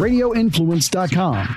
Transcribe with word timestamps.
radioinfluence.com. 0.00 1.56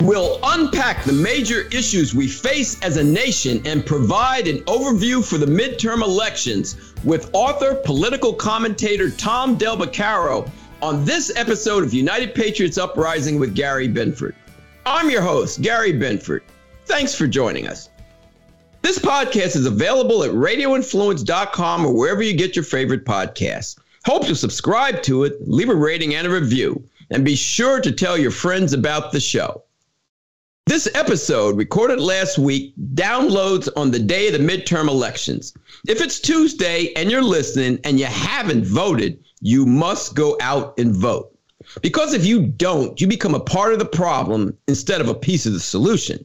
We'll 0.00 0.40
unpack 0.42 1.04
the 1.04 1.12
major 1.12 1.68
issues 1.68 2.14
we 2.14 2.26
face 2.26 2.80
as 2.82 2.96
a 2.96 3.04
nation 3.04 3.60
and 3.66 3.84
provide 3.84 4.48
an 4.48 4.58
overview 4.64 5.22
for 5.22 5.36
the 5.36 5.44
midterm 5.46 6.02
elections 6.02 6.94
with 7.04 7.30
author, 7.34 7.74
political 7.84 8.32
commentator 8.32 9.10
Tom 9.10 9.56
Del 9.56 9.76
Beccaro 9.76 10.50
on 10.80 11.04
this 11.04 11.30
episode 11.36 11.84
of 11.84 11.92
United 11.92 12.34
Patriots 12.34 12.78
Uprising 12.78 13.38
with 13.38 13.54
Gary 13.54 13.88
Binford. 13.88 14.34
I'm 14.86 15.10
your 15.10 15.22
host, 15.22 15.60
Gary 15.60 15.92
Binford. 15.92 16.42
Thanks 16.86 17.14
for 17.14 17.26
joining 17.26 17.68
us. 17.68 17.90
This 18.82 18.98
podcast 18.98 19.56
is 19.56 19.66
available 19.66 20.24
at 20.24 20.30
radioinfluence.com 20.30 21.84
or 21.84 21.94
wherever 21.94 22.22
you 22.22 22.34
get 22.34 22.56
your 22.56 22.64
favorite 22.64 23.04
podcasts. 23.04 23.78
Hope 24.06 24.26
you 24.26 24.34
subscribe 24.34 25.02
to 25.02 25.24
it, 25.24 25.36
leave 25.46 25.68
a 25.68 25.74
rating 25.74 26.14
and 26.14 26.26
a 26.26 26.30
review, 26.30 26.82
and 27.10 27.24
be 27.24 27.36
sure 27.36 27.80
to 27.80 27.92
tell 27.92 28.16
your 28.16 28.30
friends 28.30 28.72
about 28.72 29.12
the 29.12 29.20
show. 29.20 29.62
This 30.66 30.88
episode, 30.94 31.58
recorded 31.58 32.00
last 32.00 32.38
week, 32.38 32.72
downloads 32.94 33.68
on 33.76 33.90
the 33.90 33.98
day 33.98 34.28
of 34.28 34.32
the 34.32 34.38
midterm 34.38 34.88
elections. 34.88 35.52
If 35.86 36.00
it's 36.00 36.18
Tuesday 36.18 36.92
and 36.94 37.10
you're 37.10 37.22
listening 37.22 37.80
and 37.84 37.98
you 37.98 38.06
haven't 38.06 38.64
voted, 38.64 39.22
you 39.40 39.66
must 39.66 40.14
go 40.14 40.38
out 40.40 40.78
and 40.78 40.94
vote. 40.94 41.36
Because 41.82 42.14
if 42.14 42.24
you 42.24 42.46
don't, 42.46 42.98
you 43.00 43.06
become 43.06 43.34
a 43.34 43.40
part 43.40 43.74
of 43.74 43.78
the 43.78 43.84
problem 43.84 44.56
instead 44.68 45.00
of 45.02 45.08
a 45.08 45.14
piece 45.14 45.44
of 45.44 45.52
the 45.52 45.60
solution. 45.60 46.24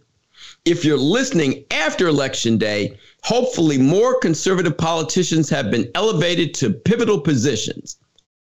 If 0.66 0.84
you're 0.84 0.98
listening 0.98 1.64
after 1.70 2.08
election 2.08 2.58
day, 2.58 2.98
hopefully 3.24 3.78
more 3.78 4.20
conservative 4.20 4.76
politicians 4.76 5.48
have 5.52 5.70
been 5.70 5.92
elevated 5.94 6.56
to 6.56 6.72
pivotal 6.72 7.22
positions. 7.22 7.98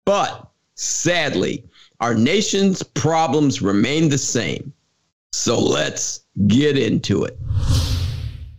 But 0.03 0.51
sadly, 0.75 1.63
our 2.01 2.13
nation's 2.13 2.83
problems 2.83 3.61
remain 3.61 4.09
the 4.09 4.17
same. 4.17 4.73
So 5.31 5.57
let's 5.57 6.25
get 6.47 6.77
into 6.77 7.23
it. 7.23 7.37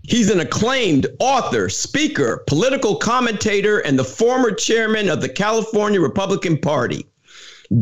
He's 0.03 0.31
an 0.31 0.41
acclaimed 0.41 1.07
author, 1.19 1.69
speaker, 1.69 2.43
political 2.47 2.97
commentator, 2.97 3.81
and 3.81 3.99
the 3.99 4.05
former 4.05 4.53
chairman 4.53 5.11
of 5.11 5.21
the 5.21 5.29
California 5.29 6.01
Republican 6.01 6.57
Party. 6.57 7.07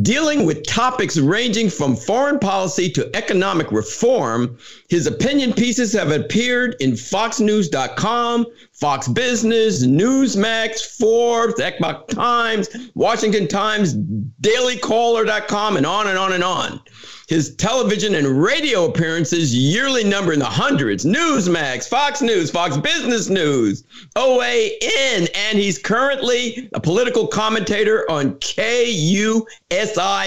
Dealing 0.03 0.45
with 0.45 0.67
topics 0.67 1.17
ranging 1.17 1.71
from 1.71 1.97
foreign 1.97 2.39
policy 2.39 2.91
to 2.91 3.09
economic 3.17 3.73
reform, 3.73 4.59
his 4.91 5.07
opinion 5.07 5.55
pieces 5.55 5.95
have 5.95 6.11
appeared 6.11 6.77
in 6.79 6.93
FoxNews.com, 6.93 8.45
Fox 8.79 9.09
Business, 9.09 9.85
Newsmax, 9.85 10.99
Forbes, 10.99 11.59
Epoch 11.61 12.07
Times, 12.07 12.69
Washington 12.95 13.49
Times, 13.49 13.97
DailyCaller.com, 14.41 15.77
and 15.77 15.85
on 15.85 16.07
and 16.07 16.17
on 16.17 16.33
and 16.33 16.45
on. 16.45 16.81
His 17.27 17.57
television 17.57 18.15
and 18.15 18.41
radio 18.41 18.85
appearances 18.85 19.53
yearly 19.53 20.05
number 20.05 20.33
in 20.33 20.39
the 20.39 20.45
hundreds. 20.45 21.05
Newsmax, 21.05 21.89
Fox 21.89 22.23
News, 22.23 22.53
Fox 22.53 22.77
Business 22.77 23.29
News, 23.29 23.83
OAN, 24.15 25.29
and 25.35 25.59
he's 25.59 25.79
currently 25.79 26.71
a 26.73 26.81
political 26.81 27.27
commentator 27.27 28.09
on 28.09 28.35
KUSI 28.37 29.43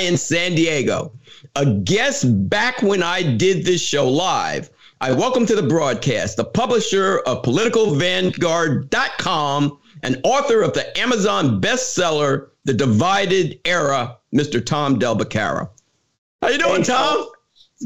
in 0.07 0.17
San 0.17 0.55
Diego. 0.55 1.13
A 1.55 1.65
guest 1.65 2.25
back 2.49 2.81
when 2.81 3.01
I 3.01 3.23
did 3.23 3.65
this 3.65 3.81
show 3.81 4.09
live. 4.09 4.69
I 5.03 5.11
welcome 5.11 5.47
to 5.47 5.55
the 5.55 5.63
broadcast 5.63 6.37
the 6.37 6.43
publisher 6.43 7.21
of 7.25 7.41
politicalvanguard.com 7.41 9.79
and 10.03 10.21
author 10.23 10.61
of 10.61 10.73
the 10.73 10.99
Amazon 10.99 11.59
bestseller, 11.59 12.49
The 12.65 12.75
Divided 12.75 13.59
Era, 13.65 14.19
Mr. 14.31 14.63
Tom 14.63 14.99
Del 14.99 15.17
Beccaro. 15.17 15.71
How 16.43 16.49
you 16.49 16.59
doing, 16.59 16.83
Tom? 16.83 17.29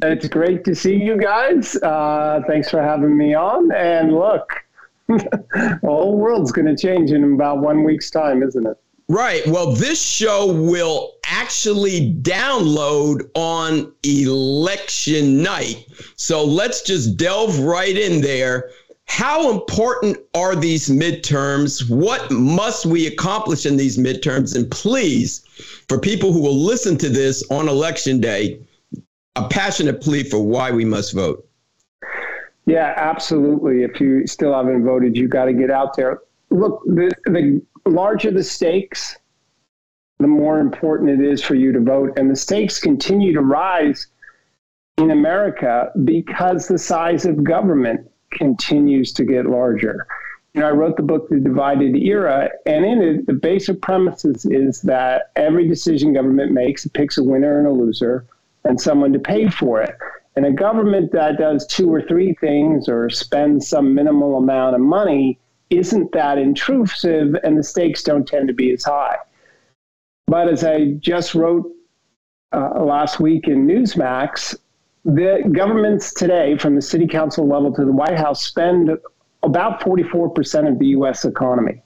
It's 0.04 0.28
great 0.28 0.66
to 0.66 0.76
see 0.76 0.98
you 0.98 1.18
guys. 1.18 1.78
Uh, 1.78 2.42
thanks 2.50 2.70
for 2.70 2.84
having 2.84 3.18
me 3.18 3.34
on. 3.34 3.72
And 3.72 4.14
look, 4.14 4.66
the 5.08 5.80
whole 5.84 6.18
world's 6.18 6.52
going 6.52 6.68
to 6.68 6.76
change 6.76 7.14
in 7.14 7.36
about 7.36 7.60
one 7.60 7.86
week's 7.86 8.12
time, 8.12 8.44
isn't 8.44 8.68
it? 8.68 8.78
Right. 9.08 9.46
Well, 9.46 9.74
this 9.74 10.02
show 10.02 10.52
will 10.52 11.14
actually 11.26 12.14
download 12.22 13.30
on 13.36 13.92
election 14.04 15.44
night. 15.44 15.88
So 16.16 16.44
let's 16.44 16.82
just 16.82 17.16
delve 17.16 17.60
right 17.60 17.96
in 17.96 18.22
there. 18.22 18.72
How 19.08 19.52
important 19.52 20.18
are 20.34 20.56
these 20.56 20.90
midterms? 20.90 21.88
What 21.88 22.32
must 22.32 22.88
we 22.88 23.06
accomplish 23.06 23.68
in 23.68 23.78
these 23.78 24.00
midterms? 24.00 24.56
And 24.56 24.70
please, 24.72 25.46
for 25.88 26.00
people 26.00 26.34
who 26.34 26.42
will 26.42 26.58
listen 26.58 26.98
to 26.98 27.10
this 27.10 27.44
on 27.52 27.70
election 27.70 28.20
day, 28.20 28.60
a 29.36 29.48
passionate 29.48 30.02
plea 30.02 30.24
for 30.24 30.40
why 30.40 30.72
we 30.72 30.86
must 30.86 31.14
vote. 31.14 31.48
Yeah, 32.66 32.94
absolutely. 32.98 33.84
If 33.84 34.02
you 34.02 34.26
still 34.26 34.54
haven't 34.54 34.84
voted, 34.84 35.16
you 35.16 35.28
got 35.28 35.46
to 35.46 35.54
get 35.54 35.70
out 35.70 35.96
there. 35.96 36.22
Look, 36.50 36.84
the, 36.86 37.12
the 37.26 37.62
larger 37.86 38.32
the 38.32 38.44
stakes, 38.44 39.18
the 40.20 40.28
more 40.28 40.60
important 40.60 41.10
it 41.10 41.26
is 41.26 41.44
for 41.44 41.56
you 41.56 41.72
to 41.74 41.80
vote. 41.80 42.18
And 42.18 42.30
the 42.30 42.36
stakes 42.36 42.80
continue 42.80 43.34
to 43.34 43.42
rise 43.42 44.08
in 44.98 45.12
America 45.12 45.92
because 46.04 46.68
the 46.68 46.78
size 46.78 47.26
of 47.26 47.44
government 47.44 48.10
continues 48.32 49.14
to 49.14 49.26
get 49.26 49.46
larger. 49.46 50.08
You 50.54 50.62
know, 50.62 50.68
I 50.68 50.72
wrote 50.72 50.96
the 50.96 51.04
book, 51.04 51.28
The 51.28 51.40
Divided 51.40 51.98
Era, 51.98 52.50
and 52.66 52.86
in 52.86 53.02
it, 53.02 53.28
the 53.28 53.34
basic 53.34 53.82
premises 53.82 54.46
is 54.46 54.82
that 54.84 55.32
every 55.36 55.68
decision 55.68 56.14
government 56.14 56.54
makes, 56.54 56.86
it 56.86 56.94
picks 56.94 57.18
a 57.18 57.24
winner 57.24 57.60
and 57.60 57.68
a 57.68 57.72
loser 57.72 58.26
and 58.64 58.80
someone 58.80 59.12
to 59.12 59.20
pay 59.20 59.50
for 59.50 59.82
it. 59.82 59.96
And 60.38 60.46
a 60.46 60.52
government 60.52 61.12
that 61.12 61.38
does 61.38 61.68
two 61.68 61.94
or 61.94 62.02
three 62.02 62.34
things 62.36 62.88
or 62.88 63.10
spends 63.10 63.68
some 63.68 63.94
minimal 63.94 64.38
amount 64.38 64.76
of 64.76 64.82
money 64.82 65.40
isn't 65.70 66.12
that 66.12 66.38
intrusive, 66.38 67.36
and 67.44 67.58
the 67.58 67.64
stakes 67.64 68.04
don't 68.04 68.28
tend 68.28 68.48
to 68.48 68.54
be 68.54 68.72
as 68.72 68.84
high. 68.84 69.18
But 70.28 70.50
as 70.50 70.64
I 70.64 70.92
just 71.00 71.36
wrote 71.36 71.72
uh, 72.52 72.84
last 72.84 73.20
week 73.20 73.48
in 73.48 73.68
Newsmax, 73.68 74.56
the 75.04 75.48
governments 75.52 76.14
today, 76.14 76.58
from 76.58 76.76
the 76.76 76.82
city 76.82 77.08
council 77.08 77.48
level 77.48 77.74
to 77.74 77.86
the 77.86 77.92
White 77.92 78.18
House, 78.18 78.44
spend 78.44 78.90
about 79.44 79.82
44% 79.82 80.68
of 80.68 80.80
the 80.80 80.88
US 80.88 81.26
economy, 81.26 81.82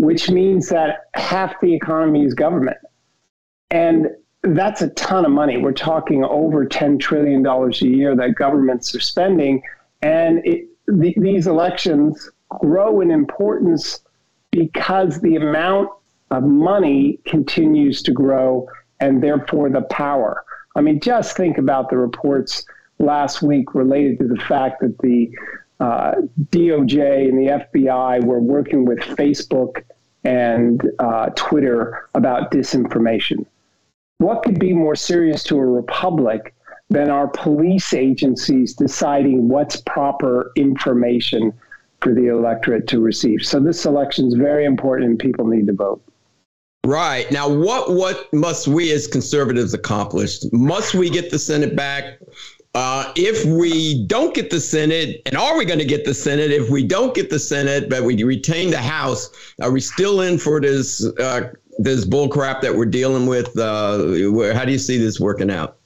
which 0.00 0.30
means 0.30 0.68
that 0.70 1.08
half 1.14 1.60
the 1.60 1.74
economy 1.74 2.24
is 2.24 2.32
government. 2.32 2.78
And 3.70 4.08
that's 4.42 4.82
a 4.82 4.88
ton 4.90 5.24
of 5.24 5.30
money. 5.30 5.58
We're 5.58 5.72
talking 5.72 6.24
over 6.24 6.66
$10 6.66 6.98
trillion 6.98 7.46
a 7.46 7.68
year 7.84 8.16
that 8.16 8.34
governments 8.34 8.94
are 8.94 9.00
spending. 9.00 9.62
And 10.00 10.44
it, 10.44 10.68
the, 10.86 11.14
these 11.16 11.46
elections 11.46 12.30
grow 12.60 13.00
in 13.00 13.10
importance 13.10 14.00
because 14.50 15.20
the 15.20 15.36
amount 15.36 15.90
of 16.30 16.44
money 16.44 17.18
continues 17.26 18.02
to 18.02 18.12
grow 18.12 18.66
and 19.00 19.22
therefore 19.22 19.68
the 19.68 19.82
power. 19.82 20.44
I 20.76 20.80
mean, 20.80 21.00
just 21.00 21.36
think 21.36 21.58
about 21.58 21.90
the 21.90 21.96
reports 21.96 22.64
last 22.98 23.42
week 23.42 23.74
related 23.74 24.18
to 24.18 24.28
the 24.28 24.36
fact 24.36 24.80
that 24.80 24.96
the 24.98 25.30
uh, 25.80 26.12
DOJ 26.50 27.28
and 27.28 27.38
the 27.38 27.66
FBI 27.66 28.24
were 28.24 28.40
working 28.40 28.84
with 28.84 29.00
Facebook 29.00 29.82
and 30.24 30.88
uh, 31.00 31.30
Twitter 31.30 32.08
about 32.14 32.52
disinformation. 32.52 33.44
What 34.18 34.44
could 34.44 34.60
be 34.60 34.72
more 34.72 34.94
serious 34.94 35.42
to 35.44 35.58
a 35.58 35.66
republic 35.66 36.54
than 36.90 37.10
our 37.10 37.26
police 37.26 37.92
agencies 37.92 38.74
deciding 38.74 39.48
what's 39.48 39.80
proper 39.80 40.52
information 40.56 41.52
for 42.02 42.14
the 42.14 42.26
electorate 42.26 42.86
to 42.88 43.00
receive? 43.00 43.44
So 43.44 43.60
this 43.60 43.84
election 43.86 44.26
is 44.26 44.34
very 44.34 44.64
important 44.64 45.10
and 45.10 45.18
people 45.18 45.46
need 45.46 45.66
to 45.66 45.72
vote. 45.72 46.02
Right. 46.84 47.30
Now, 47.30 47.48
what 47.48 47.92
what 47.92 48.32
must 48.32 48.66
we 48.66 48.90
as 48.90 49.06
conservatives 49.06 49.72
accomplish? 49.72 50.40
Must 50.52 50.94
we 50.94 51.10
get 51.10 51.30
the 51.30 51.38
Senate 51.38 51.76
back? 51.76 52.18
Uh, 52.74 53.12
if 53.16 53.44
we 53.44 54.04
don't 54.06 54.34
get 54.34 54.50
the 54.50 54.58
Senate, 54.58 55.20
and 55.26 55.36
are 55.36 55.58
we 55.58 55.64
going 55.64 55.78
to 55.78 55.84
get 55.84 56.04
the 56.04 56.14
Senate? 56.14 56.50
If 56.50 56.70
we 56.70 56.82
don't 56.82 57.14
get 57.14 57.28
the 57.28 57.38
Senate, 57.38 57.90
but 57.90 58.02
we 58.02 58.20
retain 58.24 58.70
the 58.70 58.78
House, 58.78 59.30
are 59.60 59.70
we 59.70 59.80
still 59.80 60.22
in 60.22 60.38
for 60.38 60.60
this 60.60 61.06
uh, 61.20 61.52
this 61.78 62.04
bull 62.04 62.28
crap 62.28 62.62
that 62.62 62.74
we're 62.74 62.86
dealing 62.86 63.26
with? 63.26 63.56
Uh, 63.56 64.52
how 64.54 64.64
do 64.64 64.72
you 64.72 64.78
see 64.78 64.98
this 64.98 65.20
working 65.20 65.50
out? 65.50 65.76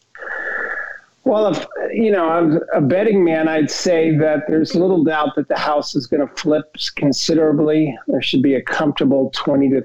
Well, 1.26 1.48
if 1.48 1.66
you 1.92 2.12
know, 2.12 2.60
a 2.72 2.80
betting 2.80 3.24
man. 3.24 3.48
I'd 3.48 3.68
say 3.68 4.16
that 4.16 4.44
there's 4.46 4.76
little 4.76 5.02
doubt 5.02 5.34
that 5.34 5.48
the 5.48 5.58
House 5.58 5.96
is 5.96 6.06
going 6.06 6.24
to 6.24 6.32
flip 6.36 6.76
considerably. 6.94 7.98
There 8.06 8.22
should 8.22 8.42
be 8.42 8.54
a 8.54 8.62
comfortable 8.62 9.32
20 9.34 9.70
to 9.70 9.82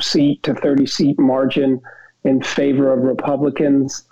seat 0.00 0.44
to 0.44 0.54
30 0.54 0.86
seat 0.86 1.18
margin 1.18 1.82
in 2.22 2.40
favor 2.40 2.92
of 2.92 3.00
Republicans. 3.00 4.04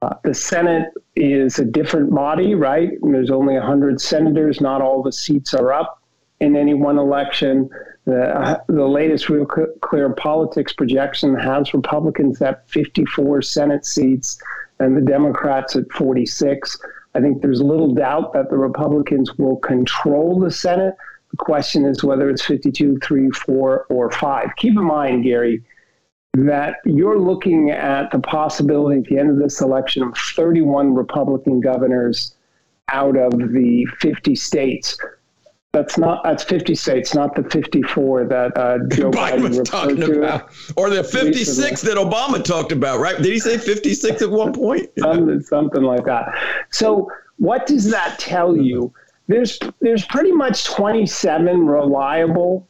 Uh, 0.00 0.14
the 0.24 0.32
Senate 0.32 0.88
is 1.14 1.58
a 1.58 1.64
different 1.64 2.14
body, 2.14 2.54
right? 2.54 2.92
And 3.02 3.14
there's 3.14 3.30
only 3.30 3.52
100 3.54 4.00
senators. 4.00 4.62
Not 4.62 4.80
all 4.80 5.02
the 5.02 5.12
seats 5.12 5.52
are 5.52 5.74
up. 5.74 6.02
in 6.40 6.56
any 6.56 6.72
one 6.72 6.96
election. 6.96 7.68
The, 8.06 8.62
the 8.68 8.86
latest 8.86 9.28
Real 9.28 9.44
Clear 9.46 10.14
Politics 10.14 10.72
projection 10.72 11.34
has 11.34 11.74
Republicans 11.74 12.40
at 12.40 12.66
54 12.70 13.42
Senate 13.42 13.84
seats 13.84 14.38
and 14.80 14.96
the 14.96 15.00
Democrats 15.00 15.76
at 15.76 15.90
46. 15.92 16.78
I 17.14 17.20
think 17.20 17.42
there's 17.42 17.60
little 17.60 17.94
doubt 17.94 18.32
that 18.32 18.50
the 18.50 18.58
Republicans 18.58 19.32
will 19.38 19.56
control 19.56 20.40
the 20.40 20.50
Senate. 20.50 20.96
The 21.30 21.36
question 21.36 21.84
is 21.84 22.02
whether 22.02 22.28
it's 22.28 22.44
52, 22.44 22.98
3, 22.98 23.30
4, 23.30 23.86
or 23.88 24.10
5. 24.10 24.48
Keep 24.56 24.76
in 24.76 24.84
mind, 24.84 25.24
Gary, 25.24 25.62
that 26.34 26.76
you're 26.84 27.18
looking 27.18 27.70
at 27.70 28.10
the 28.10 28.18
possibility 28.18 28.98
at 28.98 29.04
the 29.04 29.18
end 29.18 29.30
of 29.30 29.38
this 29.38 29.60
election 29.60 30.02
of 30.02 30.16
31 30.16 30.94
Republican 30.94 31.60
governors 31.60 32.34
out 32.88 33.16
of 33.16 33.32
the 33.52 33.86
50 34.00 34.34
states. 34.34 34.98
That's 35.84 35.98
not 35.98 36.24
that's 36.24 36.42
50 36.42 36.74
states, 36.76 37.14
not 37.14 37.34
the 37.34 37.42
54 37.42 38.24
that 38.24 38.56
uh, 38.56 38.78
Joe 38.88 39.10
Biden, 39.10 39.40
Biden 39.40 39.58
was 39.58 39.68
talking 39.68 39.96
to. 39.96 40.18
about, 40.18 40.50
or 40.76 40.88
the 40.88 41.04
56 41.04 41.82
that 41.82 41.98
Obama 41.98 42.42
talked 42.42 42.72
about, 42.72 43.00
right? 43.00 43.18
Did 43.18 43.26
he 43.26 43.38
say 43.38 43.58
56 43.58 44.22
at 44.22 44.30
one 44.30 44.54
point? 44.54 44.88
something, 44.98 45.42
something 45.42 45.82
like 45.82 46.06
that. 46.06 46.34
So, 46.70 47.10
what 47.36 47.66
does 47.66 47.90
that 47.90 48.18
tell 48.18 48.56
you? 48.56 48.94
There's 49.26 49.58
there's 49.80 50.06
pretty 50.06 50.32
much 50.32 50.64
27 50.64 51.66
reliable 51.66 52.66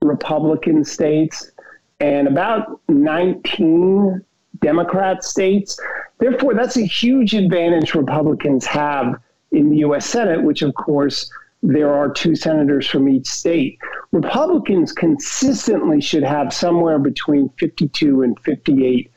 Republican 0.00 0.84
states 0.84 1.50
and 1.98 2.28
about 2.28 2.80
19 2.88 4.24
Democrat 4.60 5.24
states. 5.24 5.80
Therefore, 6.18 6.54
that's 6.54 6.76
a 6.76 6.86
huge 6.86 7.34
advantage 7.34 7.94
Republicans 7.94 8.64
have 8.64 9.16
in 9.50 9.70
the 9.70 9.78
U.S. 9.78 10.06
Senate, 10.06 10.40
which, 10.40 10.62
of 10.62 10.72
course, 10.74 11.28
there 11.64 11.92
are 11.92 12.10
two 12.10 12.36
senators 12.36 12.86
from 12.86 13.08
each 13.08 13.26
state. 13.26 13.78
Republicans 14.12 14.92
consistently 14.92 15.98
should 15.98 16.22
have 16.22 16.52
somewhere 16.52 16.98
between 16.98 17.48
52 17.58 18.22
and 18.22 18.38
58 18.40 19.10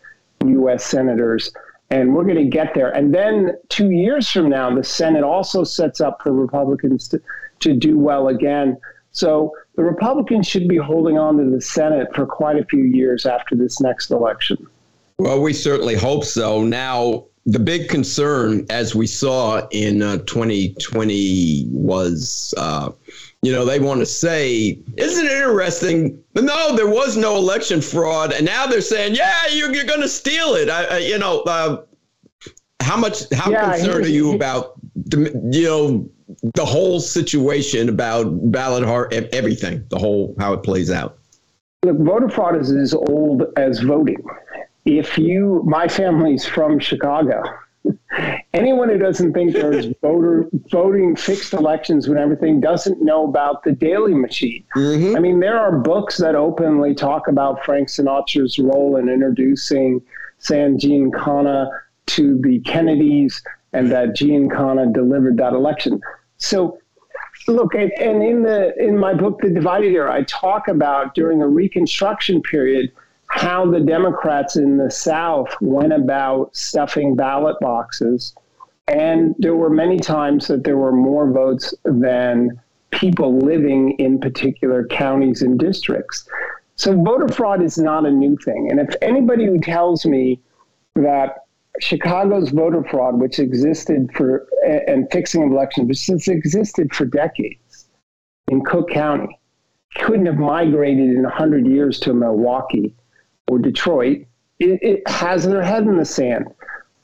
U.S. 0.46 0.86
senators, 0.86 1.52
and 1.90 2.16
we're 2.16 2.24
going 2.24 2.38
to 2.38 2.46
get 2.46 2.74
there. 2.74 2.90
And 2.90 3.14
then 3.14 3.58
two 3.68 3.92
years 3.92 4.30
from 4.30 4.50
now, 4.50 4.74
the 4.74 4.84
Senate 4.84 5.24
also 5.24 5.66
sets 5.66 6.00
up 6.00 6.22
for 6.24 6.32
Republicans 6.32 7.10
to, 7.10 7.22
to 7.60 7.74
do 7.74 8.00
well 8.00 8.30
again. 8.30 8.78
So 9.12 9.52
the 9.76 9.84
Republicans 9.84 10.48
should 10.48 10.70
be 10.70 10.78
holding 10.78 11.18
on 11.18 11.38
to 11.38 11.50
the 11.50 11.62
Senate 11.62 12.08
for 12.16 12.26
quite 12.26 12.58
a 12.58 12.66
few 12.66 12.84
years 12.84 13.26
after 13.26 13.58
this 13.58 13.82
next 13.82 14.10
election. 14.10 14.66
Well, 15.18 15.42
we 15.42 15.52
certainly 15.52 15.96
hope 15.96 16.24
so. 16.24 16.64
Now, 16.64 17.26
the 17.48 17.60
big 17.60 17.88
concern, 17.88 18.66
as 18.70 18.94
we 18.94 19.08
saw 19.08 19.66
in 19.72 20.02
uh, 20.02 20.18
2020, 20.18 21.68
was, 21.72 22.54
uh, 22.58 22.92
you 23.42 23.54
know, 23.54 23.64
they 23.64 23.80
want 23.80 24.02
to 24.02 24.06
say, 24.06 24.78
isn't 24.98 25.26
it 25.26 25.32
interesting? 25.32 26.22
No, 26.36 26.76
there 26.76 26.90
was 26.90 27.16
no 27.16 27.38
election 27.38 27.80
fraud, 27.80 28.34
and 28.34 28.46
now 28.46 28.68
they're 28.68 28.82
saying, 28.82 29.16
yeah, 29.16 29.48
you're, 29.48 29.74
you're 29.74 29.86
going 29.86 30.02
to 30.02 30.10
steal 30.10 30.56
it. 30.56 30.70
I, 30.70 30.84
I, 30.84 30.98
you 30.98 31.18
know, 31.18 31.40
uh, 31.44 31.84
how 32.82 32.98
much? 32.98 33.32
How 33.34 33.50
yeah, 33.50 33.78
concerned 33.78 34.06
are 34.06 34.10
you 34.10 34.34
about, 34.34 34.74
you 35.14 35.64
know, 35.64 36.10
the 36.54 36.66
whole 36.66 37.00
situation 37.00 37.88
about 37.88 38.26
ballot 38.52 38.84
heart, 38.84 39.14
everything, 39.14 39.86
the 39.90 39.98
whole 39.98 40.36
how 40.38 40.52
it 40.52 40.64
plays 40.64 40.92
out? 40.92 41.18
Look, 41.86 41.98
voter 42.00 42.28
fraud 42.28 42.60
is 42.60 42.72
as 42.72 42.94
old 42.94 43.44
as 43.56 43.80
voting 43.80 44.22
if 44.88 45.18
you, 45.18 45.62
my 45.66 45.88
family's 45.88 46.46
from 46.46 46.80
Chicago. 46.80 47.44
Anyone 48.54 48.90
who 48.90 48.98
doesn't 48.98 49.34
think 49.34 49.54
there's 49.54 49.88
voter 50.02 50.48
voting 50.72 51.16
fixed 51.16 51.54
elections 51.54 52.08
when 52.08 52.18
everything 52.18 52.62
doesn't 52.62 53.02
know 53.02 53.28
about 53.28 53.64
the 53.64 53.74
Daley 53.74 54.14
machine. 54.14 54.64
Mm-hmm. 54.76 55.16
I 55.16 55.20
mean, 55.20 55.40
there 55.42 55.60
are 55.60 55.78
books 55.78 56.18
that 56.18 56.36
openly 56.36 56.96
talk 56.96 57.28
about 57.28 57.64
Frank 57.66 57.90
Sinatra's 57.90 58.58
role 58.58 58.96
in 58.96 59.10
introducing 59.10 60.02
Sam 60.40 60.78
Giancana 60.78 61.70
to 62.08 62.40
the 62.42 62.60
Kennedys 62.62 63.42
and 63.74 63.92
that 63.92 64.16
Giancana 64.16 64.94
delivered 64.94 65.38
that 65.38 65.54
election. 65.54 66.00
So 66.38 66.80
look 67.48 67.76
and 67.76 67.92
in 68.00 68.44
the 68.44 68.74
in 68.78 68.98
my 68.98 69.14
book 69.14 69.40
the 69.42 69.50
divided 69.50 69.94
era 69.94 70.12
i 70.12 70.24
talk 70.24 70.68
about 70.68 71.16
during 71.16 71.40
the 71.40 71.48
reconstruction 71.48 72.42
period 72.42 72.92
how 73.28 73.70
the 73.70 73.80
Democrats 73.80 74.56
in 74.56 74.78
the 74.78 74.90
South 74.90 75.50
went 75.62 75.94
about 75.94 76.56
stuffing 76.56 77.16
ballot 77.16 77.58
boxes. 77.60 78.34
And 78.88 79.36
there 79.38 79.56
were 79.56 79.70
many 79.70 79.98
times 80.00 80.48
that 80.48 80.64
there 80.64 80.78
were 80.78 80.94
more 80.94 81.30
votes 81.32 81.74
than 81.84 82.60
people 82.92 83.38
living 83.38 83.92
in 84.00 84.20
particular 84.20 84.86
counties 84.88 85.42
and 85.42 85.60
districts. 85.60 86.28
So 86.76 86.96
voter 87.04 87.28
fraud 87.28 87.62
is 87.62 87.78
not 87.78 88.06
a 88.06 88.12
new 88.12 88.38
thing. 88.38 88.70
And 88.72 88.80
if 88.80 88.96
anybody 89.02 89.46
who 89.46 89.60
tells 89.60 90.06
me 90.06 90.40
that 90.96 91.44
Chicago's 91.80 92.50
voter 92.50 92.84
fraud, 92.84 93.20
which 93.20 93.40
existed 93.40 94.10
for, 94.16 94.48
and 94.66 95.08
fixing 95.12 95.44
of 95.44 95.52
elections, 95.52 95.88
which 95.88 96.06
has 96.08 96.28
existed 96.28 96.94
for 96.94 97.06
decades 97.06 97.90
in 98.48 98.64
Cook 98.64 98.90
County, 98.90 99.40
couldn't 99.96 100.28
have 100.28 100.38
migrated 100.38 101.10
in 101.10 101.24
100 101.24 101.68
years 101.68 102.00
to 102.00 102.14
Milwaukee 102.14 102.96
or 103.48 103.60
Detroit, 103.60 104.26
it, 104.60 104.80
it 104.82 105.08
has 105.08 105.46
their 105.46 105.64
head 105.64 105.84
in 105.84 105.98
the 105.98 106.06
sand. 106.06 106.46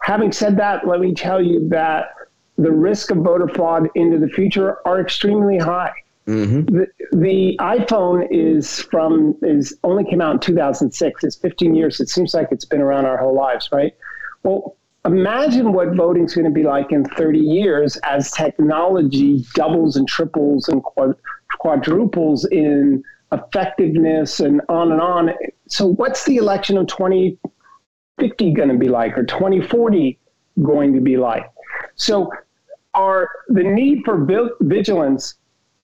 Having 0.01 0.31
said 0.33 0.57
that, 0.57 0.87
let 0.87 0.99
me 0.99 1.13
tell 1.13 1.41
you 1.41 1.67
that 1.69 2.15
the 2.57 2.71
risk 2.71 3.11
of 3.11 3.17
voter 3.17 3.47
fraud 3.47 3.89
into 3.95 4.17
the 4.17 4.27
future 4.27 4.77
are 4.87 4.99
extremely 4.99 5.57
high. 5.57 5.93
Mm-hmm. 6.27 6.75
The, 6.75 6.87
the 7.11 7.57
iPhone 7.59 8.27
is 8.31 8.81
from 8.81 9.35
is 9.41 9.77
only 9.83 10.05
came 10.05 10.21
out 10.21 10.33
in 10.35 10.39
2006. 10.39 11.23
It's 11.23 11.35
15 11.35 11.75
years. 11.75 11.99
It 11.99 12.09
seems 12.09 12.33
like 12.33 12.47
it's 12.51 12.65
been 12.65 12.81
around 12.81 13.05
our 13.05 13.17
whole 13.17 13.35
lives, 13.35 13.69
right? 13.71 13.93
Well, 14.43 14.77
imagine 15.05 15.73
what 15.73 15.89
voting's 15.89 16.33
going 16.33 16.45
to 16.45 16.51
be 16.51 16.63
like 16.63 16.91
in 16.91 17.03
30 17.03 17.39
years 17.39 17.97
as 18.03 18.31
technology 18.31 19.45
doubles 19.53 19.97
and 19.97 20.07
triples 20.07 20.69
and 20.69 20.81
quadruples 21.59 22.45
in 22.45 23.03
effectiveness 23.33 24.39
and 24.39 24.61
on 24.69 24.91
and 24.91 25.01
on. 25.01 25.31
So, 25.67 25.87
what's 25.87 26.25
the 26.25 26.37
election 26.37 26.77
of 26.77 26.87
2050 26.87 28.53
going 28.53 28.69
to 28.69 28.77
be 28.77 28.89
like, 28.89 29.17
or 29.17 29.23
2040 29.23 30.19
going 30.61 30.93
to 30.93 31.01
be 31.01 31.17
like? 31.17 31.49
So, 31.95 32.31
are 32.93 33.29
the 33.49 33.63
need 33.63 34.03
for 34.05 34.27
vigilance 34.61 35.35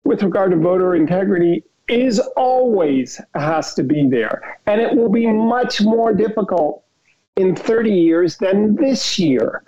with 0.04 0.22
regard 0.22 0.52
to 0.52 0.56
voter 0.56 0.94
integrity 0.94 1.64
is 1.88 2.20
always 2.36 3.20
has 3.34 3.74
to 3.74 3.82
be 3.82 4.08
there, 4.08 4.58
and 4.66 4.80
it 4.80 4.94
will 4.96 5.10
be 5.10 5.26
much 5.26 5.80
more 5.80 6.14
difficult 6.14 6.84
in 7.36 7.56
30 7.56 7.90
years 7.90 8.36
than 8.38 8.76
this 8.76 9.18
year. 9.18 9.62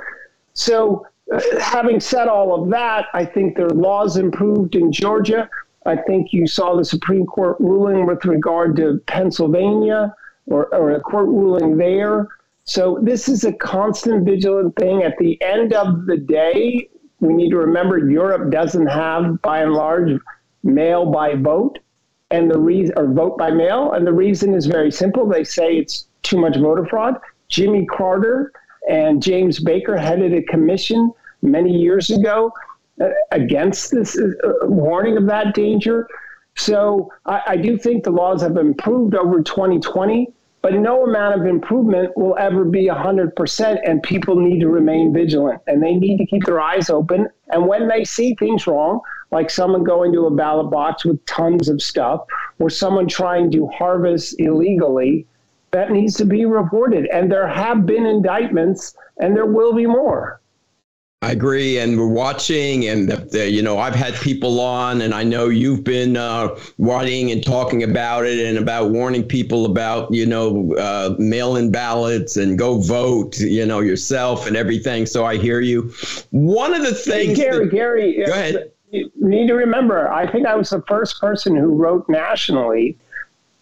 So, 0.52 1.06
uh, 1.32 1.40
having 1.58 2.00
said 2.00 2.28
all 2.28 2.62
of 2.62 2.70
that, 2.70 3.06
I 3.14 3.24
think 3.24 3.56
their 3.56 3.70
laws 3.70 4.16
improved 4.16 4.74
in 4.74 4.92
Georgia. 4.92 5.48
I 5.86 5.96
think 5.96 6.32
you 6.32 6.46
saw 6.46 6.76
the 6.76 6.84
Supreme 6.84 7.26
Court 7.26 7.56
ruling 7.60 8.06
with 8.06 8.24
regard 8.24 8.76
to 8.76 9.00
Pennsylvania 9.06 10.14
or, 10.46 10.74
or 10.74 10.92
a 10.92 11.00
court 11.00 11.26
ruling 11.26 11.76
there. 11.76 12.28
So 12.64 12.98
this 13.02 13.28
is 13.28 13.44
a 13.44 13.52
constant 13.52 14.24
vigilant 14.24 14.76
thing. 14.76 15.02
At 15.02 15.18
the 15.18 15.40
end 15.42 15.74
of 15.74 16.06
the 16.06 16.16
day, 16.16 16.88
we 17.20 17.34
need 17.34 17.50
to 17.50 17.58
remember 17.58 17.98
Europe 17.98 18.50
doesn't 18.50 18.86
have, 18.86 19.40
by 19.42 19.60
and 19.60 19.72
large, 19.72 20.18
mail 20.62 21.10
by 21.10 21.34
vote 21.34 21.78
and 22.30 22.50
the 22.50 22.58
reason 22.58 22.94
or 22.96 23.06
vote 23.12 23.36
by 23.36 23.50
mail. 23.50 23.92
And 23.92 24.06
the 24.06 24.12
reason 24.12 24.54
is 24.54 24.66
very 24.66 24.90
simple. 24.90 25.28
They 25.28 25.44
say 25.44 25.76
it's 25.76 26.08
too 26.22 26.38
much 26.38 26.56
voter 26.56 26.86
fraud. 26.86 27.20
Jimmy 27.48 27.84
Carter 27.84 28.52
and 28.88 29.22
James 29.22 29.60
Baker 29.60 29.96
headed 29.96 30.32
a 30.32 30.42
commission 30.42 31.12
many 31.42 31.70
years 31.70 32.10
ago 32.10 32.50
against 33.32 33.90
this 33.90 34.18
uh, 34.18 34.52
warning 34.62 35.16
of 35.16 35.26
that 35.26 35.54
danger. 35.54 36.06
So 36.56 37.10
I, 37.26 37.42
I, 37.48 37.56
do 37.56 37.76
think 37.76 38.04
the 38.04 38.10
laws 38.10 38.42
have 38.42 38.56
improved 38.56 39.14
over 39.16 39.42
2020, 39.42 40.28
but 40.62 40.74
no 40.74 41.04
amount 41.04 41.40
of 41.40 41.46
improvement 41.46 42.16
will 42.16 42.36
ever 42.38 42.64
be 42.64 42.86
100%, 42.86 43.80
and 43.84 44.02
people 44.02 44.36
need 44.36 44.60
to 44.60 44.68
remain 44.68 45.12
vigilant 45.12 45.60
and 45.66 45.82
they 45.82 45.96
need 45.96 46.18
to 46.18 46.26
keep 46.26 46.44
their 46.44 46.60
eyes 46.60 46.88
open. 46.88 47.28
And 47.48 47.66
when 47.66 47.88
they 47.88 48.04
see 48.04 48.36
things 48.36 48.66
wrong, 48.66 49.00
like 49.32 49.50
someone 49.50 49.82
going 49.82 50.12
to 50.12 50.26
a 50.26 50.30
ballot 50.30 50.70
box 50.70 51.04
with 51.04 51.24
tons 51.26 51.68
of 51.68 51.82
stuff, 51.82 52.24
or 52.60 52.70
someone 52.70 53.08
trying 53.08 53.50
to 53.50 53.66
harvest 53.66 54.36
illegally, 54.38 55.26
that 55.72 55.90
needs 55.90 56.14
to 56.14 56.24
be 56.24 56.46
reported. 56.46 57.06
And 57.12 57.30
there 57.30 57.48
have 57.48 57.84
been 57.84 58.06
indictments, 58.06 58.94
and 59.18 59.34
there 59.34 59.46
will 59.46 59.74
be 59.74 59.86
more. 59.86 60.40
I 61.24 61.30
agree, 61.30 61.78
and 61.78 61.98
we're 61.98 62.06
watching, 62.06 62.86
and 62.86 63.08
the, 63.08 63.16
the, 63.16 63.50
you 63.50 63.62
know, 63.62 63.78
I've 63.78 63.94
had 63.94 64.12
people 64.16 64.60
on, 64.60 65.00
and 65.00 65.14
I 65.14 65.24
know 65.24 65.48
you've 65.48 65.82
been 65.82 66.18
uh, 66.18 66.54
writing 66.76 67.30
and 67.30 67.42
talking 67.42 67.82
about 67.82 68.26
it, 68.26 68.40
and 68.40 68.58
about 68.58 68.90
warning 68.90 69.22
people 69.22 69.64
about, 69.64 70.12
you 70.12 70.26
know, 70.26 70.74
uh, 70.74 71.14
mail-in 71.18 71.72
ballots 71.72 72.36
and 72.36 72.58
go 72.58 72.78
vote, 72.78 73.40
you 73.40 73.64
know, 73.64 73.80
yourself 73.80 74.46
and 74.46 74.54
everything. 74.54 75.06
So 75.06 75.24
I 75.24 75.38
hear 75.38 75.60
you. 75.60 75.94
One 76.30 76.74
of 76.74 76.82
the 76.82 76.92
things, 76.92 77.38
hey, 77.38 77.44
Gary, 77.44 77.64
that, 77.64 77.74
Gary, 77.74 78.24
go 78.26 78.32
ahead. 78.32 78.72
you 78.90 79.10
need 79.16 79.46
to 79.48 79.54
remember, 79.54 80.12
I 80.12 80.30
think 80.30 80.46
I 80.46 80.54
was 80.54 80.68
the 80.68 80.82
first 80.82 81.22
person 81.22 81.56
who 81.56 81.74
wrote 81.74 82.06
nationally. 82.06 82.88
It 82.90 82.98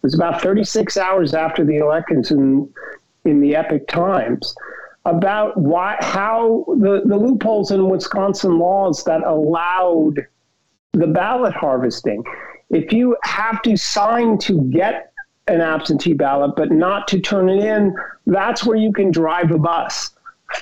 was 0.01 0.15
about 0.15 0.41
36 0.41 0.97
hours 0.97 1.33
after 1.33 1.63
the 1.63 1.77
elections 1.77 2.29
in, 2.29 2.69
in 3.23 3.39
the 3.39 3.55
Epoch 3.55 3.87
Times 3.87 4.53
about 5.05 5.57
why, 5.57 5.97
how 5.99 6.65
the, 6.67 7.01
the 7.05 7.17
loopholes 7.17 7.71
in 7.71 7.89
Wisconsin 7.89 8.57
laws 8.57 9.03
that 9.03 9.21
allowed 9.23 10.25
the 10.93 11.07
ballot 11.07 11.53
harvesting. 11.53 12.23
If 12.69 12.93
you 12.93 13.17
have 13.23 13.61
to 13.63 13.75
sign 13.75 14.37
to 14.39 14.61
get 14.71 15.11
an 15.47 15.61
absentee 15.61 16.13
ballot, 16.13 16.55
but 16.55 16.71
not 16.71 17.07
to 17.09 17.19
turn 17.19 17.49
it 17.49 17.63
in, 17.63 17.95
that's 18.25 18.65
where 18.65 18.77
you 18.77 18.93
can 18.93 19.11
drive 19.11 19.51
a 19.51 19.57
bus 19.57 20.11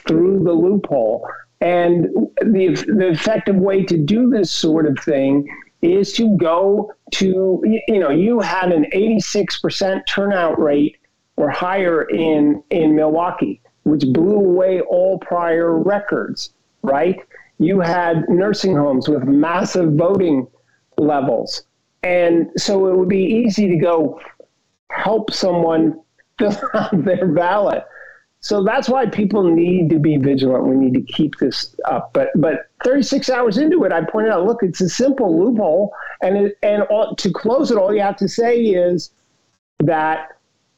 through 0.08 0.44
the 0.44 0.54
loophole. 0.54 1.28
And 1.60 2.06
the, 2.42 2.74
the 2.88 3.10
effective 3.10 3.56
way 3.56 3.84
to 3.84 3.98
do 3.98 4.30
this 4.30 4.52
sort 4.52 4.88
of 4.88 4.98
thing 5.00 5.48
is 5.84 6.14
to 6.14 6.36
go 6.38 6.94
to, 7.12 7.62
you 7.88 8.00
know, 8.00 8.10
you 8.10 8.40
had 8.40 8.72
an 8.72 8.86
86% 8.94 10.06
turnout 10.08 10.60
rate 10.60 10.98
or 11.38 11.50
higher 11.50 12.04
in, 12.04 12.64
in 12.72 12.96
Milwaukee, 12.96 13.62
which 13.92 14.06
blew 14.14 14.36
away 14.36 14.80
all 14.82 15.20
prior 15.20 15.78
records, 15.78 16.54
right? 16.82 17.20
You 17.60 17.82
had 17.82 18.28
nursing 18.30 18.76
homes 18.76 19.10
with 19.10 19.26
massive 19.26 19.94
voting 19.94 20.48
levels. 20.98 21.64
And 22.04 22.50
so 22.58 22.88
it 22.88 22.98
would 22.98 23.10
be 23.10 23.24
easy 23.24 23.68
to 23.68 23.76
go 23.76 24.20
help 24.90 25.34
someone 25.34 26.00
fill 26.40 26.58
out 26.74 27.04
their 27.04 27.28
ballot. 27.28 27.84
So 28.40 28.64
that's 28.64 28.90
why 28.90 29.06
people 29.06 29.44
need 29.44 29.90
to 29.90 30.00
be 30.00 30.18
vigilant. 30.18 30.66
We 30.66 30.76
need 30.76 30.94
to 30.96 31.14
keep 31.14 31.38
this 31.38 31.76
up. 31.86 32.12
But 32.14 32.30
but 32.36 32.70
36 32.84 33.30
hours 33.30 33.60
into 33.60 33.84
it, 33.84 33.92
I 33.92 34.04
pointed 34.04 34.32
out, 34.32 34.46
look, 34.46 34.64
it's 34.64 34.82
a 34.82 34.90
simple 34.90 35.38
loophole, 35.38 35.94
and 36.24 36.38
it, 36.38 36.58
and 36.64 36.82
all, 36.84 37.16
to 37.18 37.32
close 37.32 37.70
it, 37.70 37.78
all 37.78 37.94
you 37.94 38.02
have 38.02 38.18
to 38.18 38.28
say 38.28 38.60
is 38.62 39.12
that 39.80 40.30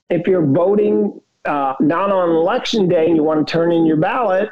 if 0.09 0.27
you're 0.27 0.45
voting 0.45 1.21
uh, 1.45 1.73
not 1.79 2.11
on 2.11 2.29
election 2.29 2.87
day 2.87 3.07
and 3.07 3.15
you 3.15 3.23
want 3.23 3.45
to 3.45 3.51
turn 3.51 3.71
in 3.71 3.85
your 3.85 3.97
ballot, 3.97 4.49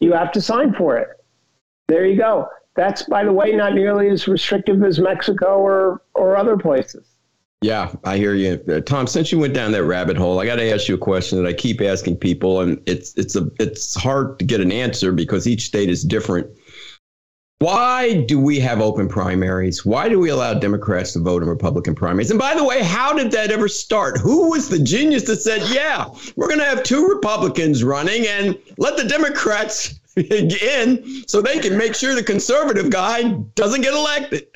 you 0.00 0.12
have 0.12 0.32
to 0.32 0.40
sign 0.40 0.74
for 0.74 0.96
it. 0.96 1.08
There 1.88 2.06
you 2.06 2.16
go. 2.16 2.48
That's, 2.74 3.02
by 3.02 3.24
the 3.24 3.32
way, 3.32 3.52
not 3.52 3.74
nearly 3.74 4.08
as 4.08 4.26
restrictive 4.26 4.82
as 4.82 4.98
Mexico 4.98 5.58
or 5.58 6.02
or 6.14 6.36
other 6.36 6.56
places. 6.56 7.06
Yeah, 7.60 7.94
I 8.04 8.16
hear 8.16 8.34
you, 8.34 8.62
uh, 8.68 8.80
Tom. 8.80 9.06
Since 9.06 9.30
you 9.30 9.38
went 9.38 9.54
down 9.54 9.70
that 9.72 9.84
rabbit 9.84 10.16
hole, 10.16 10.40
I 10.40 10.46
got 10.46 10.56
to 10.56 10.72
ask 10.72 10.88
you 10.88 10.96
a 10.96 10.98
question 10.98 11.40
that 11.40 11.48
I 11.48 11.52
keep 11.52 11.80
asking 11.80 12.16
people, 12.16 12.60
and 12.60 12.80
it's 12.86 13.14
it's 13.16 13.36
a 13.36 13.48
it's 13.60 13.94
hard 13.94 14.38
to 14.40 14.44
get 14.44 14.60
an 14.60 14.72
answer 14.72 15.12
because 15.12 15.46
each 15.46 15.66
state 15.66 15.88
is 15.88 16.02
different. 16.02 16.48
Why 17.62 18.22
do 18.22 18.40
we 18.40 18.58
have 18.58 18.80
open 18.80 19.06
primaries? 19.06 19.86
Why 19.86 20.08
do 20.08 20.18
we 20.18 20.30
allow 20.30 20.52
Democrats 20.52 21.12
to 21.12 21.20
vote 21.20 21.44
in 21.44 21.48
Republican 21.48 21.94
primaries? 21.94 22.32
And 22.32 22.38
by 22.40 22.56
the 22.56 22.64
way, 22.64 22.82
how 22.82 23.12
did 23.12 23.30
that 23.30 23.52
ever 23.52 23.68
start? 23.68 24.18
Who 24.18 24.50
was 24.50 24.68
the 24.68 24.80
genius 24.80 25.22
that 25.26 25.42
said, 25.42 25.62
"Yeah, 25.68 26.06
we're 26.34 26.48
going 26.48 26.58
to 26.58 26.64
have 26.64 26.82
two 26.82 27.06
Republicans 27.06 27.84
running 27.84 28.26
and 28.26 28.58
let 28.78 28.96
the 28.96 29.04
Democrats 29.04 29.94
in 30.16 31.22
so 31.28 31.40
they 31.40 31.60
can 31.60 31.78
make 31.78 31.94
sure 31.94 32.16
the 32.16 32.24
conservative 32.24 32.90
guy 32.90 33.30
doesn't 33.54 33.82
get 33.82 33.94
elected"? 33.94 34.48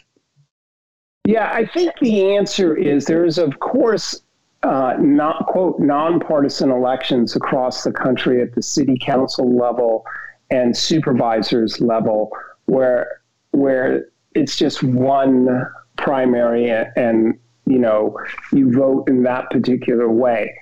Yeah, 1.24 1.52
I 1.52 1.64
think 1.64 1.92
the 2.00 2.34
answer 2.34 2.76
is 2.76 3.04
there 3.04 3.24
is, 3.24 3.38
of 3.38 3.60
course, 3.60 4.20
uh, 4.64 4.94
not 4.98 5.46
quote 5.46 5.78
nonpartisan 5.78 6.72
elections 6.72 7.36
across 7.36 7.84
the 7.84 7.92
country 7.92 8.42
at 8.42 8.56
the 8.56 8.62
city 8.62 8.98
council 9.00 9.56
level 9.56 10.04
and 10.50 10.76
supervisors 10.76 11.80
level 11.80 12.32
where 12.66 13.22
where 13.52 14.06
it's 14.34 14.56
just 14.56 14.82
one 14.82 15.66
primary 15.96 16.70
and 16.70 17.38
you 17.66 17.78
know 17.78 18.16
you 18.52 18.72
vote 18.72 19.08
in 19.08 19.22
that 19.22 19.50
particular 19.50 20.08
way. 20.10 20.54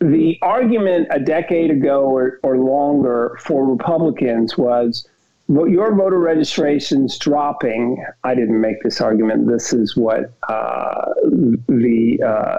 The 0.00 0.36
argument 0.42 1.06
a 1.10 1.20
decade 1.20 1.70
ago 1.70 2.02
or, 2.02 2.40
or 2.42 2.56
longer 2.58 3.38
for 3.40 3.64
Republicans 3.64 4.58
was 4.58 5.06
your 5.48 5.94
voter 5.94 6.18
registration's 6.18 7.18
dropping. 7.18 8.04
I 8.24 8.34
didn't 8.34 8.60
make 8.60 8.82
this 8.82 9.00
argument. 9.00 9.46
This 9.46 9.72
is 9.72 9.96
what 9.96 10.32
uh, 10.48 11.12
the 11.68 12.18
uh, 12.24 12.58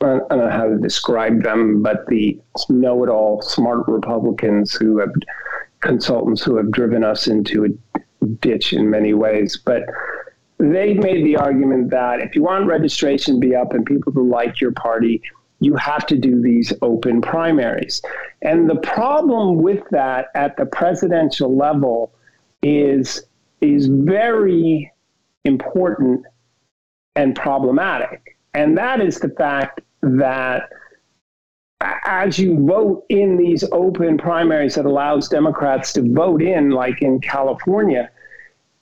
I 0.00 0.06
don't 0.06 0.38
know 0.38 0.50
how 0.50 0.68
to 0.68 0.78
describe 0.78 1.42
them, 1.42 1.82
but 1.82 2.06
the 2.06 2.40
know-it-all 2.68 3.42
smart 3.42 3.88
Republicans 3.88 4.72
who 4.72 4.98
have 4.98 5.12
consultants 5.80 6.42
who 6.42 6.56
have 6.56 6.70
driven 6.70 7.04
us 7.04 7.26
into 7.26 7.64
a 7.64 7.68
ditch 8.40 8.72
in 8.72 8.90
many 8.90 9.14
ways. 9.14 9.56
But 9.56 9.84
they 10.58 10.94
made 10.94 11.24
the 11.24 11.36
argument 11.36 11.90
that 11.90 12.20
if 12.20 12.34
you 12.34 12.42
want 12.42 12.66
registration 12.66 13.34
to 13.34 13.40
be 13.40 13.54
up 13.54 13.72
and 13.72 13.86
people 13.86 14.12
to 14.12 14.22
like 14.22 14.60
your 14.60 14.72
party, 14.72 15.22
you 15.60 15.74
have 15.76 16.06
to 16.06 16.16
do 16.16 16.40
these 16.40 16.72
open 16.82 17.20
primaries. 17.20 18.02
And 18.42 18.68
the 18.68 18.76
problem 18.76 19.56
with 19.56 19.82
that 19.90 20.26
at 20.34 20.56
the 20.56 20.66
presidential 20.66 21.54
level 21.56 22.12
is, 22.62 23.24
is 23.60 23.86
very 23.86 24.92
important 25.44 26.24
and 27.16 27.34
problematic. 27.34 28.36
And 28.54 28.78
that 28.78 29.00
is 29.00 29.18
the 29.18 29.30
fact 29.30 29.80
that 30.02 30.70
as 31.80 32.38
you 32.38 32.66
vote 32.66 33.04
in 33.08 33.36
these 33.36 33.64
open 33.70 34.18
primaries 34.18 34.74
that 34.74 34.84
allows 34.84 35.28
Democrats 35.28 35.92
to 35.92 36.02
vote 36.12 36.42
in, 36.42 36.70
like 36.70 37.02
in 37.02 37.20
California, 37.20 38.10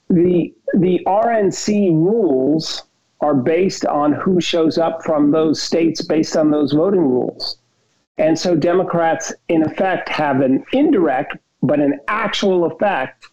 the 0.09 0.53
the 0.73 1.01
RNC 1.05 1.91
rules 1.91 2.83
are 3.21 3.35
based 3.35 3.85
on 3.85 4.13
who 4.13 4.39
shows 4.39 4.77
up 4.77 5.03
from 5.03 5.31
those 5.31 5.61
states 5.61 6.01
based 6.01 6.37
on 6.37 6.51
those 6.51 6.73
voting 6.73 7.01
rules. 7.01 7.57
And 8.17 8.37
so 8.37 8.55
Democrats, 8.55 9.33
in 9.47 9.63
effect, 9.63 10.09
have 10.09 10.41
an 10.41 10.63
indirect 10.73 11.37
but 11.61 11.79
an 11.79 11.99
actual 12.07 12.65
effect 12.65 13.27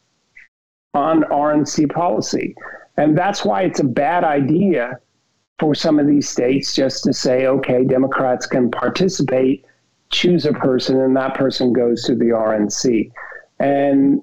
on 0.94 1.23
RNC 1.25 1.92
policy. 1.92 2.54
And 2.97 3.16
that's 3.16 3.44
why 3.44 3.62
it's 3.62 3.80
a 3.80 3.85
bad 3.85 4.25
idea 4.25 4.99
for 5.58 5.75
some 5.75 5.99
of 5.99 6.06
these 6.06 6.28
states 6.28 6.75
just 6.75 7.04
to 7.04 7.12
say, 7.12 7.46
okay, 7.46 7.84
Democrats 7.84 8.46
can 8.46 8.70
participate, 8.70 9.64
choose 10.11 10.46
a 10.46 10.52
person, 10.52 11.00
and 11.00 11.16
that 11.16 11.34
person 11.34 11.73
goes 11.73 12.02
to 12.04 12.14
the 12.14 12.26
RNC. 12.26 13.11
And 13.61 14.23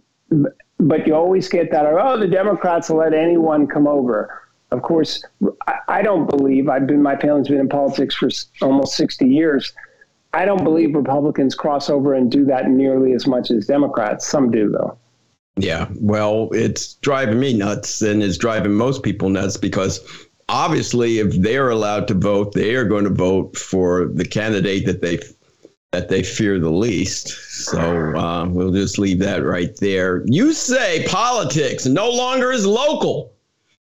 but 0.79 1.05
you 1.05 1.13
always 1.13 1.47
get 1.47 1.71
that, 1.71 1.85
oh, 1.85 2.17
the 2.17 2.27
Democrats 2.27 2.89
will 2.89 2.97
let 2.97 3.13
anyone 3.13 3.67
come 3.67 3.87
over. 3.87 4.41
Of 4.71 4.81
course, 4.81 5.23
I 5.87 6.01
don't 6.01 6.29
believe 6.29 6.69
I've 6.69 6.87
been 6.87 7.03
my 7.03 7.17
family's 7.17 7.49
been 7.49 7.59
in 7.59 7.69
politics 7.69 8.15
for 8.15 8.29
almost 8.61 8.95
60 8.95 9.27
years. 9.27 9.73
I 10.33 10.45
don't 10.45 10.63
believe 10.63 10.95
Republicans 10.95 11.55
cross 11.55 11.89
over 11.89 12.13
and 12.13 12.31
do 12.31 12.45
that 12.45 12.69
nearly 12.69 13.13
as 13.13 13.27
much 13.27 13.51
as 13.51 13.67
Democrats. 13.67 14.25
Some 14.25 14.49
do, 14.49 14.69
though. 14.69 14.97
Yeah, 15.57 15.89
well, 15.95 16.49
it's 16.53 16.93
driving 16.95 17.39
me 17.39 17.53
nuts 17.53 18.01
and 18.01 18.23
it's 18.23 18.37
driving 18.37 18.73
most 18.73 19.03
people 19.03 19.29
nuts 19.29 19.57
because 19.57 19.99
obviously, 20.51 21.19
if 21.19 21.33
they're 21.35 21.69
allowed 21.69 22.07
to 22.09 22.13
vote, 22.13 22.53
they 22.53 22.75
are 22.75 22.85
going 22.85 23.05
to 23.05 23.09
vote 23.09 23.57
for 23.57 24.05
the 24.13 24.25
candidate 24.25 24.85
that 24.85 25.01
they 25.01 25.19
that 25.91 26.07
they 26.07 26.23
fear 26.23 26.57
the 26.57 26.69
least. 26.69 27.27
So 27.65 28.15
uh, 28.15 28.47
we'll 28.47 28.71
just 28.71 28.97
leave 28.97 29.19
that 29.19 29.43
right 29.43 29.75
there. 29.77 30.23
You 30.25 30.53
say 30.53 31.05
politics 31.07 31.85
no 31.85 32.09
longer 32.09 32.51
is 32.51 32.65
local 32.65 33.33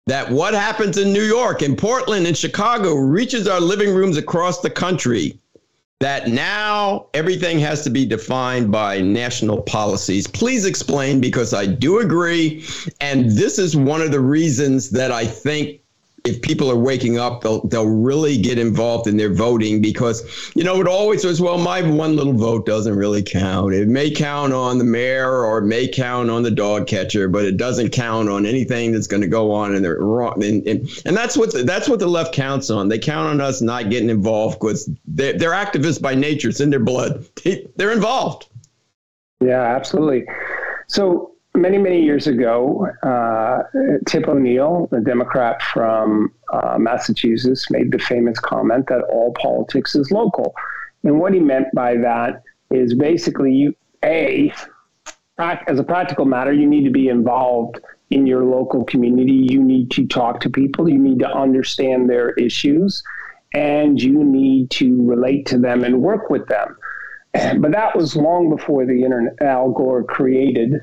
that 0.07 0.29
what 0.29 0.53
happens 0.53 0.97
in 0.97 1.13
New 1.13 1.23
York 1.23 1.61
and 1.61 1.77
Portland 1.77 2.27
and 2.27 2.37
Chicago 2.37 2.95
reaches 2.95 3.47
our 3.47 3.61
living 3.61 3.93
rooms 3.93 4.17
across 4.17 4.59
the 4.59 4.69
country. 4.69 5.39
That 6.01 6.27
now 6.27 7.05
everything 7.13 7.59
has 7.59 7.85
to 7.85 7.89
be 7.89 8.05
defined 8.05 8.69
by 8.69 8.99
national 8.99 9.61
policies. 9.61 10.27
Please 10.27 10.65
explain 10.65 11.21
because 11.21 11.53
I 11.53 11.65
do 11.65 11.99
agree. 11.99 12.65
And 12.99 13.31
this 13.31 13.57
is 13.57 13.77
one 13.77 14.01
of 14.01 14.11
the 14.11 14.19
reasons 14.19 14.89
that 14.89 15.13
I 15.13 15.25
think 15.25 15.79
if 16.25 16.41
people 16.41 16.71
are 16.71 16.77
waking 16.77 17.17
up, 17.17 17.41
they'll 17.41 17.61
they'll 17.67 17.85
really 17.85 18.37
get 18.37 18.57
involved 18.57 19.07
in 19.07 19.17
their 19.17 19.33
voting 19.33 19.81
because 19.81 20.51
you 20.55 20.63
know 20.63 20.79
it 20.79 20.87
always 20.87 21.21
says, 21.21 21.41
well, 21.41 21.57
my 21.57 21.81
one 21.81 22.15
little 22.15 22.31
vote 22.31 22.65
doesn't 22.65 22.95
really 22.95 23.21
count. 23.21 23.73
It 23.73 23.89
may 23.89 24.09
count 24.09 24.53
on 24.53 24.77
the 24.77 24.85
mayor 24.85 25.43
or 25.43 25.57
it 25.57 25.65
may 25.65 25.85
count 25.85 26.29
on 26.29 26.43
the 26.43 26.51
dog 26.51 26.87
catcher, 26.87 27.27
but 27.27 27.43
it 27.43 27.57
doesn't 27.57 27.89
count 27.89 28.29
on 28.29 28.45
anything 28.45 28.93
that's 28.93 29.07
going 29.07 29.21
to 29.21 29.27
go 29.27 29.51
on 29.51 29.75
in 29.75 29.83
the 29.83 29.95
wrong. 29.95 30.41
And, 30.41 30.65
and, 30.65 30.89
and 31.05 31.17
that's 31.17 31.35
what 31.35 31.51
the, 31.51 31.63
that's 31.63 31.89
what 31.89 31.99
the 31.99 32.07
left 32.07 32.33
counts 32.33 32.69
on. 32.69 32.87
They 32.87 32.99
count 32.99 33.27
on 33.27 33.41
us 33.41 33.61
not 33.61 33.89
getting 33.89 34.09
involved 34.09 34.59
because 34.61 34.89
they're, 35.05 35.37
they're 35.37 35.51
activists 35.51 36.01
by 36.01 36.15
nature. 36.15 36.47
It's 36.47 36.61
in 36.61 36.69
their 36.69 36.79
blood. 36.79 37.25
They, 37.43 37.67
they're 37.75 37.91
involved. 37.91 38.47
Yeah, 39.41 39.61
absolutely. 39.61 40.25
So 40.87 41.32
many, 41.55 41.77
many 41.77 42.01
years 42.01 42.27
ago, 42.27 42.87
uh, 43.03 43.63
Tip 44.05 44.27
O'Neill, 44.27 44.89
a 44.91 44.99
Democrat 44.99 45.61
from 45.61 46.33
uh, 46.51 46.77
Massachusetts, 46.77 47.69
made 47.69 47.91
the 47.91 47.99
famous 47.99 48.39
comment 48.39 48.87
that 48.87 49.01
all 49.03 49.33
politics 49.33 49.95
is 49.95 50.11
local. 50.11 50.55
And 51.03 51.19
what 51.19 51.33
he 51.33 51.39
meant 51.39 51.67
by 51.73 51.95
that 51.97 52.43
is 52.71 52.93
basically 52.93 53.53
you, 53.53 53.75
A, 54.03 54.53
as 55.37 55.79
a 55.79 55.83
practical 55.83 56.25
matter, 56.25 56.53
you 56.53 56.67
need 56.67 56.83
to 56.83 56.91
be 56.91 57.09
involved 57.09 57.79
in 58.09 58.27
your 58.27 58.45
local 58.45 58.83
community. 58.85 59.47
You 59.49 59.63
need 59.63 59.91
to 59.91 60.05
talk 60.07 60.39
to 60.41 60.49
people, 60.49 60.89
you 60.89 60.99
need 60.99 61.19
to 61.19 61.27
understand 61.27 62.09
their 62.09 62.31
issues, 62.31 63.03
and 63.53 64.01
you 64.01 64.23
need 64.23 64.69
to 64.71 65.05
relate 65.05 65.45
to 65.47 65.57
them 65.57 65.83
and 65.83 66.01
work 66.01 66.29
with 66.29 66.47
them. 66.47 66.77
But 67.59 67.71
that 67.71 67.95
was 67.95 68.15
long 68.15 68.49
before 68.49 68.85
the 68.85 69.03
internet, 69.03 69.41
Al 69.41 69.71
Gore 69.71 70.03
created. 70.03 70.81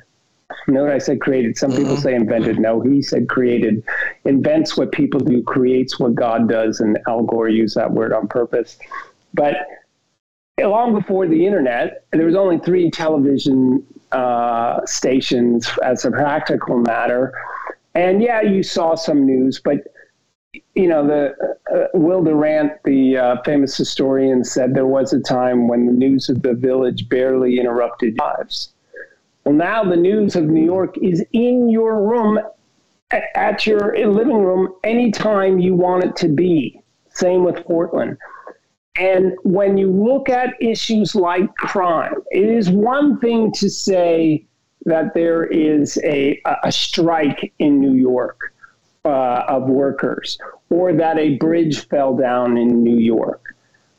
Note 0.66 0.90
I 0.90 0.98
said 0.98 1.20
created. 1.20 1.56
Some 1.56 1.70
people 1.70 1.94
mm-hmm. 1.94 2.02
say 2.02 2.14
invented. 2.14 2.58
No, 2.58 2.80
he 2.80 3.02
said 3.02 3.28
created. 3.28 3.82
Invents 4.24 4.76
what 4.76 4.92
people 4.92 5.20
do, 5.20 5.42
creates 5.42 5.98
what 5.98 6.14
God 6.14 6.48
does, 6.48 6.80
and 6.80 6.98
Al 7.08 7.22
Gore 7.22 7.48
used 7.48 7.76
that 7.76 7.90
word 7.90 8.12
on 8.12 8.28
purpose. 8.28 8.78
But 9.34 9.56
long 10.58 10.92
before 10.92 11.26
the 11.26 11.46
internet, 11.46 12.04
there 12.12 12.26
was 12.26 12.34
only 12.34 12.58
three 12.58 12.90
television 12.90 13.86
uh, 14.12 14.84
stations 14.86 15.70
as 15.82 16.04
a 16.04 16.10
practical 16.10 16.78
matter. 16.78 17.32
And 17.94 18.22
yeah, 18.22 18.42
you 18.42 18.62
saw 18.62 18.94
some 18.94 19.26
news, 19.26 19.60
but 19.60 19.78
you 20.74 20.88
know, 20.88 21.06
the 21.06 21.34
uh, 21.72 21.86
Will 21.94 22.22
Durant, 22.22 22.72
the 22.84 23.16
uh, 23.16 23.42
famous 23.44 23.76
historian, 23.76 24.44
said 24.44 24.74
there 24.74 24.86
was 24.86 25.12
a 25.12 25.20
time 25.20 25.68
when 25.68 25.86
the 25.86 25.92
news 25.92 26.28
of 26.28 26.42
the 26.42 26.54
village 26.54 27.08
barely 27.08 27.58
interrupted 27.58 28.18
lives. 28.18 28.72
Well, 29.44 29.54
now 29.54 29.84
the 29.84 29.96
news 29.96 30.36
of 30.36 30.44
New 30.44 30.64
York 30.64 30.96
is 30.98 31.24
in 31.32 31.70
your 31.70 32.02
room, 32.02 32.38
at 33.10 33.66
your 33.66 33.96
living 34.08 34.42
room, 34.42 34.74
anytime 34.84 35.58
you 35.58 35.74
want 35.74 36.04
it 36.04 36.16
to 36.16 36.28
be. 36.28 36.80
Same 37.08 37.44
with 37.44 37.64
Portland. 37.64 38.16
And 38.96 39.32
when 39.44 39.78
you 39.78 39.90
look 39.90 40.28
at 40.28 40.60
issues 40.60 41.14
like 41.14 41.52
crime, 41.54 42.14
it 42.30 42.48
is 42.48 42.70
one 42.70 43.18
thing 43.18 43.52
to 43.52 43.70
say 43.70 44.44
that 44.84 45.14
there 45.14 45.44
is 45.44 45.98
a, 46.04 46.40
a 46.64 46.72
strike 46.72 47.52
in 47.58 47.80
New 47.80 47.94
York 47.94 48.52
uh, 49.04 49.44
of 49.48 49.64
workers 49.64 50.38
or 50.68 50.92
that 50.92 51.18
a 51.18 51.36
bridge 51.36 51.86
fell 51.88 52.16
down 52.16 52.56
in 52.56 52.82
New 52.82 52.98
York. 52.98 53.54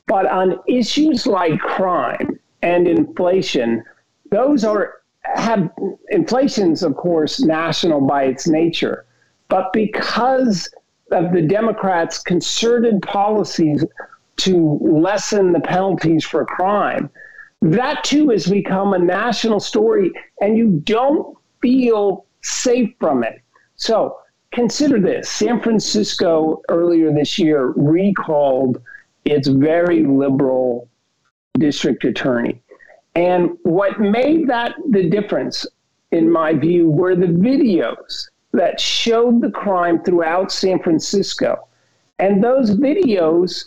But 0.08 0.26
on 0.28 0.60
issues 0.68 1.26
like 1.26 1.60
crime 1.60 2.40
and 2.62 2.88
inflation, 2.88 3.84
those 4.30 4.64
are 4.64 5.01
have 5.24 5.70
inflation's 6.10 6.84
of 6.84 6.96
course 6.96 7.42
national 7.42 8.02
by 8.02 8.24
its 8.24 8.48
nature, 8.48 9.06
but 9.50 9.72
because 9.74 10.70
of 11.12 11.32
the 11.34 11.42
Democrats' 11.42 12.20
concerted 12.20 13.02
policies 13.02 13.84
to 14.38 14.80
lessen 14.82 15.52
the 15.52 15.60
penalties 15.60 16.26
for 16.26 16.46
crime, 16.46 17.10
that 17.62 18.04
too 18.04 18.30
has 18.30 18.48
become 18.48 18.94
a 18.94 19.00
national 19.00 19.60
story, 19.60 20.12
and 20.40 20.58
you 20.58 20.82
don't 20.86 21.38
feel 21.62 22.26
safe 22.42 22.92
from 23.00 23.24
it. 23.24 23.42
So 23.76 24.18
consider 24.52 25.00
this 25.00 25.30
San 25.30 25.62
Francisco 25.62 26.62
earlier 26.70 27.14
this 27.14 27.38
year 27.38 27.74
recalled 27.76 28.82
its 29.26 29.48
very 29.48 30.06
liberal 30.06 30.90
district 31.60 32.04
attorney. 32.06 32.61
And 33.16 33.58
what 33.64 34.00
made 34.00 34.48
that 34.48 34.76
the 34.90 35.10
difference, 35.10 35.66
in 36.12 36.32
my 36.32 36.54
view, 36.54 36.90
were 36.90 37.16
the 37.16 37.28
videos 37.28 38.28
that 38.54 38.80
showed 38.80 39.42
the 39.42 39.52
crime 39.52 40.04
throughout 40.04 40.52
San 40.52 40.80
Francisco. 40.80 41.68
And 42.20 42.44
those 42.44 42.72
videos 42.72 43.66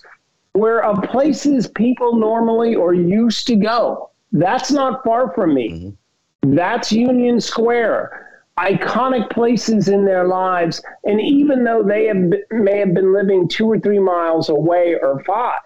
were 0.54 0.82
of 0.84 1.02
places 1.02 1.66
people 1.66 2.16
normally 2.16 2.74
or 2.74 2.94
used 2.94 3.46
to 3.48 3.56
go. 3.56 4.10
That's 4.32 4.70
not 4.70 5.02
far 5.04 5.32
from 5.34 5.54
me. 5.54 5.70
Mm-hmm. 5.70 6.54
That's 6.54 6.92
Union 6.92 7.40
Square 7.40 8.24
iconic 8.58 9.30
places 9.30 9.88
in 9.88 10.04
their 10.04 10.26
lives. 10.26 10.80
And 11.04 11.20
even 11.20 11.64
though 11.64 11.82
they 11.82 12.06
have, 12.06 12.32
may 12.50 12.78
have 12.78 12.94
been 12.94 13.12
living 13.12 13.48
two 13.48 13.66
or 13.66 13.78
three 13.80 13.98
miles 13.98 14.48
away 14.48 14.96
or 15.00 15.22
five, 15.24 15.60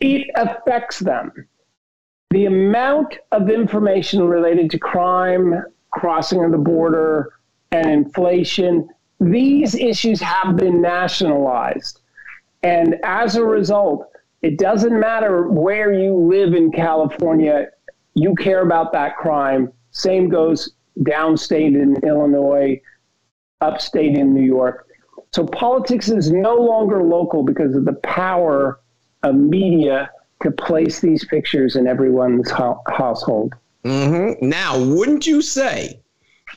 it 0.00 0.26
affects 0.36 0.98
them. 0.98 1.32
The 2.34 2.46
amount 2.46 3.16
of 3.30 3.48
information 3.48 4.24
related 4.24 4.68
to 4.72 4.78
crime, 4.80 5.54
crossing 5.92 6.42
of 6.42 6.50
the 6.50 6.58
border, 6.58 7.30
and 7.70 7.88
inflation, 7.88 8.88
these 9.20 9.76
issues 9.76 10.20
have 10.20 10.56
been 10.56 10.82
nationalized. 10.82 12.00
And 12.64 12.96
as 13.04 13.36
a 13.36 13.44
result, 13.44 14.10
it 14.42 14.58
doesn't 14.58 14.98
matter 14.98 15.48
where 15.48 15.92
you 15.92 16.12
live 16.12 16.54
in 16.54 16.72
California, 16.72 17.68
you 18.14 18.34
care 18.34 18.62
about 18.62 18.90
that 18.94 19.16
crime. 19.16 19.72
Same 19.92 20.28
goes 20.28 20.72
downstate 21.02 21.80
in 21.80 21.94
Illinois, 22.02 22.80
upstate 23.60 24.18
in 24.18 24.34
New 24.34 24.42
York. 24.42 24.88
So 25.32 25.46
politics 25.46 26.08
is 26.08 26.32
no 26.32 26.56
longer 26.56 27.00
local 27.00 27.44
because 27.44 27.76
of 27.76 27.84
the 27.84 28.00
power 28.02 28.80
of 29.22 29.36
media 29.36 30.10
to 30.42 30.50
place 30.50 31.00
these 31.00 31.24
pictures 31.24 31.76
in 31.76 31.86
everyone's 31.86 32.50
ho- 32.50 32.82
household. 32.88 33.54
Mm-hmm. 33.84 34.46
Now, 34.46 34.82
wouldn't 34.82 35.26
you 35.26 35.42
say 35.42 36.00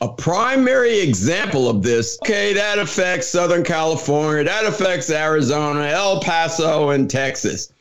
a 0.00 0.08
primary 0.08 1.00
example 1.00 1.68
of 1.68 1.82
this? 1.82 2.18
Okay, 2.22 2.52
that 2.54 2.78
affects 2.78 3.28
Southern 3.28 3.64
California, 3.64 4.44
that 4.44 4.64
affects 4.64 5.10
Arizona, 5.10 5.86
El 5.86 6.20
Paso, 6.20 6.90
and 6.90 7.10
Texas. 7.10 7.72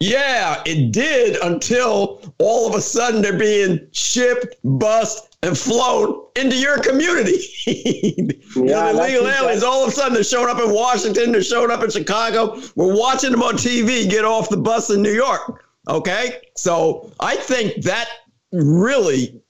Yeah, 0.00 0.62
it 0.66 0.92
did 0.92 1.36
until 1.36 2.20
all 2.38 2.68
of 2.68 2.74
a 2.74 2.80
sudden 2.80 3.22
they're 3.22 3.38
being 3.38 3.86
shipped, 3.92 4.56
bust, 4.62 5.35
and 5.46 5.56
flown 5.56 6.22
into 6.36 6.56
your 6.56 6.78
community. 6.78 7.38
you 7.66 8.64
know, 8.64 8.92
the 8.92 8.98
illegal 8.98 9.28
aliens, 9.28 9.62
all 9.62 9.82
of 9.82 9.88
a 9.88 9.92
sudden 9.92 10.14
they're 10.14 10.24
showing 10.24 10.48
up 10.48 10.60
in 10.60 10.72
Washington, 10.72 11.32
they're 11.32 11.42
showing 11.42 11.70
up 11.70 11.82
in 11.82 11.90
Chicago. 11.90 12.60
We're 12.74 12.96
watching 12.96 13.30
them 13.30 13.42
on 13.42 13.54
TV 13.54 14.08
get 14.10 14.24
off 14.24 14.48
the 14.48 14.56
bus 14.56 14.90
in 14.90 15.02
New 15.02 15.12
York. 15.12 15.64
Okay. 15.88 16.40
So 16.56 17.12
I 17.20 17.36
think 17.36 17.82
that 17.84 18.08
really 18.52 19.40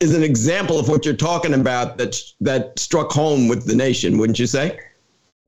is 0.00 0.14
an 0.14 0.22
example 0.22 0.78
of 0.78 0.88
what 0.88 1.04
you're 1.04 1.14
talking 1.14 1.54
about 1.54 1.98
that 1.98 2.20
that 2.40 2.78
struck 2.78 3.10
home 3.10 3.48
with 3.48 3.66
the 3.66 3.74
nation, 3.74 4.18
wouldn't 4.18 4.38
you 4.38 4.46
say? 4.46 4.78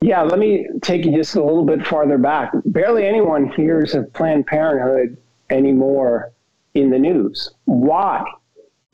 Yeah, 0.03 0.23
let 0.23 0.39
me 0.39 0.67
take 0.83 1.05
you 1.05 1.17
just 1.17 1.37
a 1.37 1.43
little 1.43 1.65
bit 1.65 1.87
farther 1.87 2.19
back. 2.19 2.53
Barely 2.67 3.07
anyone 3.07 3.49
hears 3.53 3.95
of 3.95 4.13
Planned 4.13 4.47
Parenthood 4.47 5.17
anymore 5.49 6.33
in 6.75 6.91
the 6.91 6.99
news. 6.99 7.51
Why? 7.67 8.25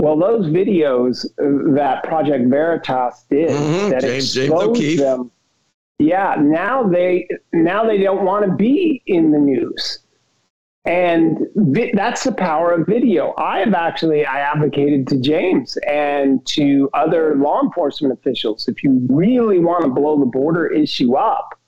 Well, 0.01 0.17
those 0.17 0.47
videos 0.47 1.27
that 1.75 2.05
Project 2.05 2.49
Veritas 2.49 3.25
did 3.29 3.51
mm-hmm. 3.51 3.91
that 3.91 4.03
James, 4.03 4.37
exposed 4.37 4.81
James 4.81 5.01
them, 5.01 5.31
yeah, 5.99 6.37
now 6.39 6.85
they 6.85 7.27
now 7.53 7.85
they 7.85 7.99
don't 7.99 8.25
want 8.25 8.47
to 8.47 8.53
be 8.53 9.03
in 9.07 9.33
the 9.33 9.39
news. 9.39 10.01
And 10.85 11.39
vi- 11.57 11.93
that's 11.95 12.25
the 12.25 12.33
power 12.33 12.73
of 12.73 12.87
video. 12.87 13.35
I 13.37 13.59
have 13.59 13.75
actually 13.75 14.25
I 14.25 14.39
advocated 14.41 15.09
to 15.09 15.21
James 15.21 15.77
and 15.87 16.47
to 16.47 16.89
other 16.95 17.35
law 17.35 17.61
enforcement 17.63 18.15
officials 18.15 18.69
if 18.69 18.85
you 18.85 19.05
really 19.11 19.59
want 19.59 19.83
to 19.83 19.91
blow 19.91 20.19
the 20.19 20.27
border 20.27 20.69
issue 20.69 21.17
up, 21.17 21.59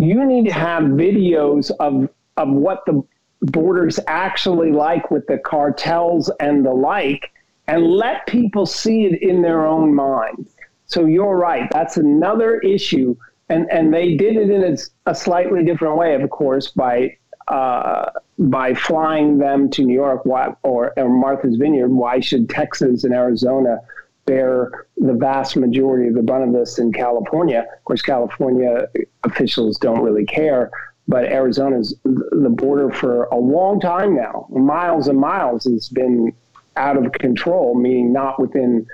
you 0.00 0.24
need 0.24 0.46
to 0.46 0.52
have 0.52 0.84
videos 0.84 1.70
of 1.78 2.08
of 2.38 2.48
what 2.48 2.80
the 2.86 3.02
border's 3.44 3.98
actually 4.06 4.72
like 4.72 5.10
with 5.10 5.26
the 5.26 5.38
cartels 5.38 6.30
and 6.40 6.64
the 6.64 6.72
like 6.72 7.32
and 7.66 7.86
let 7.86 8.26
people 8.26 8.66
see 8.66 9.04
it 9.04 9.22
in 9.22 9.42
their 9.42 9.66
own 9.66 9.94
mind. 9.94 10.46
So 10.86 11.06
you're 11.06 11.36
right. 11.36 11.68
That's 11.72 11.96
another 11.96 12.58
issue. 12.60 13.16
And, 13.48 13.70
and 13.70 13.92
they 13.92 14.16
did 14.16 14.36
it 14.36 14.50
in 14.50 14.62
a, 14.62 15.10
a 15.10 15.14
slightly 15.14 15.64
different 15.64 15.96
way, 15.96 16.14
of 16.14 16.28
course, 16.30 16.68
by 16.68 17.16
uh, 17.48 18.10
by 18.38 18.72
flying 18.74 19.36
them 19.36 19.68
to 19.70 19.82
New 19.82 19.94
York 19.94 20.24
why, 20.24 20.54
or, 20.62 20.98
or 20.98 21.08
Martha's 21.10 21.56
Vineyard, 21.56 21.90
why 21.90 22.18
should 22.18 22.48
Texas 22.48 23.04
and 23.04 23.14
Arizona 23.14 23.80
bear 24.24 24.86
the 24.96 25.12
vast 25.12 25.54
majority 25.54 26.08
of 26.08 26.14
the 26.14 26.22
brunt 26.22 26.44
of 26.44 26.52
this 26.52 26.78
in 26.78 26.90
California? 26.90 27.66
Of 27.76 27.84
course, 27.84 28.00
California 28.00 28.88
officials 29.24 29.76
don't 29.76 30.00
really 30.00 30.24
care, 30.24 30.70
but 31.06 31.24
Arizona's 31.24 31.94
the 32.04 32.50
border 32.50 32.90
for 32.90 33.24
a 33.24 33.36
long 33.36 33.80
time 33.80 34.14
now, 34.14 34.46
miles 34.50 35.08
and 35.08 35.18
miles, 35.18 35.64
has 35.64 35.88
been 35.88 36.32
out 36.76 36.96
of 36.96 37.12
control, 37.12 37.74
meaning 37.74 38.12
not 38.12 38.40
within 38.40 38.86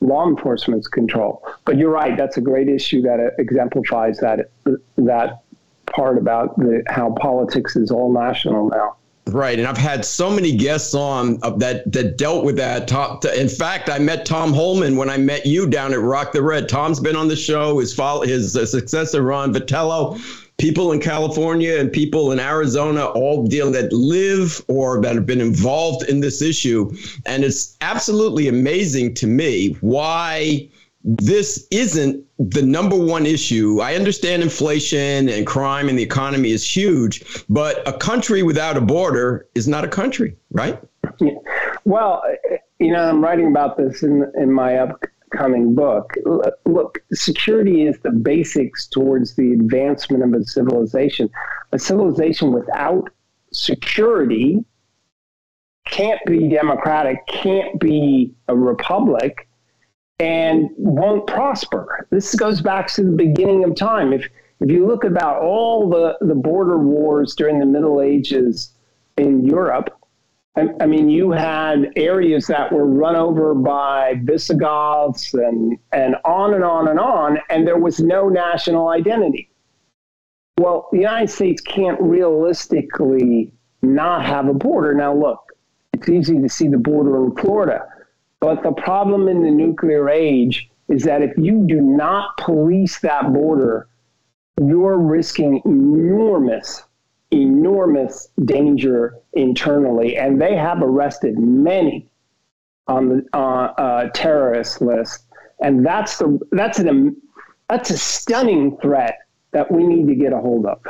law 0.00 0.26
enforcement's 0.28 0.88
control. 0.88 1.46
But 1.64 1.78
you're 1.78 1.90
right; 1.90 2.16
that's 2.16 2.36
a 2.36 2.40
great 2.40 2.68
issue 2.68 3.02
that 3.02 3.34
exemplifies 3.38 4.18
that 4.18 4.50
that 4.96 5.42
part 5.86 6.18
about 6.18 6.56
the, 6.58 6.82
how 6.88 7.14
politics 7.20 7.76
is 7.76 7.90
all 7.90 8.12
national 8.12 8.68
now. 8.68 8.96
Right, 9.26 9.56
and 9.56 9.68
I've 9.68 9.78
had 9.78 10.04
so 10.04 10.30
many 10.30 10.56
guests 10.56 10.94
on 10.94 11.38
that 11.58 11.90
that 11.92 12.18
dealt 12.18 12.44
with 12.44 12.56
that. 12.56 12.88
Top, 12.88 13.24
in 13.24 13.48
fact, 13.48 13.88
I 13.88 14.00
met 14.00 14.26
Tom 14.26 14.52
Homan 14.52 14.96
when 14.96 15.08
I 15.08 15.16
met 15.16 15.46
you 15.46 15.68
down 15.68 15.92
at 15.92 16.00
Rock 16.00 16.32
the 16.32 16.42
Red. 16.42 16.68
Tom's 16.68 16.98
been 16.98 17.14
on 17.14 17.28
the 17.28 17.36
show. 17.36 17.78
His 17.78 17.94
follow, 17.94 18.22
his 18.22 18.56
uh, 18.56 18.66
successor 18.66 19.22
Ron 19.22 19.54
Vitiello. 19.54 20.41
People 20.58 20.92
in 20.92 21.00
California 21.00 21.76
and 21.78 21.90
people 21.90 22.30
in 22.30 22.38
Arizona 22.38 23.06
all 23.06 23.46
deal 23.46 23.70
that 23.72 23.92
live 23.92 24.62
or 24.68 25.00
that 25.02 25.14
have 25.14 25.26
been 25.26 25.40
involved 25.40 26.08
in 26.08 26.20
this 26.20 26.40
issue, 26.40 26.90
and 27.26 27.42
it's 27.42 27.76
absolutely 27.80 28.48
amazing 28.48 29.14
to 29.14 29.26
me 29.26 29.76
why 29.80 30.68
this 31.04 31.66
isn't 31.70 32.24
the 32.38 32.62
number 32.62 32.96
one 32.96 33.26
issue. 33.26 33.80
I 33.80 33.94
understand 33.96 34.42
inflation 34.42 35.28
and 35.28 35.46
crime 35.46 35.88
and 35.88 35.98
the 35.98 36.02
economy 36.02 36.50
is 36.50 36.64
huge, 36.64 37.44
but 37.48 37.86
a 37.88 37.92
country 37.92 38.42
without 38.42 38.76
a 38.76 38.80
border 38.80 39.48
is 39.54 39.66
not 39.66 39.84
a 39.84 39.88
country, 39.88 40.36
right? 40.52 40.80
Yeah. 41.20 41.32
Well, 41.84 42.22
you 42.78 42.92
know, 42.92 43.08
I'm 43.08 43.22
writing 43.22 43.48
about 43.48 43.76
this 43.76 44.02
in 44.02 44.30
in 44.36 44.52
my 44.52 44.86
upcoming 45.32 45.74
book. 45.74 46.14
Look, 46.64 47.02
security 47.12 47.86
is 47.86 47.98
the 48.00 48.10
basics 48.10 48.86
towards 48.86 49.34
the 49.34 49.52
advancement 49.52 50.22
of 50.22 50.40
a 50.40 50.44
civilization. 50.44 51.30
A 51.72 51.78
civilization 51.78 52.52
without 52.52 53.08
security 53.52 54.64
can't 55.86 56.20
be 56.26 56.48
democratic, 56.48 57.26
can't 57.26 57.78
be 57.80 58.32
a 58.48 58.56
republic, 58.56 59.48
and 60.18 60.68
won't 60.76 61.26
prosper. 61.26 62.06
This 62.10 62.34
goes 62.34 62.60
back 62.60 62.86
to 62.94 63.02
the 63.02 63.10
beginning 63.10 63.64
of 63.64 63.74
time. 63.74 64.12
If 64.12 64.28
if 64.60 64.70
you 64.70 64.86
look 64.86 65.02
about 65.02 65.42
all 65.42 65.90
the, 65.90 66.16
the 66.20 66.36
border 66.36 66.78
wars 66.78 67.34
during 67.34 67.58
the 67.58 67.66
Middle 67.66 68.00
Ages 68.00 68.70
in 69.16 69.44
Europe, 69.44 69.90
I, 70.56 70.68
I 70.80 70.86
mean, 70.86 71.08
you 71.08 71.30
had 71.30 71.92
areas 71.96 72.46
that 72.48 72.72
were 72.72 72.86
run 72.86 73.16
over 73.16 73.54
by 73.54 74.20
Visigoths 74.22 75.32
and, 75.34 75.78
and 75.92 76.16
on 76.24 76.54
and 76.54 76.64
on 76.64 76.88
and 76.88 76.98
on, 77.00 77.38
and 77.48 77.66
there 77.66 77.78
was 77.78 78.00
no 78.00 78.28
national 78.28 78.88
identity. 78.88 79.50
Well, 80.58 80.88
the 80.92 80.98
United 80.98 81.30
States 81.30 81.62
can't 81.62 82.00
realistically 82.00 83.52
not 83.80 84.24
have 84.24 84.48
a 84.48 84.54
border. 84.54 84.94
Now, 84.94 85.14
look, 85.14 85.40
it's 85.94 86.08
easy 86.08 86.40
to 86.40 86.48
see 86.48 86.68
the 86.68 86.78
border 86.78 87.24
in 87.24 87.34
Florida, 87.36 87.86
but 88.40 88.62
the 88.62 88.72
problem 88.72 89.28
in 89.28 89.42
the 89.42 89.50
nuclear 89.50 90.10
age 90.10 90.70
is 90.88 91.02
that 91.04 91.22
if 91.22 91.32
you 91.38 91.64
do 91.66 91.80
not 91.80 92.36
police 92.36 93.00
that 93.00 93.32
border, 93.32 93.88
you're 94.60 94.98
risking 94.98 95.62
enormous, 95.64 96.82
enormous 97.32 98.28
danger 98.44 99.18
internally. 99.32 100.16
And 100.16 100.40
they 100.40 100.54
have 100.54 100.82
arrested 100.82 101.38
many 101.38 102.08
on 102.86 103.08
the 103.08 103.26
uh, 103.32 103.72
uh, 103.78 104.08
terrorist 104.14 104.80
list. 104.80 105.26
And 105.60 105.86
that's 105.86 106.18
the 106.18 106.38
that's 106.50 106.78
an 106.78 107.16
that's 107.68 107.90
a 107.90 107.98
stunning 107.98 108.76
threat 108.82 109.18
that 109.52 109.70
we 109.70 109.86
need 109.86 110.08
to 110.08 110.14
get 110.14 110.32
a 110.32 110.38
hold 110.38 110.66
of. 110.66 110.80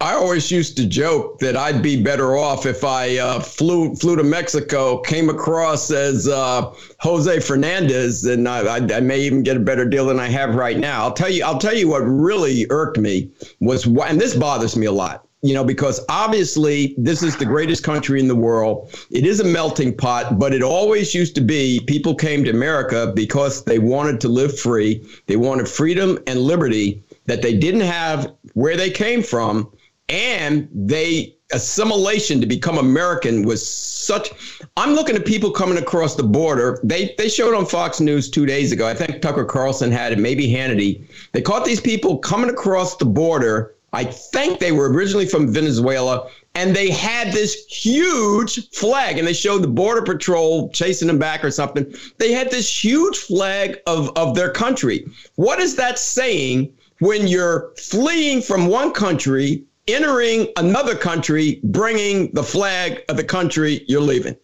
I 0.00 0.12
always 0.12 0.50
used 0.50 0.76
to 0.76 0.86
joke 0.86 1.38
that 1.38 1.56
I'd 1.56 1.82
be 1.82 2.02
better 2.02 2.36
off 2.36 2.66
if 2.66 2.84
I 2.84 3.16
uh, 3.16 3.40
flew 3.40 3.94
flew 3.96 4.14
to 4.16 4.22
Mexico, 4.22 5.00
came 5.00 5.30
across 5.30 5.90
as 5.90 6.28
uh, 6.28 6.70
Jose 7.00 7.40
Fernandez, 7.40 8.24
and 8.24 8.46
I, 8.46 8.76
I, 8.76 8.76
I, 8.76 9.00
may 9.00 9.20
even 9.20 9.42
get 9.42 9.56
a 9.56 9.60
better 9.60 9.86
deal 9.86 10.06
than 10.06 10.20
I 10.20 10.28
have 10.28 10.54
right 10.54 10.76
now. 10.76 11.02
I'll 11.02 11.14
tell 11.14 11.30
you. 11.30 11.44
I'll 11.44 11.58
tell 11.58 11.74
you 11.74 11.88
what 11.88 12.00
really 12.00 12.66
irked 12.68 12.98
me 12.98 13.30
was, 13.60 13.86
and 13.86 14.20
this 14.20 14.36
bothers 14.36 14.76
me 14.76 14.84
a 14.84 14.92
lot. 14.92 15.25
You 15.46 15.54
know, 15.54 15.64
because 15.64 16.04
obviously 16.08 16.94
this 16.98 17.22
is 17.22 17.36
the 17.36 17.44
greatest 17.44 17.84
country 17.84 18.18
in 18.18 18.26
the 18.26 18.34
world. 18.34 18.92
It 19.10 19.24
is 19.24 19.38
a 19.38 19.44
melting 19.44 19.96
pot, 19.96 20.38
but 20.38 20.52
it 20.52 20.62
always 20.62 21.14
used 21.14 21.34
to 21.36 21.40
be 21.40 21.80
people 21.86 22.14
came 22.14 22.42
to 22.44 22.50
America 22.50 23.12
because 23.14 23.64
they 23.64 23.78
wanted 23.78 24.20
to 24.22 24.28
live 24.28 24.58
free. 24.58 25.06
They 25.26 25.36
wanted 25.36 25.68
freedom 25.68 26.18
and 26.26 26.40
liberty 26.40 27.02
that 27.26 27.42
they 27.42 27.56
didn't 27.56 27.82
have 27.82 28.34
where 28.54 28.76
they 28.76 28.90
came 28.90 29.22
from 29.22 29.70
and 30.08 30.68
they 30.72 31.36
assimilation 31.52 32.40
to 32.40 32.46
become 32.46 32.78
American 32.78 33.44
was 33.44 33.66
such. 33.66 34.30
I'm 34.76 34.94
looking 34.94 35.16
at 35.16 35.24
people 35.24 35.50
coming 35.50 35.78
across 35.78 36.16
the 36.16 36.22
border. 36.22 36.80
They 36.82 37.14
they 37.18 37.28
showed 37.28 37.54
on 37.54 37.66
Fox 37.66 38.00
News 38.00 38.28
two 38.28 38.46
days 38.46 38.72
ago. 38.72 38.86
I 38.86 38.94
think 38.94 39.22
Tucker 39.22 39.44
Carlson 39.44 39.92
had 39.92 40.12
it, 40.12 40.18
maybe 40.18 40.48
Hannity. 40.48 41.04
They 41.32 41.42
caught 41.42 41.64
these 41.64 41.80
people 41.80 42.18
coming 42.18 42.50
across 42.50 42.96
the 42.96 43.04
border. 43.04 43.75
I 43.96 44.04
think 44.04 44.58
they 44.58 44.72
were 44.72 44.92
originally 44.92 45.24
from 45.24 45.50
Venezuela, 45.50 46.28
and 46.54 46.76
they 46.76 46.90
had 46.90 47.32
this 47.32 47.64
huge 47.64 48.68
flag, 48.68 49.16
and 49.16 49.26
they 49.26 49.32
showed 49.32 49.62
the 49.62 49.68
border 49.68 50.02
patrol 50.02 50.68
chasing 50.68 51.08
them 51.08 51.18
back 51.18 51.42
or 51.42 51.50
something. 51.50 51.94
They 52.18 52.32
had 52.32 52.50
this 52.50 52.68
huge 52.84 53.16
flag 53.16 53.78
of 53.86 54.10
of 54.14 54.34
their 54.34 54.50
country. 54.50 55.06
What 55.36 55.60
is 55.60 55.76
that 55.76 55.98
saying? 55.98 56.74
When 56.98 57.26
you're 57.26 57.72
fleeing 57.78 58.42
from 58.42 58.66
one 58.66 58.92
country 58.92 59.64
entering 59.88 60.48
another 60.58 60.94
country, 60.94 61.60
bringing 61.64 62.32
the 62.34 62.42
flag 62.42 63.02
of 63.08 63.16
the 63.16 63.24
country 63.24 63.82
you're 63.88 64.02
leaving? 64.02 64.36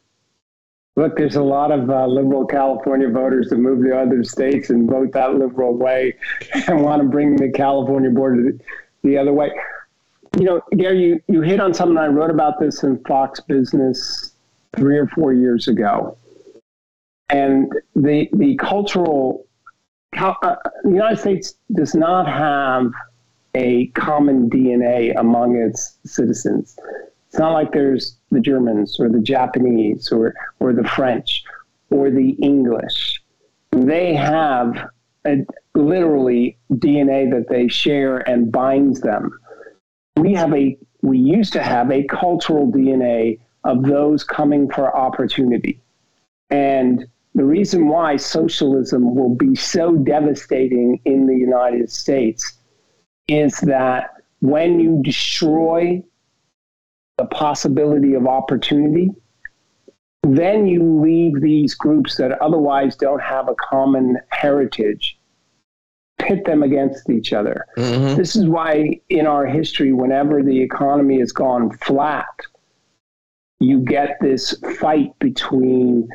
Look, 0.94 1.16
there's 1.16 1.36
a 1.36 1.42
lot 1.42 1.72
of 1.72 1.88
uh, 1.88 2.06
liberal 2.06 2.46
California 2.46 3.08
voters 3.08 3.48
that 3.48 3.56
move 3.56 3.82
to 3.84 3.98
other 3.98 4.22
states 4.22 4.68
and 4.68 4.88
vote 4.88 5.12
that 5.12 5.34
liberal 5.34 5.74
way 5.74 6.14
and 6.66 6.82
want 6.82 7.02
to 7.02 7.08
bring 7.08 7.36
the 7.36 7.50
California 7.50 8.10
border 8.10 8.52
the 9.02 9.16
other 9.18 9.32
way. 9.32 9.50
You 10.38 10.44
know, 10.44 10.62
Gary, 10.76 11.02
you, 11.02 11.22
you 11.28 11.42
hit 11.42 11.60
on 11.60 11.74
something 11.74 11.98
I 11.98 12.06
wrote 12.06 12.30
about 12.30 12.58
this 12.58 12.82
in 12.82 13.02
Fox 13.04 13.40
Business 13.40 14.32
three 14.74 14.96
or 14.96 15.06
four 15.08 15.32
years 15.32 15.68
ago. 15.68 16.16
And 17.28 17.72
the, 17.94 18.28
the 18.32 18.56
cultural, 18.56 19.46
uh, 20.16 20.34
the 20.84 20.90
United 20.90 21.18
States 21.18 21.54
does 21.74 21.94
not 21.94 22.26
have 22.26 22.90
a 23.54 23.86
common 23.88 24.48
DNA 24.48 25.18
among 25.18 25.56
its 25.56 25.98
citizens. 26.04 26.78
It's 27.28 27.38
not 27.38 27.52
like 27.52 27.72
there's 27.72 28.16
the 28.30 28.40
Germans 28.40 28.98
or 29.00 29.08
the 29.08 29.20
Japanese 29.20 30.10
or, 30.10 30.34
or 30.60 30.72
the 30.72 30.84
French 30.84 31.44
or 31.90 32.10
the 32.10 32.30
English. 32.42 33.22
They 33.72 34.14
have 34.14 34.88
a, 35.26 35.46
literally 35.74 36.58
DNA 36.72 37.30
that 37.30 37.48
they 37.48 37.68
share 37.68 38.18
and 38.28 38.52
binds 38.52 39.00
them. 39.00 39.38
We 40.16 40.35
have 40.35 40.52
a 40.54 40.76
we 41.02 41.18
used 41.18 41.52
to 41.54 41.62
have 41.62 41.90
a 41.90 42.04
cultural 42.04 42.70
DNA 42.70 43.40
of 43.64 43.82
those 43.82 44.22
coming 44.22 44.70
for 44.70 44.96
opportunity. 44.96 45.80
And 46.50 47.06
the 47.35 47.44
reason 47.44 47.88
why 47.88 48.16
socialism 48.16 49.14
will 49.14 49.35
be 49.35 49.54
so 49.54 49.96
devastating 49.96 51.00
in 51.04 51.26
the 51.26 51.37
United 51.37 51.90
States 51.90 52.58
is 53.26 53.56
that 53.61 54.11
when 54.40 54.78
you 54.78 55.00
destroy 55.02 56.02
the 57.18 57.24
possibility 57.26 58.14
of 58.14 58.26
opportunity, 58.26 59.11
then 60.24 60.66
you 60.66 61.00
leave 61.00 61.40
these 61.40 61.74
groups 61.74 62.16
that 62.16 62.40
otherwise 62.40 62.96
don't 62.96 63.22
have 63.22 63.48
a 63.48 63.54
common 63.54 64.18
heritage, 64.30 65.18
pit 66.22 66.44
them 66.44 66.62
against 66.62 67.11
each 67.11 67.32
other. 67.32 67.66
Mm-hmm. 67.76 68.16
This 68.16 68.37
is 68.37 68.46
why, 68.46 69.00
in 69.08 69.26
our 69.26 69.46
history, 69.46 69.92
whenever 69.92 70.42
the 70.42 70.61
economy 70.61 71.18
has 71.20 71.32
gone 71.32 71.70
flat, 71.78 72.26
you 73.61 73.80
get 73.80 74.18
this 74.20 74.54
fight 74.80 75.18
between 75.18 76.08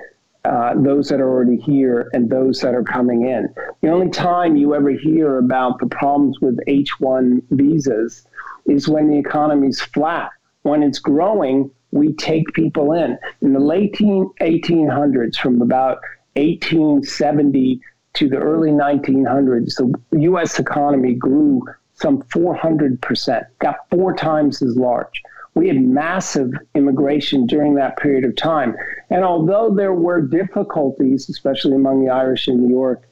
uh, 0.45 0.73
those 0.77 1.09
that 1.09 1.19
are 1.19 1.29
already 1.29 1.57
here 1.57 2.09
and 2.13 2.29
those 2.29 2.59
that 2.61 2.73
are 2.73 2.83
coming 2.83 3.27
in. 3.27 3.53
The 3.81 3.89
only 3.89 4.09
time 4.09 4.55
you 4.55 4.73
ever 4.75 4.91
hear 4.91 5.37
about 5.37 5.79
the 5.79 5.87
problems 5.87 6.39
with 6.41 6.57
H 6.67 6.99
1 6.99 7.41
visas 7.51 8.25
is 8.65 8.87
when 8.87 9.09
the 9.09 9.17
economy's 9.17 9.81
flat. 9.81 10.29
When 10.61 10.83
it's 10.83 10.99
growing, 10.99 11.71
we 11.91 12.13
take 12.13 12.53
people 12.53 12.93
in. 12.93 13.17
In 13.41 13.53
the 13.53 13.59
late 13.59 13.95
1800s, 13.95 15.37
from 15.37 15.61
about 15.61 15.99
1870 16.35 17.81
to 18.17 18.27
the 18.27 18.37
early 18.37 18.71
1900s, 18.71 19.75
the 20.09 20.21
U.S. 20.21 20.59
economy 20.59 21.13
grew 21.13 21.61
some 21.93 22.23
400%, 22.23 23.45
got 23.59 23.75
four 23.91 24.15
times 24.15 24.61
as 24.61 24.75
large. 24.75 25.21
We 25.53 25.67
had 25.67 25.81
massive 25.81 26.51
immigration 26.75 27.47
during 27.47 27.75
that 27.75 27.97
period 27.97 28.25
of 28.25 28.35
time. 28.35 28.75
And 29.09 29.23
although 29.23 29.73
there 29.73 29.93
were 29.93 30.21
difficulties, 30.21 31.29
especially 31.29 31.75
among 31.75 32.03
the 32.03 32.11
Irish 32.11 32.47
in 32.47 32.63
New 32.63 32.69
York 32.69 33.07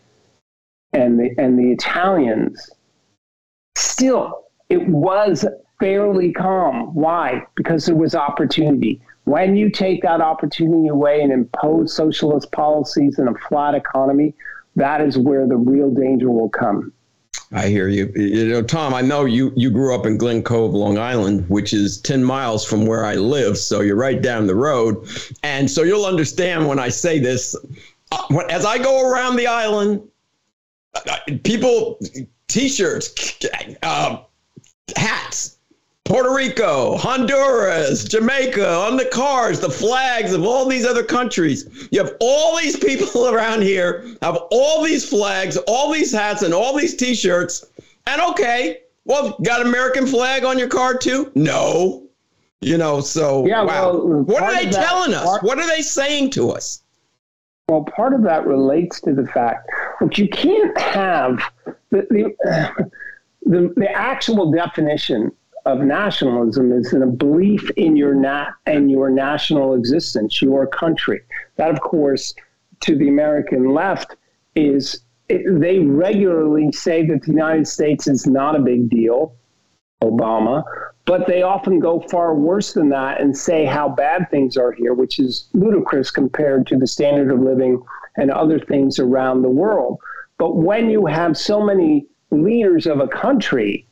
and 0.94 1.20
the, 1.20 1.36
and 1.38 1.58
the 1.58 1.72
Italians, 1.72 2.70
still 3.76 4.46
it 4.70 4.88
was 4.88 5.46
fairly 5.80 6.32
calm. 6.32 6.94
Why? 6.96 7.44
Because 7.56 7.86
there 7.86 7.96
was 7.96 8.16
opportunity. 8.16 9.02
When 9.26 9.56
you 9.56 9.70
take 9.70 10.02
that 10.04 10.22
opportunity 10.22 10.88
away 10.88 11.22
and 11.22 11.32
impose 11.32 11.96
socialist 11.96 12.52
policies 12.52 13.18
in 13.18 13.28
a 13.28 13.34
flat 13.50 13.74
economy, 13.76 14.34
that 14.76 15.02
is 15.02 15.18
where 15.18 15.48
the 15.48 15.58
real 15.58 15.90
danger 15.90 16.30
will 16.30 16.50
come. 16.50 16.92
I 17.52 17.68
hear 17.68 17.88
you. 17.88 18.12
You 18.16 18.50
know, 18.50 18.62
Tom, 18.62 18.94
I 18.94 19.02
know 19.02 19.26
you 19.26 19.54
you 19.56 19.70
grew 19.70 19.94
up 19.94 20.06
in 20.06 20.18
Glen 20.18 20.42
Cove, 20.42 20.74
Long 20.74 20.98
Island, 20.98 21.48
which 21.50 21.74
is 21.74 22.02
10 22.02 22.24
miles 22.24 22.66
from 22.66 22.86
where 22.86 23.06
I 23.06 23.16
live, 23.16 23.58
so 23.58 23.82
you're 23.82 23.96
right 23.96 24.22
down 24.22 24.48
the 24.48 24.56
road. 24.56 25.08
And 25.44 25.70
so 25.70 25.84
you'll 25.84 26.06
understand 26.06 26.68
when 26.68 26.80
I 26.80 26.90
say 26.90 27.20
this. 27.20 27.56
Uh, 28.12 28.38
as 28.50 28.66
I 28.66 28.78
go 28.78 29.10
around 29.10 29.36
the 29.36 29.48
island, 29.48 30.02
uh, 30.96 31.18
people 31.44 32.00
t-shirts, 32.48 33.40
uh, 33.84 34.18
hats, 34.96 35.55
Puerto 36.06 36.32
Rico, 36.32 36.96
Honduras, 36.98 38.04
Jamaica, 38.04 38.76
on 38.76 38.96
the 38.96 39.06
cars, 39.06 39.60
the 39.60 39.72
flags 39.72 40.34
of 40.34 40.46
all 40.46 40.68
these 40.68 40.86
other 40.86 41.04
countries. 41.04 41.90
You 41.92 42.00
have 42.04 42.16
all 42.20 42.56
these 42.58 42.78
people 42.78 43.28
around 43.34 43.64
here, 43.64 44.06
have 44.22 44.38
all 44.52 44.84
these 44.84 45.08
flags, 45.08 45.58
all 45.68 45.92
these 45.92 46.12
hats, 46.12 46.44
and 46.44 46.54
all 46.54 46.78
these 46.78 46.96
t 46.96 47.16
shirts. 47.16 47.66
And 48.06 48.22
okay, 48.22 48.82
well, 49.06 49.36
got 49.44 49.66
American 49.66 50.06
flag 50.06 50.46
on 50.46 50.60
your 50.60 50.68
car 50.68 50.96
too? 50.96 51.32
No. 51.34 52.04
You 52.62 52.78
know, 52.78 53.02
so 53.02 53.46
yeah, 53.48 53.64
wow. 53.64 53.94
Well, 53.98 54.20
uh, 54.20 54.24
what 54.24 54.44
are 54.44 54.54
they 54.54 54.66
that, 54.66 54.88
telling 54.88 55.14
us? 55.16 55.26
Part, 55.26 55.44
what 55.44 55.58
are 55.58 55.68
they 55.68 55.82
saying 55.82 56.30
to 56.32 56.52
us? 56.52 56.84
Well, 57.68 57.84
part 57.84 58.14
of 58.14 58.22
that 58.24 58.46
relates 58.46 59.02
to 59.02 59.14
the 59.14 59.26
fact 59.28 59.68
that 60.00 60.20
you 60.20 60.30
can't 60.30 60.78
have 60.80 61.42
the, 61.90 62.06
the, 62.12 62.90
the, 63.44 63.74
the 63.76 63.92
actual 63.92 64.52
definition 64.52 65.32
of 65.66 65.80
nationalism 65.80 66.72
is 66.72 66.94
in 66.94 67.02
a 67.02 67.08
belief 67.08 67.70
in 67.72 67.96
your 67.96 68.14
nat 68.14 68.52
and 68.66 68.92
your 68.92 69.10
national 69.10 69.74
existence, 69.74 70.42
your 70.42 70.68
country. 70.68 71.22
That, 71.56 71.72
of 71.72 71.82
course, 71.82 72.36
to 72.82 72.96
the 72.96 73.10
American 73.10 73.74
left, 73.74 74.16
is 74.56 75.02
it, 75.28 75.42
they 75.60 75.80
regularly 75.80 76.72
say 76.72 77.06
that 77.08 77.24
the 77.24 77.32
United 77.32 77.68
States 77.68 78.08
is 78.08 78.28
not 78.28 78.56
a 78.56 78.60
big 78.60 78.90
deal, 78.90 79.36
Obama, 80.04 80.64
but 81.06 81.26
they 81.26 81.42
often 81.42 81.80
go 81.80 82.00
far 82.12 82.36
worse 82.36 82.74
than 82.74 82.90
that 82.90 83.20
and 83.20 83.36
say 83.36 83.66
how 83.66 83.90
bad 83.90 84.30
things 84.30 84.58
are 84.58 84.72
here, 84.72 84.94
which 84.94 85.20
is 85.20 85.50
ludicrous 85.54 86.12
compared 86.12 86.68
to 86.68 86.78
the 86.78 86.88
standard 86.88 87.32
of 87.32 87.40
living 87.40 87.82
and 88.18 88.30
other 88.30 88.60
things 88.60 89.00
around 89.00 89.42
the 89.42 89.50
world. 89.50 90.00
But 90.38 90.58
when 90.58 90.90
you 90.90 91.06
have 91.06 91.38
so 91.38 91.64
many 91.64 92.08
leaders 92.30 92.86
of 92.86 93.00
a 93.00 93.08
country 93.08 93.85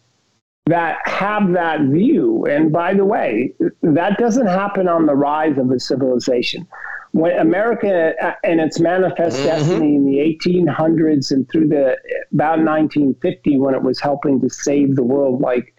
that 0.65 0.99
have 1.05 1.51
that 1.53 1.81
view. 1.81 2.45
And 2.45 2.71
by 2.71 2.93
the 2.93 3.05
way, 3.05 3.53
that 3.81 4.17
doesn't 4.17 4.47
happen 4.47 4.87
on 4.87 5.05
the 5.05 5.15
rise 5.15 5.57
of 5.57 5.71
a 5.71 5.79
civilization. 5.79 6.67
When 7.11 7.37
America 7.37 8.13
uh, 8.21 8.33
and 8.43 8.59
its 8.59 8.79
manifest 8.79 9.37
mm-hmm. 9.37 9.45
destiny 9.45 9.95
in 9.95 10.05
the 10.05 10.17
1800s 10.17 11.31
and 11.31 11.47
through 11.51 11.67
the 11.67 11.97
about 12.33 12.59
1950, 12.59 13.57
when 13.57 13.75
it 13.75 13.83
was 13.83 13.99
helping 13.99 14.41
to 14.41 14.49
save 14.49 14.95
the 14.95 15.03
world, 15.03 15.41
like 15.41 15.75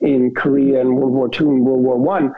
in 0.00 0.32
Korea 0.34 0.80
and 0.80 0.96
World 0.96 1.12
War 1.12 1.28
II 1.32 1.48
and 1.48 1.66
World 1.66 1.82
War 1.82 1.98
One, 1.98 2.32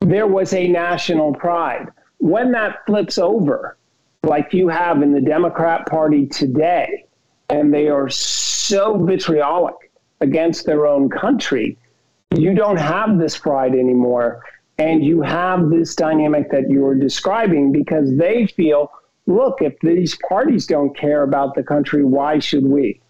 there 0.00 0.26
was 0.26 0.52
a 0.52 0.68
national 0.68 1.34
pride. 1.34 1.86
When 2.18 2.52
that 2.52 2.84
flips 2.84 3.16
over, 3.16 3.78
like 4.24 4.52
you 4.52 4.68
have 4.68 5.00
in 5.02 5.12
the 5.12 5.20
Democrat 5.20 5.86
Party 5.86 6.26
today, 6.26 7.06
and 7.48 7.72
they 7.72 7.88
are 7.88 8.08
so 8.10 9.02
vitriolic 9.04 9.81
against 10.22 10.64
their 10.64 10.86
own 10.86 11.10
country, 11.10 11.76
you 12.34 12.54
don't 12.54 12.78
have 12.78 13.18
this 13.18 13.36
pride 13.36 13.74
anymore. 13.74 14.42
And 14.78 15.04
you 15.04 15.20
have 15.20 15.68
this 15.68 15.94
dynamic 15.94 16.50
that 16.50 16.70
you're 16.70 16.94
describing 16.94 17.72
because 17.72 18.16
they 18.16 18.46
feel, 18.46 18.90
look, 19.26 19.60
if 19.60 19.78
these 19.80 20.16
parties 20.28 20.66
don't 20.66 20.96
care 20.96 21.22
about 21.22 21.54
the 21.54 21.62
country, 21.62 22.02
why 22.04 22.38
should 22.38 22.64
we? 22.64 23.00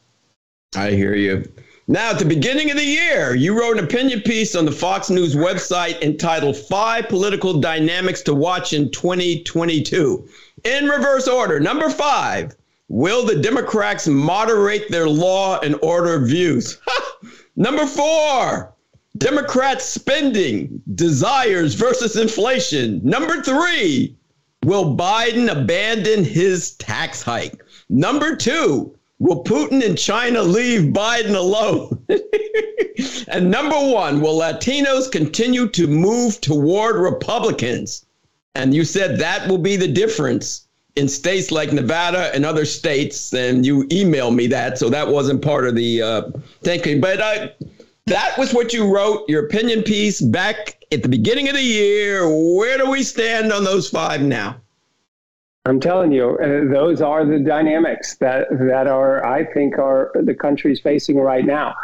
I 0.75 0.91
hear 0.91 1.15
you. 1.15 1.49
Now, 1.89 2.11
at 2.11 2.19
the 2.19 2.25
beginning 2.25 2.71
of 2.71 2.77
the 2.77 2.85
year, 2.85 3.35
you 3.35 3.59
wrote 3.59 3.79
an 3.79 3.85
opinion 3.85 4.21
piece 4.21 4.55
on 4.55 4.65
the 4.65 4.73
Fox 4.73 5.11
News 5.11 5.35
website 5.35 6.01
entitled 6.01 6.57
Five 6.57 7.09
Political 7.09 7.61
Dynamics 7.61 8.23
to 8.23 8.35
Watch 8.35 8.73
in 8.73 8.91
2022. 8.91 10.29
In 10.65 10.89
reverse 10.89 11.29
order, 11.29 11.59
number 11.61 11.91
five, 11.91 12.55
Will 12.93 13.25
the 13.25 13.37
Democrats 13.37 14.07
moderate 14.07 14.91
their 14.91 15.09
law 15.09 15.59
and 15.61 15.79
order 15.81 16.19
views? 16.19 16.77
Number 17.57 17.87
four, 17.87 18.75
Democrats 19.17 19.87
spending 19.87 20.83
desires 20.95 21.73
versus 21.73 22.19
inflation. 22.19 23.01
Number 23.03 23.43
three, 23.43 24.15
will 24.67 24.95
Biden 24.95 25.51
abandon 25.51 26.23
his 26.23 26.73
tax 26.73 27.23
hike? 27.23 27.65
Number 27.89 28.37
two, 28.37 28.95
will 29.19 29.43
Putin 29.43 29.83
and 29.83 29.97
China 29.97 30.43
leave 30.43 30.93
Biden 30.93 31.35
alone? 31.35 31.99
and 33.29 33.51
number 33.51 33.91
one, 33.91 34.21
will 34.21 34.39
Latinos 34.39 35.11
continue 35.11 35.67
to 35.71 35.87
move 35.87 36.43
toward 36.43 36.97
Republicans? 36.97 38.05
And 38.55 38.75
you 38.75 38.85
said 38.85 39.19
that 39.19 39.49
will 39.49 39.57
be 39.57 39.77
the 39.77 39.89
difference 39.89 40.62
in 40.97 41.09
states 41.09 41.51
like 41.51 41.73
Nevada 41.73 42.35
and 42.35 42.45
other 42.45 42.65
states, 42.65 43.33
and 43.33 43.65
you 43.65 43.85
emailed 43.85 44.35
me 44.35 44.47
that, 44.49 44.79
so 44.79 44.91
that 44.91 45.09
wasn't 45.09 45.43
part 45.43 45.67
of 45.67 45.75
the 45.75 46.03
uh, 46.03 46.23
thinking. 46.63 47.01
But 47.01 47.21
uh, 47.21 47.49
that 48.07 48.37
was 48.37 48.53
what 48.53 48.73
you 48.73 48.93
wrote, 48.95 49.29
your 49.29 49.47
opinion 49.47 49.83
piece 49.83 50.21
back 50.21 50.77
at 50.93 51.03
the 51.03 51.09
beginning 51.09 51.49
of 51.49 51.55
the 51.55 51.63
year. 51.63 52.29
Where 52.29 52.77
do 52.77 52.91
we 52.91 53.03
stand 53.03 53.53
on 53.53 53.65
those 53.65 53.89
five 53.89 54.21
now? 54.21 54.57
I'm 55.65 55.79
telling 55.79 56.11
you, 56.11 56.37
uh, 56.43 56.73
those 56.73 57.01
are 57.01 57.25
the 57.25 57.39
dynamics 57.39 58.17
that 58.17 58.49
that 58.51 58.89
are, 58.89 59.25
I 59.25 59.45
think, 59.45 59.79
are 59.79 60.11
the 60.15 60.35
country's 60.35 60.81
facing 60.81 61.17
right 61.17 61.45
now. 61.45 61.75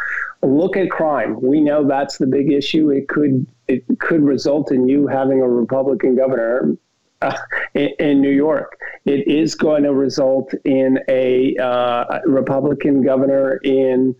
Look 0.43 0.75
at 0.77 0.89
crime. 0.89 1.41
We 1.41 1.61
know 1.61 1.87
that's 1.87 2.17
the 2.17 2.27
big 2.27 2.51
issue. 2.51 2.89
It 2.91 3.07
could 3.07 3.47
it 3.67 3.83
could 3.99 4.21
result 4.21 4.71
in 4.71 4.87
you 4.87 5.07
having 5.07 5.41
a 5.41 5.47
Republican 5.47 6.15
governor 6.15 6.77
uh, 7.21 7.37
in, 7.73 7.89
in, 7.99 8.21
New 8.21 8.31
York. 8.31 8.77
It 9.05 9.27
is 9.27 9.55
going 9.55 9.83
to 9.83 9.93
result 9.93 10.53
in 10.65 10.99
a 11.07 11.55
uh, 11.57 12.19
Republican 12.25 13.01
governor 13.01 13.57
in 13.63 14.15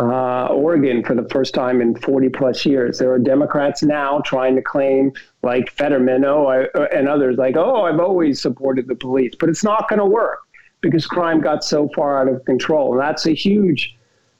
uh, 0.00 0.46
Oregon 0.46 1.04
for 1.04 1.14
the 1.14 1.28
first 1.28 1.54
time 1.54 1.80
in 1.80 1.94
40 1.94 2.28
plus 2.30 2.66
years. 2.66 2.98
There 2.98 3.12
are 3.12 3.18
Democrats 3.18 3.82
now 3.82 4.20
trying 4.20 4.56
to 4.56 4.62
claim, 4.62 5.12
like 5.42 5.70
Fetterman 5.70 6.24
oh, 6.24 6.46
I, 6.46 6.64
and 6.86 7.08
others, 7.08 7.36
like, 7.38 7.56
oh, 7.56 7.82
I've 7.82 8.00
always 8.00 8.40
supported 8.40 8.88
the 8.88 8.96
police. 8.96 9.34
But 9.38 9.48
it's 9.48 9.62
not 9.62 9.88
going 9.88 10.00
to 10.00 10.06
work 10.06 10.40
because 10.80 11.06
crime 11.06 11.40
got 11.40 11.64
so 11.64 11.88
far 11.94 12.20
out 12.20 12.32
of 12.32 12.44
control. 12.44 12.92
And 12.92 13.00
that's 13.00 13.26
a 13.26 13.34
huge, 13.34 13.96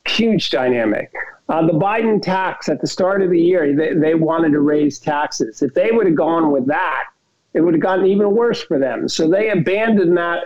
huge 0.07 0.50
dynamic. 0.50 1.12
Uh, 1.48 1.66
the 1.66 1.72
Biden 1.72 2.20
tax 2.20 2.68
at 2.68 2.81
the 2.81 2.87
start 2.87 3.22
of 3.22 3.31
the 3.31 3.40
year, 3.40 3.74
they, 3.74 3.94
they 3.94 4.14
wanted 4.14 4.52
to 4.52 4.61
raise 4.61 4.98
taxes. 4.98 5.62
If 5.62 5.74
they 5.74 5.92
would 5.92 6.07
have 6.07 6.16
gone 6.16 6.50
with 6.50 6.66
that, 6.66 7.05
it 7.54 7.60
would 7.60 7.74
have 7.74 7.82
gotten 7.82 8.06
even 8.06 8.34
worse 8.34 8.62
for 8.62 8.78
them. 8.78 9.08
So 9.08 9.28
they 9.28 9.50
abandoned 9.50 10.16
that 10.16 10.44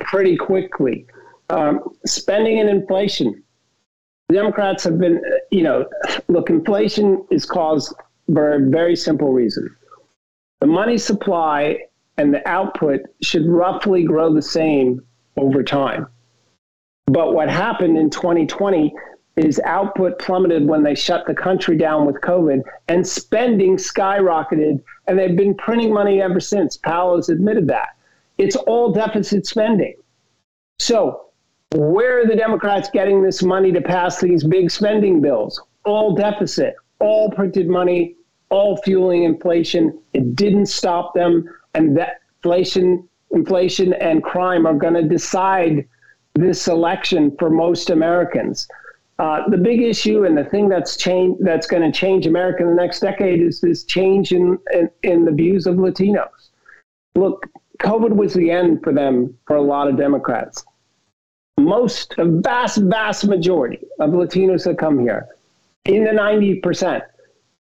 pretty 0.00 0.36
quickly. 0.36 1.06
Um, 1.50 1.80
spending 2.04 2.60
and 2.60 2.68
inflation. 2.68 3.42
The 4.28 4.36
Democrats 4.36 4.84
have 4.84 4.98
been, 4.98 5.22
you 5.50 5.62
know, 5.62 5.86
look, 6.28 6.50
inflation 6.50 7.24
is 7.30 7.44
caused 7.44 7.94
for 8.32 8.54
a 8.54 8.68
very 8.68 8.96
simple 8.96 9.32
reason. 9.32 9.74
The 10.60 10.66
money 10.66 10.98
supply 10.98 11.78
and 12.16 12.32
the 12.32 12.46
output 12.48 13.00
should 13.22 13.46
roughly 13.46 14.02
grow 14.02 14.32
the 14.32 14.42
same 14.42 15.04
over 15.36 15.62
time. 15.62 16.08
But 17.06 17.34
what 17.34 17.48
happened 17.48 17.96
in 17.96 18.10
2020 18.10 18.92
is 19.36 19.60
output 19.64 20.18
plummeted 20.18 20.66
when 20.66 20.82
they 20.82 20.94
shut 20.94 21.26
the 21.26 21.34
country 21.34 21.76
down 21.76 22.06
with 22.06 22.16
COVID 22.22 22.62
and 22.88 23.06
spending 23.06 23.76
skyrocketed. 23.76 24.82
And 25.06 25.18
they've 25.18 25.36
been 25.36 25.54
printing 25.54 25.92
money 25.92 26.22
ever 26.22 26.40
since. 26.40 26.76
Powell 26.78 27.16
has 27.16 27.28
admitted 27.28 27.68
that. 27.68 27.90
It's 28.38 28.56
all 28.56 28.92
deficit 28.92 29.46
spending. 29.46 29.94
So, 30.78 31.26
where 31.74 32.20
are 32.20 32.26
the 32.26 32.36
Democrats 32.36 32.88
getting 32.90 33.22
this 33.22 33.42
money 33.42 33.72
to 33.72 33.80
pass 33.80 34.20
these 34.20 34.44
big 34.44 34.70
spending 34.70 35.20
bills? 35.20 35.60
All 35.84 36.14
deficit, 36.14 36.74
all 37.00 37.30
printed 37.30 37.68
money, 37.68 38.16
all 38.50 38.76
fueling 38.78 39.24
inflation. 39.24 39.98
It 40.14 40.34
didn't 40.34 40.66
stop 40.66 41.14
them. 41.14 41.44
And 41.74 41.96
that 41.98 42.20
inflation, 42.38 43.06
inflation 43.32 43.92
and 43.94 44.22
crime 44.22 44.66
are 44.66 44.74
going 44.74 44.94
to 44.94 45.02
decide 45.02 45.86
this 46.34 46.68
election 46.68 47.34
for 47.38 47.50
most 47.50 47.90
Americans. 47.90 48.68
Uh, 49.18 49.48
the 49.48 49.56
big 49.56 49.80
issue 49.80 50.24
and 50.24 50.36
the 50.36 50.44
thing 50.44 50.68
that's 50.68 50.96
change 50.96 51.38
that's 51.40 51.66
going 51.66 51.82
to 51.82 51.96
change 51.96 52.26
America 52.26 52.62
in 52.62 52.68
the 52.68 52.74
next 52.74 53.00
decade 53.00 53.40
is 53.40 53.60
this 53.60 53.84
change 53.84 54.32
in, 54.32 54.58
in, 54.72 54.90
in 55.02 55.24
the 55.24 55.32
views 55.32 55.66
of 55.66 55.76
Latinos. 55.76 56.50
Look, 57.14 57.46
COVID 57.78 58.14
was 58.14 58.34
the 58.34 58.50
end 58.50 58.82
for 58.82 58.92
them 58.92 59.36
for 59.46 59.56
a 59.56 59.62
lot 59.62 59.88
of 59.88 59.96
Democrats. 59.96 60.64
Most, 61.58 62.14
a 62.18 62.26
vast, 62.26 62.78
vast 62.78 63.26
majority 63.26 63.80
of 64.00 64.10
Latinos 64.10 64.64
that 64.64 64.78
come 64.78 64.98
here, 64.98 65.28
in 65.86 66.04
the 66.04 66.10
90%, 66.10 67.00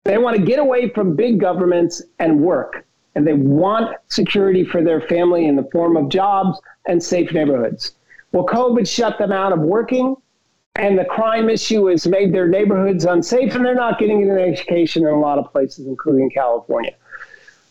they 0.02 0.18
want 0.18 0.36
to 0.36 0.42
get 0.42 0.58
away 0.58 0.88
from 0.90 1.14
big 1.14 1.38
governments 1.38 2.02
and 2.18 2.40
work. 2.40 2.84
And 3.14 3.24
they 3.24 3.32
want 3.32 3.96
security 4.08 4.64
for 4.64 4.82
their 4.82 5.00
family 5.02 5.46
in 5.46 5.54
the 5.54 5.68
form 5.70 5.96
of 5.96 6.08
jobs 6.08 6.60
and 6.88 7.00
safe 7.00 7.32
neighborhoods. 7.32 7.92
Well, 8.32 8.44
COVID 8.44 8.88
shut 8.88 9.18
them 9.18 9.30
out 9.30 9.52
of 9.52 9.60
working 9.60 10.16
and 10.76 10.98
the 10.98 11.04
crime 11.04 11.48
issue 11.48 11.86
has 11.86 12.06
made 12.06 12.34
their 12.34 12.48
neighborhoods 12.48 13.04
unsafe, 13.04 13.54
and 13.54 13.64
they're 13.64 13.74
not 13.74 13.98
getting 13.98 14.28
an 14.28 14.38
education 14.38 15.06
in 15.06 15.12
a 15.12 15.20
lot 15.20 15.38
of 15.38 15.50
places, 15.52 15.86
including 15.86 16.30
California. 16.30 16.94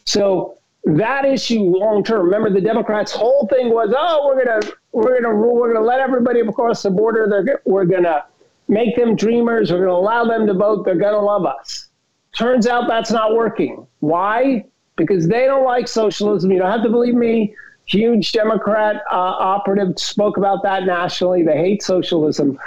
So 0.05 0.57
that 0.85 1.25
issue 1.25 1.59
long 1.59 2.03
term. 2.03 2.25
Remember, 2.25 2.49
the 2.49 2.61
Democrats' 2.61 3.11
whole 3.11 3.47
thing 3.47 3.69
was, 3.69 3.93
oh, 3.97 4.27
we're 4.27 4.45
gonna 4.45 4.73
we're 4.91 5.21
gonna 5.21 5.33
rule, 5.33 5.55
we're 5.55 5.73
gonna 5.73 5.85
let 5.85 5.99
everybody 5.99 6.41
across 6.41 6.83
the 6.83 6.89
border. 6.89 7.43
They're, 7.45 7.61
we're 7.65 7.85
gonna 7.85 8.25
make 8.67 8.95
them 8.95 9.15
dreamers. 9.15 9.71
We're 9.71 9.85
gonna 9.85 9.97
allow 9.97 10.25
them 10.25 10.45
to 10.47 10.53
vote. 10.53 10.85
They're 10.85 10.95
gonna 10.95 11.21
love 11.21 11.45
us. 11.45 11.89
Turns 12.35 12.67
out 12.67 12.87
that's 12.87 13.11
not 13.11 13.35
working. 13.35 13.85
Why? 13.99 14.65
Because 14.95 15.27
they 15.27 15.45
don't 15.45 15.65
like 15.65 15.87
socialism. 15.87 16.51
You 16.51 16.59
don't 16.59 16.71
have 16.71 16.83
to 16.83 16.89
believe 16.89 17.15
me. 17.15 17.55
Huge 17.85 18.31
Democrat 18.31 18.97
uh, 19.11 19.15
operative 19.15 19.99
spoke 19.99 20.37
about 20.37 20.63
that 20.63 20.85
nationally. 20.85 21.43
They 21.43 21.57
hate 21.57 21.83
socialism. 21.83 22.57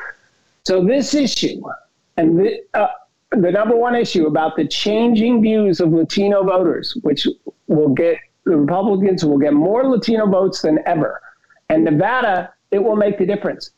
So, 0.66 0.84
this 0.84 1.14
issue, 1.14 1.62
and 2.16 2.40
the, 2.40 2.58
uh, 2.74 2.88
the 3.30 3.52
number 3.52 3.76
one 3.76 3.94
issue 3.94 4.26
about 4.26 4.56
the 4.56 4.66
changing 4.66 5.40
views 5.40 5.78
of 5.78 5.92
Latino 5.92 6.42
voters, 6.42 6.98
which 7.02 7.28
will 7.68 7.90
get 7.90 8.18
the 8.44 8.56
Republicans 8.56 9.24
will 9.24 9.38
get 9.38 9.52
more 9.52 9.86
Latino 9.86 10.26
votes 10.26 10.62
than 10.62 10.80
ever. 10.84 11.20
And 11.68 11.84
Nevada, 11.84 12.52
it 12.72 12.82
will 12.82 12.96
make 12.96 13.16
the 13.16 13.26
difference. 13.26 13.70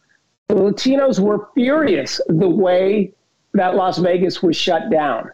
The 0.49 0.55
Latinos 0.55 1.21
were 1.21 1.49
furious 1.55 2.23
the 2.27 2.49
way 2.49 3.13
that 3.53 3.75
Las 3.75 3.99
Vegas 3.99 4.43
was 4.43 4.57
shut 4.57 4.91
down. 4.91 5.31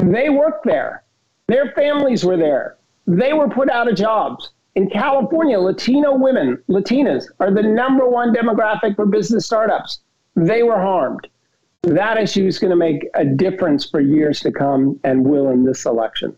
They 0.00 0.28
worked 0.28 0.66
there. 0.66 1.04
Their 1.46 1.72
families 1.72 2.26
were 2.26 2.36
there. 2.36 2.76
They 3.06 3.32
were 3.32 3.48
put 3.48 3.70
out 3.70 3.88
of 3.88 3.96
jobs. 3.96 4.50
In 4.74 4.90
California, 4.90 5.58
Latino 5.58 6.14
women, 6.14 6.62
Latinas, 6.68 7.24
are 7.40 7.50
the 7.50 7.62
number 7.62 8.06
one 8.06 8.34
demographic 8.34 8.96
for 8.96 9.06
business 9.06 9.46
startups. 9.46 10.00
They 10.36 10.62
were 10.62 10.80
harmed. 10.80 11.26
That 11.82 12.18
issue 12.18 12.46
is 12.46 12.58
going 12.58 12.70
to 12.70 12.76
make 12.76 13.08
a 13.14 13.24
difference 13.24 13.88
for 13.88 14.00
years 14.00 14.40
to 14.40 14.52
come 14.52 15.00
and 15.04 15.24
will 15.24 15.50
in 15.50 15.64
this 15.64 15.86
election. 15.86 16.36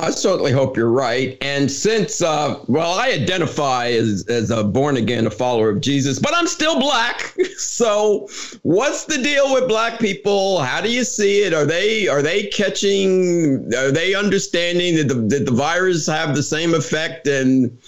I 0.00 0.10
certainly 0.10 0.50
hope 0.50 0.78
you're 0.78 0.90
right. 0.90 1.36
And 1.42 1.70
since, 1.70 2.22
uh, 2.22 2.58
well, 2.68 2.98
I 2.98 3.10
identify 3.10 3.88
as, 3.88 4.24
as 4.28 4.50
a 4.50 4.64
born 4.64 4.96
again, 4.96 5.26
a 5.26 5.30
follower 5.30 5.68
of 5.68 5.82
Jesus, 5.82 6.18
but 6.18 6.34
I'm 6.34 6.46
still 6.46 6.78
black. 6.80 7.36
So, 7.60 8.26
what's 8.62 9.04
the 9.04 9.18
deal 9.22 9.52
with 9.52 9.68
black 9.68 10.00
people? 10.00 10.60
How 10.60 10.80
do 10.80 10.90
you 10.90 11.04
see 11.04 11.42
it? 11.42 11.52
Are 11.52 11.66
they 11.66 12.08
are 12.08 12.22
they 12.22 12.44
catching? 12.44 13.70
Are 13.74 13.92
they 13.92 14.14
understanding 14.14 14.96
that 14.96 15.08
the 15.08 15.14
that 15.14 15.44
the 15.44 15.52
virus 15.52 16.06
have 16.06 16.34
the 16.34 16.42
same 16.42 16.72
effect? 16.72 17.26
And 17.26 17.78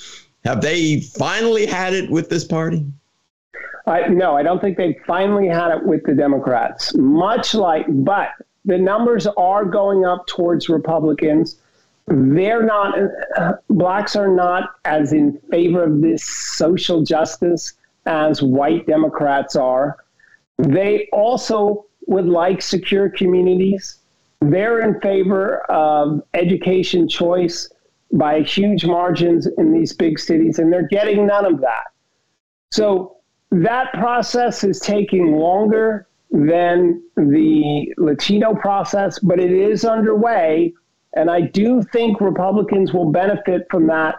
have 0.44 0.60
they 0.60 1.00
finally 1.00 1.64
had 1.64 1.94
it 1.94 2.10
with 2.10 2.28
this 2.28 2.44
party? 2.44 2.84
Uh, 3.86 4.00
no, 4.08 4.36
I 4.36 4.42
don't 4.42 4.60
think 4.60 4.76
they 4.76 4.98
finally 5.06 5.48
had 5.48 5.74
it 5.74 5.84
with 5.84 6.04
the 6.04 6.14
Democrats. 6.14 6.94
Much 6.94 7.54
like, 7.54 7.86
but 7.88 8.28
the 8.64 8.78
numbers 8.78 9.26
are 9.36 9.64
going 9.64 10.04
up 10.04 10.26
towards 10.26 10.68
Republicans. 10.68 11.58
They're 12.06 12.62
not 12.62 12.94
blacks 13.68 14.16
are 14.16 14.28
not 14.28 14.70
as 14.84 15.12
in 15.12 15.38
favor 15.50 15.84
of 15.84 16.00
this 16.00 16.24
social 16.56 17.02
justice 17.02 17.74
as 18.06 18.42
white 18.42 18.86
democrats 18.86 19.56
are. 19.56 19.96
They 20.58 21.08
also 21.12 21.86
would 22.06 22.26
like 22.26 22.60
secure 22.60 23.08
communities. 23.08 23.98
They're 24.40 24.80
in 24.80 25.00
favor 25.00 25.58
of 25.70 26.22
education 26.34 27.08
choice 27.08 27.70
by 28.12 28.42
huge 28.42 28.84
margins 28.84 29.46
in 29.58 29.72
these 29.72 29.92
big 29.92 30.18
cities 30.18 30.58
and 30.58 30.72
they're 30.72 30.88
getting 30.88 31.26
none 31.26 31.46
of 31.46 31.60
that. 31.60 31.84
So 32.70 33.16
that 33.52 33.92
process 33.92 34.64
is 34.64 34.80
taking 34.80 35.36
longer 35.36 36.06
than 36.30 37.02
the 37.16 37.92
latino 37.98 38.54
process 38.54 39.18
but 39.18 39.38
it 39.38 39.52
is 39.52 39.84
underway 39.84 40.72
and 41.14 41.30
I 41.30 41.42
do 41.42 41.82
think 41.82 42.20
Republicans 42.20 42.92
will 42.92 43.10
benefit 43.10 43.66
from 43.70 43.86
that 43.88 44.16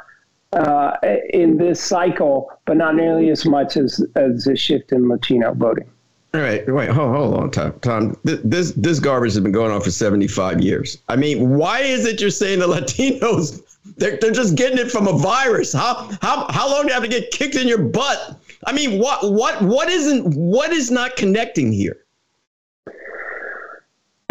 uh, 0.53 0.97
in 1.31 1.57
this 1.57 1.81
cycle, 1.81 2.51
but 2.65 2.77
not 2.77 2.95
nearly 2.95 3.29
as 3.29 3.45
much 3.45 3.77
as, 3.77 4.05
as 4.15 4.45
a 4.45 4.55
shift 4.55 4.91
in 4.91 5.09
Latino 5.09 5.53
voting. 5.53 5.89
All 6.35 6.41
right, 6.41 6.67
wait, 6.71 6.89
hold, 6.89 7.15
hold 7.15 7.35
on, 7.35 7.51
Tom. 7.51 7.73
Tom, 7.81 8.17
this 8.23 8.71
this 8.71 8.99
garbage 8.99 9.33
has 9.33 9.39
been 9.43 9.51
going 9.51 9.71
on 9.71 9.81
for 9.81 9.91
seventy 9.91 10.27
five 10.27 10.61
years. 10.61 10.97
I 11.07 11.15
mean, 11.15 11.57
why 11.57 11.81
is 11.81 12.07
it 12.07 12.19
you're 12.19 12.31
saying 12.31 12.57
the 12.57 12.67
Latinos 12.67 13.61
they're, 13.97 14.17
they're 14.17 14.31
just 14.31 14.55
getting 14.55 14.79
it 14.79 14.89
from 14.89 15.07
a 15.07 15.15
virus? 15.15 15.73
How 15.73 16.09
how 16.23 16.51
how 16.51 16.71
long 16.71 16.83
do 16.83 16.87
you 16.87 16.93
have 16.93 17.03
to 17.03 17.09
get 17.09 17.29
kicked 17.29 17.55
in 17.55 17.67
your 17.67 17.83
butt? 17.83 18.39
I 18.65 18.71
mean, 18.71 18.99
what 18.99 19.32
what 19.32 19.62
what 19.62 19.89
isn't 19.89 20.36
what 20.36 20.71
is 20.71 20.91
not 20.91 21.15
connecting 21.15 21.71
here? 21.71 21.97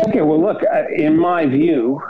Okay, 0.06 0.22
well, 0.22 0.40
look, 0.40 0.62
uh, 0.62 0.84
in 0.94 1.16
my 1.16 1.46
view, 1.46 2.00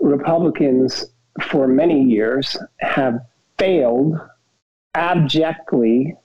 Republicans 0.00 1.06
for 1.40 1.66
many 1.66 2.02
years 2.02 2.56
have 2.80 3.20
failed 3.58 4.18
abjectly 4.94 6.16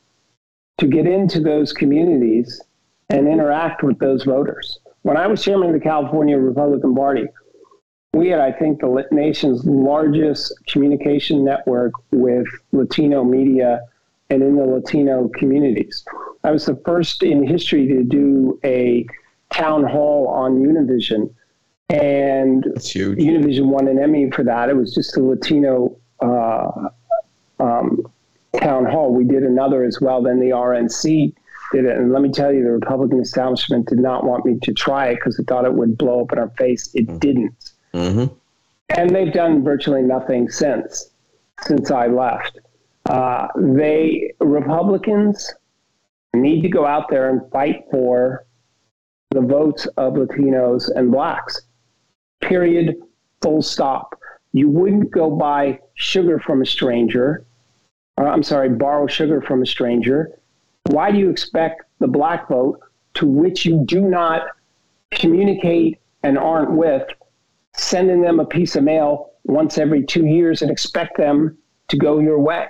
to 0.78 0.88
get 0.88 1.08
into 1.08 1.40
those 1.40 1.74
communities 1.74 2.62
and 3.10 3.28
interact 3.28 3.84
with 3.84 3.98
those 4.00 4.24
voters. 4.24 4.80
When 5.04 5.18
I 5.18 5.28
was 5.28 5.44
chairman 5.44 5.70
of 5.70 5.74
the 5.74 5.80
California 5.80 6.38
Republican 6.38 6.94
Party, 6.96 7.26
we 8.14 8.30
had, 8.30 8.40
I 8.40 8.52
think, 8.52 8.82
the 8.82 9.06
nation's 9.12 9.64
largest 9.66 10.54
communication 10.68 11.44
network 11.44 11.94
with 12.12 12.48
Latino 12.72 13.24
media 13.24 13.82
and 14.30 14.44
in 14.44 14.56
the 14.56 14.66
Latino 14.66 15.30
communities. 15.36 16.04
I 16.44 16.52
was 16.52 16.66
the 16.66 16.76
first 16.86 17.24
in 17.24 17.46
history 17.46 17.88
to 17.88 18.04
do 18.04 18.60
a 18.64 19.06
town 19.50 19.84
hall 19.84 20.28
on 20.28 20.62
Univision 20.62 21.34
and 21.90 22.66
Univision 23.16 23.68
won 23.68 23.88
an 23.88 24.00
Emmy 24.00 24.30
for 24.32 24.44
that. 24.44 24.70
It 24.70 24.76
was 24.76 24.94
just 24.94 25.16
a 25.16 25.24
Latino 25.24 25.96
uh, 26.20 26.90
um, 27.60 28.06
town 28.60 28.86
hall. 28.86 29.14
We 29.14 29.24
did 29.24 29.44
another 29.44 29.86
as 29.86 30.02
well. 30.02 30.22
Then 30.22 30.40
the 30.40 30.50
RNC 30.50 31.34
did 31.72 31.86
it, 31.86 31.98
and 31.98 32.12
let 32.12 32.22
me 32.22 32.30
tell 32.30 32.54
you, 32.54 32.64
the 32.64 32.72
Republican 32.72 33.22
establishment 33.22 33.88
did 33.88 34.00
not 34.00 34.26
want 34.26 34.46
me 34.46 34.60
to 34.64 34.74
try 34.74 35.10
it 35.10 35.16
because 35.16 35.38
they 35.38 35.44
thought 35.46 35.66
it 35.66 35.74
would 35.74 35.98
blow 35.98 36.24
up 36.24 36.34
in 36.34 36.40
our 36.40 36.50
face. 36.52 36.94
It 36.94 37.08
mm-hmm. 37.08 37.18
didn't, 37.20 37.72
mm-hmm. 37.94 38.34
and 38.90 39.10
they've 39.10 39.34
done 39.34 39.64
virtually 39.64 40.02
nothing 40.02 40.50
since 40.50 41.10
since 41.62 41.90
I 41.90 42.08
left. 42.08 42.60
Uh, 43.08 43.48
they 43.56 44.34
Republicans 44.40 45.54
need 46.34 46.62
to 46.62 46.70
go 46.70 46.86
out 46.86 47.10
there 47.10 47.30
and 47.30 47.42
fight 47.52 47.84
for 47.90 48.46
the 49.32 49.42
votes 49.42 49.86
of 49.98 50.14
Latinos 50.14 50.90
and 50.96 51.12
blacks 51.12 51.62
period, 52.42 52.96
full 53.42 53.62
stop. 53.62 54.20
You 54.54 54.70
wouldn't 54.70 55.12
go 55.12 55.30
buy 55.30 55.80
sugar 55.96 56.40
from 56.40 56.62
a 56.62 56.66
stranger. 56.66 57.46
Or, 58.18 58.28
I'm 58.28 58.44
sorry, 58.44 58.70
borrow 58.70 59.08
sugar 59.08 59.42
from 59.42 59.62
a 59.62 59.66
stranger. 59.66 60.40
Why 60.88 61.12
do 61.12 61.18
you 61.18 61.30
expect 61.30 61.84
the 62.00 62.08
black 62.08 62.48
vote, 62.48 62.80
to 63.16 63.26
which 63.26 63.66
you 63.66 63.84
do 63.86 64.02
not 64.02 64.44
communicate 65.12 66.00
and 66.24 66.38
aren't 66.38 66.72
with, 66.72 67.04
sending 67.76 68.22
them 68.22 68.40
a 68.40 68.46
piece 68.46 68.76
of 68.76 68.84
mail 68.84 69.32
once 69.44 69.78
every 69.78 70.04
two 70.04 70.26
years 70.26 70.62
and 70.62 70.72
expect 70.72 71.18
them 71.18 71.58
to 71.90 71.98
go 71.98 72.20
your 72.20 72.40
way? 72.40 72.68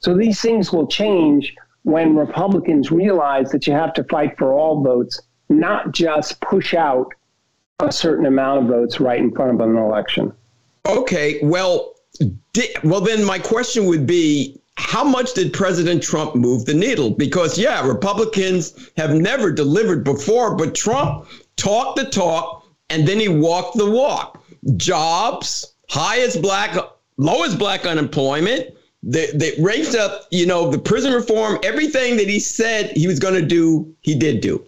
So 0.00 0.16
these 0.16 0.40
things 0.40 0.72
will 0.72 0.86
change 0.86 1.54
when 1.82 2.16
Republicans 2.16 2.90
realize 2.90 3.50
that 3.52 3.66
you 3.66 3.72
have 3.72 3.92
to 3.94 4.04
fight 4.04 4.36
for 4.38 4.52
all 4.52 4.82
votes, 4.82 5.20
not 5.48 5.92
just 5.92 6.40
push 6.40 6.74
out 6.74 7.08
a 7.80 7.92
certain 7.92 8.26
amount 8.26 8.62
of 8.62 8.68
votes 8.68 9.00
right 9.00 9.20
in 9.20 9.30
front 9.30 9.54
of 9.54 9.60
an 9.66 9.76
election. 9.76 10.32
Okay, 10.86 11.38
well, 11.42 11.94
well 12.84 13.00
then 13.00 13.24
my 13.24 13.38
question 13.38 13.86
would 13.86 14.06
be 14.06 14.60
how 14.76 15.04
much 15.04 15.34
did 15.34 15.52
President 15.52 16.02
Trump 16.02 16.34
move 16.34 16.64
the 16.64 16.74
needle? 16.74 17.10
Because 17.10 17.58
yeah, 17.58 17.86
Republicans 17.86 18.90
have 18.96 19.14
never 19.14 19.52
delivered 19.52 20.04
before, 20.04 20.56
but 20.56 20.74
Trump 20.74 21.26
talked 21.56 21.98
the 21.98 22.06
talk 22.06 22.64
and 22.88 23.06
then 23.06 23.20
he 23.20 23.28
walked 23.28 23.76
the 23.76 23.90
walk. 23.90 24.42
Jobs, 24.76 25.74
highest 25.88 26.40
black, 26.40 26.76
lowest 27.18 27.58
black 27.58 27.84
unemployment. 27.84 28.74
They, 29.02 29.30
they 29.32 29.54
raised 29.58 29.96
up, 29.96 30.26
you 30.30 30.46
know, 30.46 30.70
the 30.70 30.78
prison 30.78 31.12
reform, 31.12 31.58
everything 31.62 32.16
that 32.18 32.28
he 32.28 32.38
said 32.38 32.90
he 32.96 33.06
was 33.06 33.18
going 33.18 33.34
to 33.34 33.46
do, 33.46 33.94
he 34.02 34.14
did 34.14 34.40
do. 34.40 34.62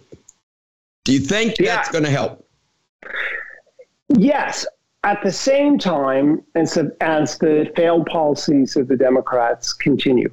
Do 1.03 1.13
you 1.13 1.19
think 1.19 1.59
yeah. 1.59 1.75
that's 1.75 1.91
going 1.91 2.03
to 2.03 2.09
help? 2.09 2.45
Yes. 4.09 4.65
At 5.03 5.21
the 5.21 5.31
same 5.31 5.77
time, 5.77 6.41
as, 6.55 6.77
as 7.01 7.37
the 7.37 7.71
failed 7.75 8.05
policies 8.05 8.75
of 8.75 8.87
the 8.87 8.95
Democrats 8.95 9.73
continue, 9.73 10.31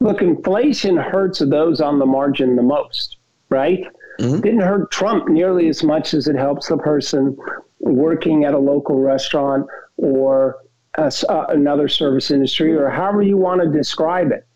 look, 0.00 0.22
inflation 0.22 0.96
hurts 0.96 1.38
those 1.40 1.80
on 1.80 1.98
the 1.98 2.06
margin 2.06 2.56
the 2.56 2.62
most, 2.62 3.18
right? 3.50 3.84
Mm-hmm. 4.18 4.40
Didn't 4.40 4.60
hurt 4.60 4.90
Trump 4.90 5.28
nearly 5.28 5.68
as 5.68 5.84
much 5.84 6.14
as 6.14 6.26
it 6.26 6.36
helps 6.36 6.68
the 6.68 6.78
person 6.78 7.36
working 7.78 8.44
at 8.44 8.54
a 8.54 8.58
local 8.58 8.98
restaurant 9.00 9.66
or 9.98 10.56
a, 10.96 11.12
uh, 11.28 11.46
another 11.48 11.88
service 11.88 12.30
industry 12.30 12.74
or 12.74 12.88
however 12.88 13.22
you 13.22 13.36
want 13.36 13.60
to 13.62 13.68
describe 13.68 14.32
it. 14.32 14.46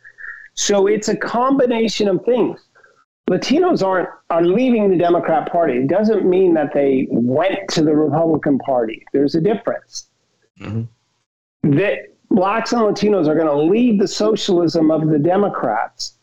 So 0.54 0.86
it's 0.86 1.08
a 1.08 1.16
combination 1.16 2.08
of 2.08 2.24
things. 2.24 2.60
Latinos 3.30 3.86
aren't 3.86 4.08
are 4.30 4.44
leaving 4.44 4.90
the 4.90 4.96
Democrat 4.96 5.50
Party. 5.50 5.74
It 5.74 5.86
doesn't 5.86 6.28
mean 6.28 6.54
that 6.54 6.74
they 6.74 7.06
went 7.10 7.68
to 7.70 7.82
the 7.82 7.94
Republican 7.94 8.58
Party. 8.58 9.04
There's 9.12 9.36
a 9.36 9.40
difference. 9.40 10.08
Mm-hmm. 10.60 11.70
That 11.78 12.14
blacks 12.30 12.72
and 12.72 12.82
Latinos 12.82 13.28
are 13.28 13.34
going 13.34 13.46
to 13.46 13.72
leave 13.72 14.00
the 14.00 14.08
socialism 14.08 14.90
of 14.90 15.08
the 15.08 15.18
Democrats, 15.18 16.14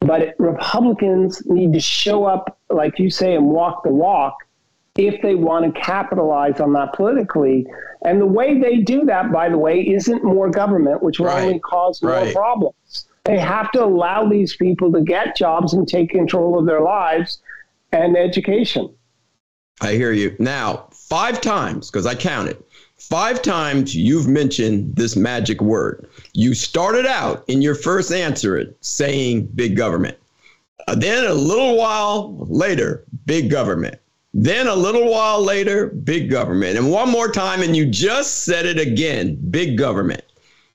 but 0.00 0.34
Republicans 0.38 1.42
need 1.46 1.72
to 1.72 1.80
show 1.80 2.24
up, 2.24 2.58
like 2.68 2.98
you 2.98 3.10
say, 3.10 3.34
and 3.34 3.46
walk 3.46 3.82
the 3.82 3.90
walk 3.90 4.36
if 4.96 5.20
they 5.22 5.34
want 5.34 5.74
to 5.74 5.80
capitalize 5.80 6.60
on 6.60 6.72
that 6.74 6.92
politically. 6.94 7.66
And 8.02 8.20
the 8.20 8.26
way 8.26 8.58
they 8.58 8.78
do 8.78 9.04
that, 9.04 9.30
by 9.30 9.48
the 9.48 9.58
way, 9.58 9.80
isn't 9.80 10.24
more 10.24 10.50
government, 10.50 11.02
which 11.02 11.18
will 11.18 11.26
right. 11.26 11.44
only 11.44 11.58
cause 11.58 12.02
more 12.02 12.12
right. 12.12 12.34
problems. 12.34 13.06
They 13.24 13.38
have 13.38 13.70
to 13.72 13.84
allow 13.84 14.26
these 14.26 14.56
people 14.56 14.90
to 14.92 15.02
get 15.02 15.36
jobs 15.36 15.74
and 15.74 15.86
take 15.86 16.10
control 16.10 16.58
of 16.58 16.66
their 16.66 16.80
lives 16.80 17.42
and 17.92 18.16
education. 18.16 18.92
I 19.82 19.92
hear 19.92 20.12
you. 20.12 20.34
Now, 20.38 20.88
five 20.92 21.40
times, 21.40 21.90
because 21.90 22.06
I 22.06 22.14
counted, 22.14 22.62
five 22.98 23.42
times 23.42 23.94
you've 23.94 24.28
mentioned 24.28 24.96
this 24.96 25.16
magic 25.16 25.60
word. 25.60 26.08
You 26.32 26.54
started 26.54 27.06
out 27.06 27.44
in 27.48 27.60
your 27.60 27.74
first 27.74 28.12
answer 28.12 28.74
saying 28.80 29.46
big 29.54 29.76
government. 29.76 30.16
Then 30.96 31.26
a 31.26 31.34
little 31.34 31.76
while 31.76 32.36
later, 32.48 33.04
big 33.26 33.50
government. 33.50 33.98
Then 34.32 34.68
a 34.68 34.74
little 34.74 35.10
while 35.10 35.42
later, 35.42 35.88
big 35.88 36.30
government. 36.30 36.78
And 36.78 36.90
one 36.90 37.10
more 37.10 37.30
time, 37.30 37.62
and 37.62 37.76
you 37.76 37.86
just 37.86 38.44
said 38.44 38.64
it 38.64 38.78
again 38.78 39.36
big 39.50 39.76
government. 39.76 40.22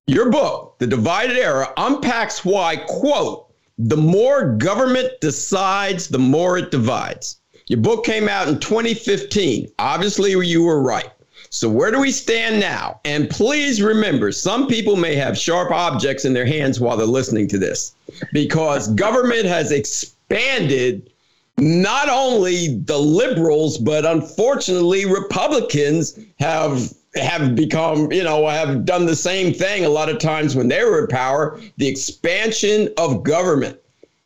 Your 0.07 0.29
book, 0.29 0.75
The 0.79 0.87
Divided 0.87 1.37
Era, 1.37 1.73
unpacks 1.77 2.43
why, 2.43 2.75
quote, 2.75 3.51
the 3.77 3.97
more 3.97 4.55
government 4.55 5.09
decides, 5.19 6.07
the 6.07 6.19
more 6.19 6.57
it 6.57 6.71
divides. 6.71 7.39
Your 7.67 7.79
book 7.79 8.05
came 8.05 8.29
out 8.29 8.47
in 8.47 8.59
2015. 8.59 9.71
Obviously, 9.79 10.31
you 10.47 10.63
were 10.63 10.81
right. 10.81 11.09
So, 11.49 11.69
where 11.69 11.91
do 11.91 11.99
we 11.99 12.11
stand 12.11 12.59
now? 12.59 12.99
And 13.05 13.29
please 13.29 13.81
remember, 13.81 14.31
some 14.31 14.67
people 14.67 14.95
may 14.95 15.15
have 15.15 15.37
sharp 15.37 15.71
objects 15.71 16.25
in 16.25 16.33
their 16.33 16.45
hands 16.45 16.79
while 16.79 16.97
they're 16.97 17.07
listening 17.07 17.47
to 17.49 17.57
this 17.57 17.95
because 18.33 18.89
government 18.89 19.45
has 19.45 19.71
expanded 19.71 21.09
not 21.57 22.09
only 22.09 22.79
the 22.79 22.97
liberals, 22.97 23.77
but 23.77 24.05
unfortunately, 24.05 25.05
Republicans 25.05 26.19
have 26.39 26.93
have 27.15 27.55
become, 27.55 28.11
you 28.11 28.23
know, 28.23 28.45
have 28.47 28.83
done 28.83 29.05
the 29.05 29.15
same 29.15 29.53
thing 29.53 29.85
a 29.85 29.89
lot 29.89 30.09
of 30.09 30.19
times 30.19 30.53
when 30.53 30.67
they 30.67 30.83
were 30.83 30.99
in 30.99 31.07
power, 31.07 31.59
the 31.77 31.87
expansion 31.87 32.89
of 32.97 33.23
government. 33.23 33.79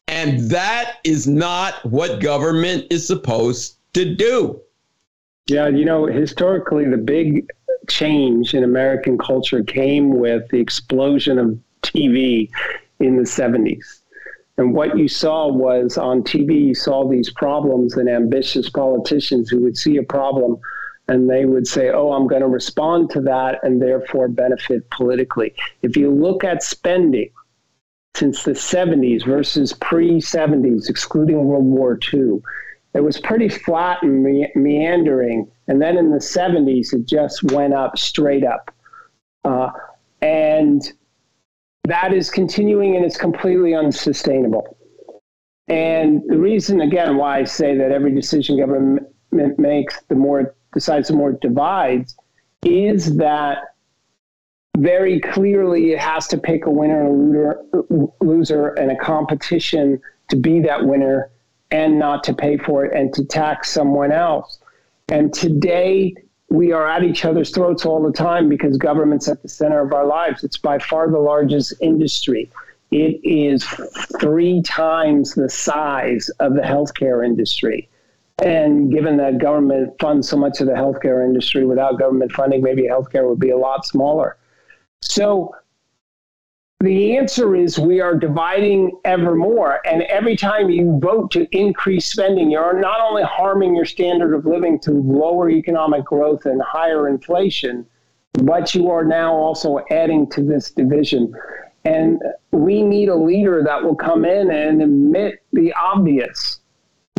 And 0.07 0.49
that 0.49 0.95
is 1.03 1.27
not 1.27 1.85
what 1.85 2.19
government 2.19 2.87
is 2.89 3.05
supposed 3.05 3.77
to 3.93 4.15
do. 4.15 4.59
Yeah, 5.47 5.67
you 5.67 5.85
know, 5.85 6.07
historically, 6.07 6.85
the 6.85 6.97
big 6.97 7.47
change 7.87 8.55
in 8.55 8.63
American 8.63 9.19
culture 9.19 9.63
came 9.63 10.17
with 10.17 10.49
the 10.49 10.57
explosion 10.57 11.37
of 11.37 11.59
TV 11.83 12.49
in 12.99 13.17
the 13.17 13.23
70s. 13.23 13.98
And 14.59 14.73
what 14.73 14.97
you 14.97 15.07
saw 15.07 15.47
was 15.47 15.97
on 15.97 16.21
TV, 16.21 16.67
you 16.67 16.75
saw 16.75 17.07
these 17.07 17.31
problems 17.31 17.95
and 17.95 18.09
ambitious 18.09 18.69
politicians 18.69 19.49
who 19.49 19.59
would 19.61 19.77
see 19.77 19.95
a 19.95 20.03
problem 20.03 20.57
and 21.07 21.29
they 21.29 21.45
would 21.45 21.65
say, 21.65 21.91
oh, 21.91 22.11
I'm 22.11 22.27
going 22.27 22.41
to 22.41 22.47
respond 22.49 23.09
to 23.11 23.21
that 23.21 23.59
and 23.63 23.81
therefore 23.81 24.27
benefit 24.27 24.89
politically. 24.89 25.55
If 25.81 25.95
you 25.95 26.11
look 26.11 26.43
at 26.43 26.61
spending 26.61 27.29
since 28.15 28.43
the 28.43 28.51
70s 28.51 29.25
versus 29.25 29.71
pre 29.71 30.19
70s, 30.19 30.89
excluding 30.89 31.45
World 31.45 31.63
War 31.63 31.97
II, 32.13 32.41
it 32.93 33.01
was 33.01 33.17
pretty 33.17 33.47
flat 33.47 34.03
and 34.03 34.21
me- 34.25 34.51
meandering. 34.55 35.49
And 35.69 35.81
then 35.81 35.97
in 35.97 36.11
the 36.11 36.17
70s, 36.17 36.93
it 36.93 37.07
just 37.07 37.43
went 37.53 37.73
up 37.73 37.97
straight 37.97 38.43
up. 38.43 38.75
Uh, 39.45 39.69
and 40.21 40.91
that 41.89 42.13
is 42.13 42.29
continuing 42.29 42.95
and 42.95 43.05
it's 43.05 43.17
completely 43.17 43.75
unsustainable. 43.75 44.77
And 45.67 46.23
the 46.27 46.37
reason, 46.37 46.81
again, 46.81 47.17
why 47.17 47.39
I 47.39 47.43
say 47.43 47.77
that 47.77 47.91
every 47.91 48.13
decision 48.13 48.57
government 48.57 49.07
makes, 49.59 50.01
the 50.07 50.15
more 50.15 50.55
decides, 50.73 51.09
the 51.09 51.15
more 51.15 51.31
it 51.31 51.41
divides, 51.41 52.17
is 52.63 53.17
that 53.17 53.59
very 54.77 55.19
clearly 55.19 55.91
it 55.91 55.99
has 55.99 56.27
to 56.27 56.37
pick 56.37 56.65
a 56.65 56.71
winner 56.71 57.05
and 57.05 57.35
a 57.35 58.23
loser 58.23 58.69
and 58.69 58.91
a 58.91 58.95
competition 58.95 60.01
to 60.29 60.35
be 60.35 60.59
that 60.61 60.85
winner 60.85 61.29
and 61.71 61.99
not 61.99 62.23
to 62.23 62.33
pay 62.33 62.57
for 62.57 62.85
it 62.85 62.93
and 62.97 63.13
to 63.13 63.23
tax 63.25 63.69
someone 63.69 64.11
else. 64.11 64.59
And 65.09 65.33
today, 65.33 66.15
we 66.49 66.71
are 66.71 66.87
at 66.87 67.03
each 67.03 67.25
other's 67.25 67.51
throats 67.51 67.85
all 67.85 68.01
the 68.01 68.11
time 68.11 68.49
because 68.49 68.77
government's 68.77 69.27
at 69.27 69.41
the 69.41 69.49
center 69.49 69.81
of 69.81 69.93
our 69.93 70.05
lives. 70.05 70.43
It's 70.43 70.57
by 70.57 70.79
far 70.79 71.09
the 71.09 71.19
largest 71.19 71.73
industry. 71.79 72.49
It 72.91 73.19
is 73.23 73.63
three 74.19 74.63
times 74.63 75.35
the 75.35 75.49
size 75.49 76.29
of 76.39 76.55
the 76.55 76.61
healthcare 76.61 77.23
industry. 77.23 77.87
And 78.43 78.91
given 78.91 79.17
that 79.17 79.37
government 79.37 79.93
funds 79.99 80.27
so 80.27 80.37
much 80.37 80.59
of 80.59 80.67
the 80.67 80.73
healthcare 80.73 81.23
industry, 81.23 81.65
without 81.65 81.99
government 81.99 82.31
funding, 82.31 82.63
maybe 82.63 82.83
healthcare 82.83 83.29
would 83.29 83.39
be 83.39 83.51
a 83.51 83.57
lot 83.57 83.85
smaller. 83.85 84.37
So 85.01 85.53
the 86.81 87.17
answer 87.17 87.57
is 87.57 87.77
we 87.77 87.99
are 87.99 88.15
dividing 88.15 88.97
ever 89.03 89.35
more. 89.35 89.85
And 89.85 90.03
every 90.03 90.37
time 90.37 90.69
you 90.69 90.97
vote 91.01 91.29
to 91.31 91.45
increase 91.51 92.05
spending, 92.05 92.49
you're 92.49 92.79
not 92.79 93.01
only 93.01 93.23
harming 93.23 93.75
your 93.75 93.85
standard 93.85 94.33
of 94.33 94.45
living 94.45 94.79
to 94.81 94.91
lower 94.91 95.49
economic 95.49 96.05
growth 96.05 96.45
and 96.45 96.61
higher 96.61 97.09
inflation, 97.09 97.85
but 98.43 98.73
you 98.73 98.89
are 98.89 99.03
now 99.03 99.33
also 99.33 99.79
adding 99.91 100.29
to 100.29 100.41
this 100.41 100.71
division. 100.71 101.33
And 101.83 102.21
we 102.51 102.81
need 102.81 103.09
a 103.09 103.15
leader 103.15 103.61
that 103.63 103.83
will 103.83 103.95
come 103.95 104.23
in 104.23 104.49
and 104.49 104.81
admit 104.81 105.43
the 105.51 105.73
obvious, 105.73 106.59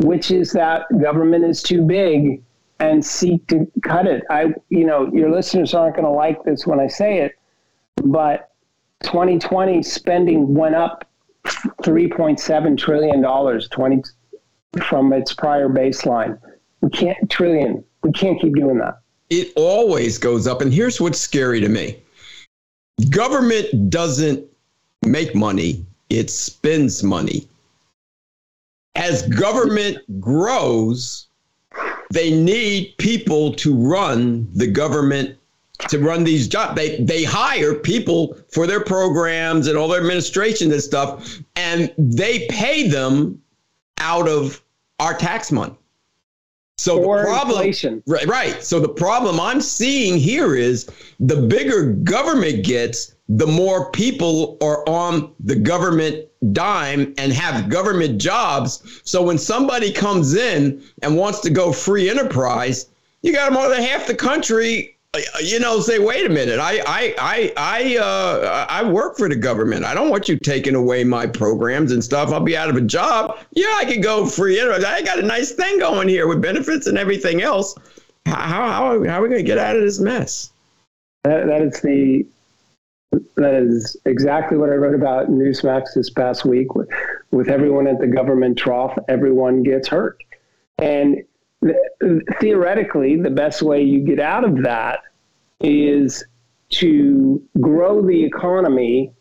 which 0.02 0.30
is 0.30 0.52
that 0.52 0.86
government 1.02 1.44
is 1.44 1.62
too 1.62 1.82
big 1.82 2.42
and 2.78 3.04
seek 3.04 3.46
to 3.48 3.70
cut 3.82 4.06
it. 4.06 4.24
I, 4.30 4.54
you 4.70 4.86
know, 4.86 5.11
your 5.12 5.30
listeners 5.30 5.74
aren't 5.74 5.96
going 5.96 6.06
to 6.06 6.11
like 6.11 6.42
this 6.44 6.66
when 6.66 6.80
I 6.80 6.86
say 6.86 7.18
it, 7.18 7.34
but 7.96 8.49
2020 9.03 9.82
spending 9.82 10.55
went 10.55 10.74
up 10.74 11.09
3.7 11.44 12.78
trillion 12.78 13.20
dollars 13.20 13.68
20 13.68 14.03
from 14.84 15.12
its 15.12 15.32
prior 15.32 15.68
baseline. 15.68 16.38
We 16.80 16.90
can't 16.90 17.30
trillion. 17.30 17.84
We 18.03 18.12
can't 18.12 18.40
keep 18.40 18.55
doing 18.55 18.78
that. 18.78 19.01
It 19.30 19.53
always 19.57 20.18
goes 20.18 20.46
up 20.46 20.61
and 20.61 20.72
here's 20.72 21.01
what's 21.01 21.18
scary 21.18 21.61
to 21.61 21.68
me. 21.68 21.96
Government 23.11 23.90
doesn't 23.90 24.44
make 25.07 25.34
money, 25.34 25.84
it 26.11 26.30
spends 26.30 27.03
money. 27.03 27.48
As 28.96 29.22
government 29.28 29.98
grows, 30.20 31.26
they 32.11 32.30
need 32.30 32.94
people 32.98 33.55
to 33.55 33.74
run 33.74 34.48
the 34.55 34.66
government 34.66 35.38
to 35.89 35.99
run 35.99 36.24
these 36.24 36.49
jobs. 36.49 36.74
They 36.74 37.01
they 37.03 37.24
hire 37.24 37.74
people 37.74 38.37
for 38.53 38.66
their 38.66 38.83
programs 38.83 39.66
and 39.66 39.76
all 39.76 39.89
their 39.89 40.01
administration 40.01 40.72
and 40.72 40.83
stuff, 40.83 41.39
and 41.57 41.93
they 41.99 42.47
pay 42.49 42.89
them 42.89 43.41
out 43.99 44.28
of 44.28 44.62
our 44.99 45.14
tax 45.14 45.53
money. 45.53 45.76
So 46.81 47.05
or 47.05 47.18
the 47.18 47.24
problem, 47.24 47.57
inflation. 47.59 48.03
right, 48.07 48.26
right. 48.26 48.64
So 48.64 48.81
the 48.81 48.89
problem 48.89 49.39
I'm 49.39 49.61
seeing 49.61 50.16
here 50.16 50.55
is 50.55 50.89
the 51.18 51.37
bigger 51.37 51.93
government 51.93 52.64
gets, 52.64 53.16
the 53.28 53.47
more 53.47 53.91
people 53.91 54.57
are 54.62 54.89
on 54.89 55.35
the 55.41 55.57
government 55.57 56.26
dime 56.53 57.14
and 57.18 57.35
have 57.35 57.68
government 57.68 58.18
jobs. 58.18 59.03
So 59.05 59.22
when 59.22 59.37
somebody 59.37 59.93
comes 59.93 60.35
in 60.35 60.83
and 61.03 61.18
wants 61.18 61.41
to 61.41 61.51
go 61.51 61.70
free 61.70 62.09
enterprise, 62.09 62.89
you 63.20 63.35
got 63.35 63.53
more 63.53 63.68
than 63.68 63.83
half 63.83 64.07
the 64.07 64.14
country 64.14 64.89
you 65.42 65.58
know, 65.58 65.80
say, 65.80 65.98
wait 65.98 66.24
a 66.24 66.28
minute, 66.28 66.61
I, 66.61 66.78
I, 66.86 67.14
I, 67.18 67.52
I, 67.56 67.96
uh, 67.96 68.66
I 68.68 68.84
work 68.84 69.16
for 69.16 69.28
the 69.28 69.34
government. 69.34 69.84
I 69.84 69.92
don't 69.92 70.08
want 70.08 70.28
you 70.28 70.38
taking 70.38 70.76
away 70.76 71.02
my 71.02 71.26
programs 71.26 71.90
and 71.90 72.02
stuff. 72.02 72.30
I'll 72.30 72.40
be 72.40 72.56
out 72.56 72.70
of 72.70 72.76
a 72.76 72.80
job. 72.80 73.38
Yeah, 73.52 73.74
I 73.76 73.84
could 73.84 74.02
go 74.02 74.24
free. 74.24 74.61
I 74.61 75.02
got 75.02 75.18
a 75.18 75.22
nice 75.22 75.50
thing 75.50 75.80
going 75.80 76.08
here 76.08 76.28
with 76.28 76.40
benefits 76.40 76.86
and 76.86 76.96
everything 76.96 77.42
else. 77.42 77.74
How, 78.26 78.34
how, 78.34 79.04
how 79.04 79.18
are 79.18 79.22
we 79.22 79.28
going 79.28 79.40
to 79.40 79.42
get 79.42 79.58
out 79.58 79.74
of 79.74 79.82
this 79.82 79.98
mess? 79.98 80.52
That, 81.24 81.46
that 81.46 81.62
is 81.62 81.80
the, 81.80 82.24
that 83.34 83.54
is 83.54 83.96
exactly 84.04 84.58
what 84.58 84.70
I 84.70 84.74
wrote 84.74 84.94
about 84.94 85.28
Newsmax 85.28 85.94
this 85.94 86.11
past 86.11 86.44
week. 86.44 86.76
With, 86.76 86.88
with 87.32 87.48
everyone 87.48 87.88
at 87.88 87.98
the 87.98 88.06
government 88.06 88.58
trough, 88.58 88.96
everyone 89.08 89.64
gets 89.64 89.88
hurt. 89.88 90.22
And 90.78 91.24
theoretically, 92.40 93.20
the 93.20 93.30
best 93.30 93.62
way 93.62 93.82
you 93.82 94.00
get 94.00 94.18
out 94.18 94.44
of 94.44 94.62
that 94.62 95.00
is 95.61 96.24
to 96.70 97.42
grow 97.61 98.00
the 98.00 98.24
economy 98.24 99.12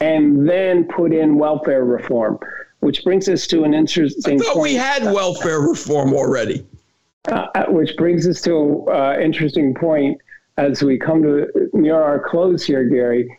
and 0.00 0.48
then 0.48 0.84
put 0.84 1.12
in 1.12 1.36
welfare 1.36 1.84
reform, 1.84 2.38
which 2.80 3.04
brings 3.04 3.28
us 3.28 3.46
to 3.46 3.64
an 3.64 3.74
interesting 3.74 4.40
I 4.40 4.44
thought 4.44 4.54
point. 4.54 4.62
we 4.62 4.74
had 4.74 5.04
welfare 5.04 5.60
reform 5.60 6.12
already. 6.12 6.66
Uh, 7.28 7.46
uh 7.54 7.66
which 7.66 7.96
brings 7.98 8.26
us 8.26 8.40
to 8.40 8.86
an 8.88 8.96
uh, 8.96 9.20
interesting 9.20 9.74
point 9.74 10.18
as 10.56 10.82
we 10.82 10.98
come 10.98 11.22
to 11.22 11.70
near 11.72 12.00
our 12.00 12.18
close 12.18 12.64
here, 12.64 12.84
Gary. 12.84 13.38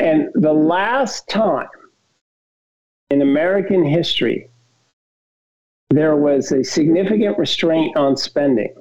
And 0.00 0.28
the 0.34 0.52
last 0.52 1.28
time 1.28 1.68
in 3.10 3.22
American 3.22 3.84
history 3.84 4.48
there 5.94 6.16
was 6.16 6.52
a 6.52 6.64
significant 6.64 7.38
restraint 7.38 7.96
on 7.96 8.16
spending 8.16 8.74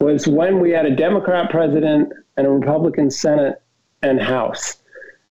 was 0.00 0.26
when 0.26 0.60
we 0.60 0.70
had 0.70 0.86
a 0.86 0.94
Democrat 0.94 1.50
president 1.50 2.12
and 2.36 2.46
a 2.46 2.50
Republican 2.50 3.10
Senate 3.10 3.62
and 4.02 4.20
House. 4.20 4.82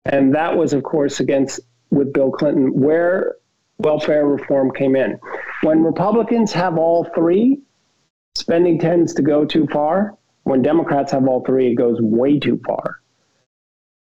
And 0.06 0.34
that 0.34 0.56
was, 0.58 0.74
of 0.74 0.84
course, 0.84 1.20
against 1.20 1.60
with 1.92 2.12
Bill 2.12 2.32
Clinton, 2.32 2.74
where 2.80 3.36
welfare 3.78 4.26
reform 4.26 4.72
came 4.72 4.96
in. 4.96 5.20
When 5.62 5.84
Republicans 5.84 6.52
have 6.54 6.78
all 6.78 7.06
three, 7.16 7.60
spending 8.36 8.80
tends 8.80 9.14
to 9.16 9.22
go 9.22 9.46
too 9.46 9.68
far. 9.68 10.18
When 10.44 10.62
Democrats 10.62 11.12
have 11.12 11.28
all 11.28 11.44
three, 11.46 11.72
it 11.72 11.76
goes 11.76 12.02
way 12.02 12.40
too 12.40 12.60
far. 12.66 13.00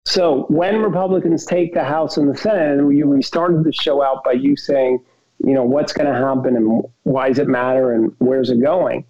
So 0.06 0.46
when 0.48 0.80
Republicans 0.80 1.44
take 1.44 1.74
the 1.74 1.84
House 1.84 2.16
and 2.16 2.28
the 2.28 2.36
Senate, 2.36 2.78
and 2.78 2.86
we, 2.86 3.22
started 3.22 3.64
the 3.64 3.72
show 3.72 4.02
out 4.02 4.24
by 4.24 4.32
you 4.32 4.56
saying, 4.56 5.04
you 5.44 5.54
know, 5.54 5.64
what's 5.64 5.92
going 5.92 6.12
to 6.12 6.18
happen 6.18 6.56
and 6.56 6.82
why 7.04 7.28
does 7.28 7.38
it 7.38 7.48
matter 7.48 7.92
and 7.92 8.14
where's 8.18 8.50
it 8.50 8.60
going? 8.60 9.04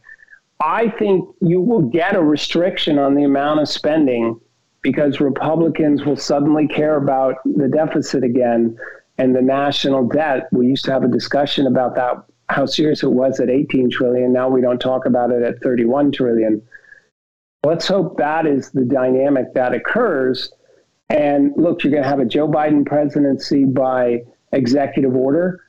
I 0.61 0.91
think 0.91 1.29
you 1.41 1.61
will 1.61 1.83
get 1.83 2.15
a 2.15 2.23
restriction 2.23 2.99
on 2.99 3.15
the 3.15 3.25
amount 3.25 3.61
of 3.61 3.69
spending 3.69 4.41
because 4.83 5.21
Republicans 5.21 6.05
will 6.05 6.17
suddenly 6.17 6.69
care 6.69 6.97
about 6.97 7.37
the 7.45 7.69
deficit 7.69 8.23
again 8.23 8.79
and 9.19 9.35
the 9.35 9.43
national 9.43 10.07
debt. 10.07 10.49
We 10.53 10.67
used 10.67 10.85
to 10.87 10.93
have 10.93 11.03
a 11.03 11.09
discussion 11.09 11.67
about 11.67 11.95
that, 11.97 12.23
how 12.49 12.67
serious 12.67 13.03
it 13.03 13.11
was 13.11 13.41
at 13.41 13.51
18 13.51 13.91
trillion. 13.91 14.33
Now 14.33 14.49
we 14.49 14.61
don't 14.61 14.81
talk 14.81 15.07
about 15.07 15.33
it 15.33 15.43
at 15.43 15.61
31 15.63 16.13
trillion. 16.13 16.63
Let's 17.65 17.87
hope 17.87 18.17
that 18.19 18.47
is 18.47 18.71
the 18.71 18.85
dynamic 18.85 19.53
that 19.55 19.75
occurs. 19.75 20.53
And 21.11 21.53
look, 21.57 21.83
you're 21.83 21.91
going 21.91 22.05
to 22.05 22.09
have 22.09 22.21
a 22.21 22.25
Joe 22.25 22.49
Biden 22.49 22.87
presidency 22.87 23.65
by 23.65 24.21
executive 24.53 25.15
order 25.15 25.61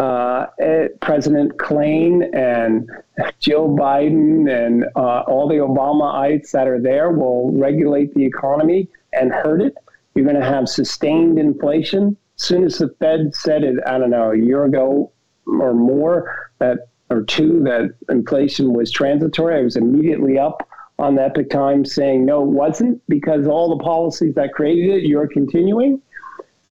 uh, 0.00 0.46
eh, 0.60 0.88
President 1.02 1.58
Klain 1.58 2.34
and 2.34 2.90
Joe 3.38 3.68
Biden 3.68 4.50
and 4.50 4.86
uh, 4.96 5.20
all 5.28 5.46
the 5.46 5.56
Obamaites 5.56 6.52
that 6.52 6.66
are 6.66 6.80
there 6.80 7.10
will 7.10 7.52
regulate 7.52 8.14
the 8.14 8.24
economy 8.24 8.88
and 9.12 9.30
hurt 9.30 9.60
it. 9.60 9.74
You're 10.14 10.24
going 10.24 10.40
to 10.40 10.44
have 10.44 10.68
sustained 10.68 11.38
inflation. 11.38 12.16
As 12.38 12.46
soon 12.46 12.64
as 12.64 12.78
the 12.78 12.88
Fed 12.98 13.34
said 13.34 13.62
it, 13.62 13.76
I 13.86 13.98
don't 13.98 14.10
know, 14.10 14.30
a 14.30 14.38
year 14.38 14.64
ago 14.64 15.12
or 15.46 15.74
more, 15.74 16.50
that 16.60 16.88
or 17.10 17.22
two, 17.22 17.62
that 17.64 17.94
inflation 18.08 18.72
was 18.72 18.90
transitory, 18.90 19.58
I 19.58 19.62
was 19.62 19.76
immediately 19.76 20.38
up 20.38 20.66
on 20.98 21.16
the 21.16 21.24
Epoch 21.24 21.50
Times 21.50 21.94
saying 21.94 22.24
no, 22.24 22.42
it 22.42 22.48
wasn't 22.48 23.02
because 23.08 23.46
all 23.46 23.76
the 23.76 23.82
policies 23.82 24.34
that 24.36 24.54
created 24.54 24.96
it, 24.96 25.02
you're 25.04 25.28
continuing. 25.28 26.00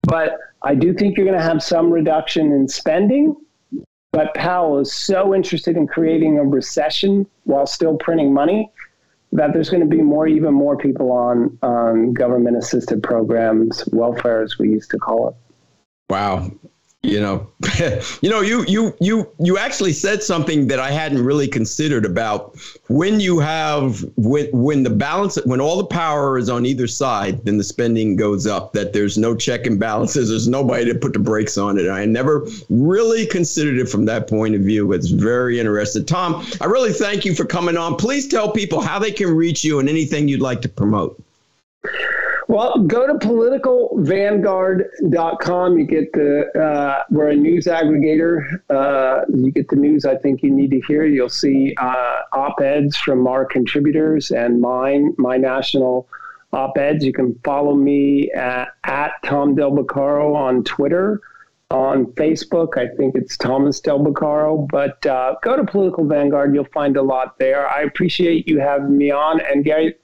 But 0.06 0.38
I 0.62 0.74
do 0.74 0.94
think 0.94 1.16
you're 1.16 1.26
going 1.26 1.38
to 1.38 1.44
have 1.44 1.62
some 1.62 1.90
reduction 1.90 2.52
in 2.52 2.68
spending. 2.68 3.36
But 4.12 4.32
Powell 4.34 4.78
is 4.78 4.94
so 4.94 5.34
interested 5.34 5.76
in 5.76 5.86
creating 5.86 6.38
a 6.38 6.44
recession 6.44 7.26
while 7.44 7.66
still 7.66 7.96
printing 7.96 8.32
money 8.32 8.70
that 9.32 9.52
there's 9.52 9.68
going 9.68 9.82
to 9.82 9.88
be 9.88 10.00
more, 10.00 10.28
even 10.28 10.54
more 10.54 10.76
people 10.76 11.10
on 11.10 11.58
on 11.62 12.12
government 12.12 12.56
assisted 12.56 13.02
programs, 13.02 13.84
welfare 13.92 14.42
as 14.42 14.58
we 14.58 14.70
used 14.70 14.90
to 14.92 14.98
call 14.98 15.28
it. 15.28 15.34
Wow, 16.08 16.52
you 17.04 17.20
know 17.20 17.46
you 18.22 18.30
know 18.30 18.40
you 18.40 18.64
you 18.66 18.94
you 19.00 19.30
you 19.38 19.58
actually 19.58 19.92
said 19.92 20.22
something 20.22 20.66
that 20.66 20.80
i 20.80 20.90
hadn't 20.90 21.22
really 21.22 21.48
considered 21.48 22.04
about. 22.04 22.56
When 22.88 23.20
you 23.20 23.38
have 23.38 24.04
when 24.16 24.46
when 24.52 24.82
the 24.82 24.90
balance 24.90 25.38
when 25.44 25.60
all 25.60 25.76
the 25.76 25.86
power 25.86 26.38
is 26.38 26.48
on 26.48 26.66
either 26.66 26.86
side 26.86 27.44
then 27.44 27.58
the 27.58 27.64
spending 27.64 28.16
goes 28.16 28.46
up 28.46 28.72
that 28.72 28.92
there's 28.92 29.18
no 29.18 29.34
check 29.34 29.66
and 29.66 29.78
balances 29.78 30.30
there's 30.30 30.48
nobody 30.48 30.84
to 30.86 30.98
put 30.98 31.12
the 31.12 31.18
brakes 31.18 31.58
on 31.58 31.78
it. 31.78 31.88
I 31.88 32.04
never 32.04 32.46
really 32.70 33.26
considered 33.26 33.78
it 33.78 33.88
from 33.88 34.04
that 34.06 34.28
point 34.28 34.54
of 34.54 34.62
view 34.62 34.92
it's 34.92 35.08
very 35.08 35.58
interesting. 35.58 36.04
Tom 36.04 36.44
i 36.60 36.64
really 36.64 36.92
thank 36.92 37.24
you 37.24 37.34
for 37.34 37.44
coming 37.44 37.76
on. 37.76 37.96
Please 37.96 38.28
tell 38.28 38.50
people 38.50 38.80
how 38.80 38.98
they 38.98 39.12
can 39.12 39.30
reach 39.34 39.64
you 39.64 39.78
and 39.78 39.88
anything 39.88 40.28
you'd 40.28 40.40
like 40.40 40.62
to 40.62 40.68
promote 40.68 41.20
well, 42.54 42.78
go 42.78 43.06
to 43.08 43.14
politicalvanguard.com. 43.14 45.76
You 45.76 45.84
get 45.84 46.12
the, 46.12 46.46
uh, 46.56 47.02
we're 47.10 47.30
a 47.30 47.34
news 47.34 47.66
aggregator. 47.66 48.60
Uh, 48.70 49.22
you 49.34 49.50
get 49.50 49.70
the 49.70 49.76
news 49.76 50.04
I 50.04 50.14
think 50.18 50.44
you 50.44 50.52
need 50.52 50.70
to 50.70 50.80
hear. 50.86 51.04
You'll 51.04 51.28
see 51.28 51.74
uh, 51.78 52.20
op 52.32 52.60
eds 52.60 52.96
from 52.96 53.26
our 53.26 53.44
contributors 53.44 54.30
and 54.30 54.60
mine, 54.60 55.14
my 55.18 55.36
national 55.36 56.06
op 56.52 56.78
eds. 56.78 57.04
You 57.04 57.12
can 57.12 57.36
follow 57.42 57.74
me 57.74 58.30
at, 58.30 58.68
at 58.84 59.14
Tom 59.24 59.56
Del 59.56 59.72
Beccaro 59.72 60.36
on 60.36 60.62
Twitter. 60.62 61.20
On 61.72 62.06
Facebook, 62.12 62.78
I 62.78 62.86
think 62.94 63.16
it's 63.16 63.36
Thomas 63.36 63.80
Del 63.80 63.98
Beccaro, 63.98 64.68
but 64.70 65.04
uh, 65.06 65.34
go 65.42 65.56
to 65.56 65.64
Political 65.64 66.06
Vanguard. 66.06 66.54
You'll 66.54 66.66
find 66.66 66.96
a 66.96 67.02
lot 67.02 67.36
there. 67.40 67.68
I 67.68 67.82
appreciate 67.82 68.46
you 68.46 68.60
having 68.60 68.96
me 68.96 69.10
on. 69.10 69.40
And 69.40 69.64
Gary, 69.64 69.96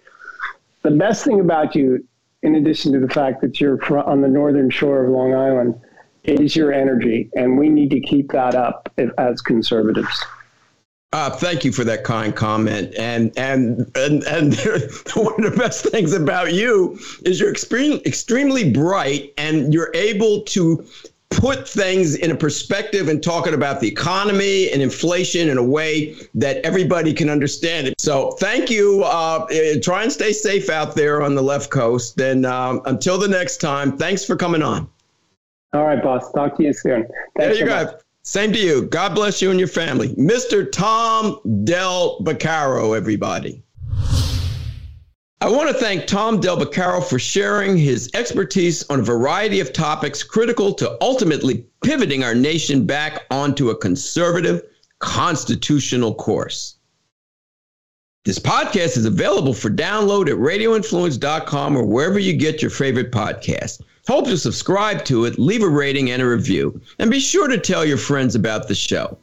the 0.82 0.90
best 0.90 1.24
thing 1.24 1.38
about 1.38 1.76
you 1.76 2.04
in 2.42 2.54
addition 2.56 2.92
to 2.92 3.00
the 3.00 3.08
fact 3.08 3.40
that 3.42 3.60
you're 3.60 3.78
on 3.98 4.20
the 4.20 4.28
northern 4.28 4.70
shore 4.70 5.04
of 5.04 5.10
Long 5.10 5.34
Island, 5.34 5.80
is 6.24 6.54
your 6.54 6.72
energy, 6.72 7.30
and 7.34 7.58
we 7.58 7.68
need 7.68 7.90
to 7.90 8.00
keep 8.00 8.30
that 8.32 8.54
up 8.54 8.92
as 9.18 9.40
conservatives. 9.40 10.24
Uh, 11.12 11.28
thank 11.28 11.64
you 11.64 11.72
for 11.72 11.82
that 11.82 12.04
kind 12.04 12.36
comment. 12.36 12.94
And 12.96 13.36
and 13.36 13.90
and 13.96 14.22
and 14.24 14.54
one 15.16 15.44
of 15.44 15.52
the 15.52 15.56
best 15.58 15.86
things 15.86 16.12
about 16.12 16.52
you 16.52 16.98
is 17.24 17.40
you're 17.40 17.50
extremely 17.50 18.00
extremely 18.06 18.70
bright, 18.70 19.32
and 19.36 19.74
you're 19.74 19.90
able 19.94 20.42
to 20.42 20.84
put 21.30 21.66
things 21.68 22.16
in 22.16 22.30
a 22.30 22.34
perspective 22.34 23.08
and 23.08 23.22
talking 23.22 23.54
about 23.54 23.80
the 23.80 23.88
economy 23.88 24.70
and 24.70 24.82
inflation 24.82 25.48
in 25.48 25.56
a 25.56 25.64
way 25.64 26.14
that 26.34 26.58
everybody 26.64 27.12
can 27.12 27.30
understand 27.30 27.86
it. 27.86 27.98
So 27.98 28.32
thank 28.32 28.68
you. 28.68 29.02
Uh, 29.04 29.46
eh, 29.50 29.80
try 29.80 30.02
and 30.02 30.12
stay 30.12 30.32
safe 30.32 30.68
out 30.68 30.94
there 30.94 31.22
on 31.22 31.34
the 31.34 31.42
left 31.42 31.70
coast. 31.70 32.20
And 32.20 32.44
um, 32.44 32.82
until 32.84 33.16
the 33.16 33.28
next 33.28 33.58
time, 33.58 33.96
thanks 33.96 34.24
for 34.24 34.36
coming 34.36 34.62
on. 34.62 34.88
All 35.72 35.86
right, 35.86 36.02
boss. 36.02 36.30
Talk 36.32 36.56
to 36.56 36.64
you 36.64 36.72
soon. 36.72 37.06
Thanks 37.36 37.36
there 37.36 37.54
you 37.54 37.66
go. 37.66 37.98
Same 38.22 38.52
to 38.52 38.58
you. 38.58 38.82
God 38.82 39.14
bless 39.14 39.40
you 39.40 39.50
and 39.50 39.58
your 39.58 39.68
family. 39.68 40.14
Mr. 40.16 40.70
Tom 40.70 41.40
Del 41.64 42.18
Beccaro, 42.20 42.96
everybody. 42.96 43.62
I 45.42 45.48
want 45.48 45.68
to 45.68 45.74
thank 45.74 46.06
Tom 46.06 46.38
Del 46.38 46.58
Beccaro 46.58 47.02
for 47.02 47.18
sharing 47.18 47.78
his 47.78 48.10
expertise 48.12 48.84
on 48.90 49.00
a 49.00 49.02
variety 49.02 49.60
of 49.60 49.72
topics 49.72 50.22
critical 50.22 50.74
to 50.74 50.98
ultimately 51.00 51.64
pivoting 51.82 52.22
our 52.22 52.34
nation 52.34 52.84
back 52.84 53.24
onto 53.30 53.70
a 53.70 53.76
conservative 53.76 54.62
constitutional 54.98 56.14
course. 56.14 56.76
This 58.26 58.38
podcast 58.38 58.98
is 58.98 59.06
available 59.06 59.54
for 59.54 59.70
download 59.70 60.28
at 60.28 60.36
radioinfluence.com 60.36 61.74
or 61.74 61.86
wherever 61.86 62.18
you 62.18 62.34
get 62.34 62.60
your 62.60 62.70
favorite 62.70 63.10
podcast. 63.10 63.80
Hope 64.06 64.26
to 64.26 64.36
subscribe 64.36 65.06
to 65.06 65.24
it, 65.24 65.38
leave 65.38 65.62
a 65.62 65.68
rating 65.68 66.10
and 66.10 66.20
a 66.20 66.28
review, 66.28 66.78
and 66.98 67.10
be 67.10 67.18
sure 67.18 67.48
to 67.48 67.56
tell 67.56 67.82
your 67.82 67.96
friends 67.96 68.34
about 68.34 68.68
the 68.68 68.74
show. 68.74 69.16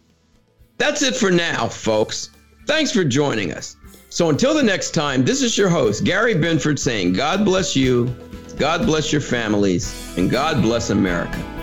That's 0.80 1.04
it 1.04 1.16
for 1.16 1.30
now, 1.30 1.68
folks. 1.68 2.32
Thanks 2.66 2.92
for 2.92 3.04
joining 3.04 3.54
us. 3.54 3.77
So 4.10 4.30
until 4.30 4.54
the 4.54 4.64
next 4.64 4.92
time, 4.92 5.26
this 5.26 5.42
is 5.42 5.58
your 5.58 5.70
host, 5.70 6.04
Gary 6.04 6.34
Binford, 6.34 6.80
saying, 6.80 7.14
God 7.14 7.44
bless 7.44 7.76
you, 7.76 8.16
God 8.58 8.86
bless 8.86 9.12
your 9.12 9.22
families, 9.22 9.94
and 10.18 10.30
God 10.30 10.62
bless 10.62 10.90
America. 10.90 11.57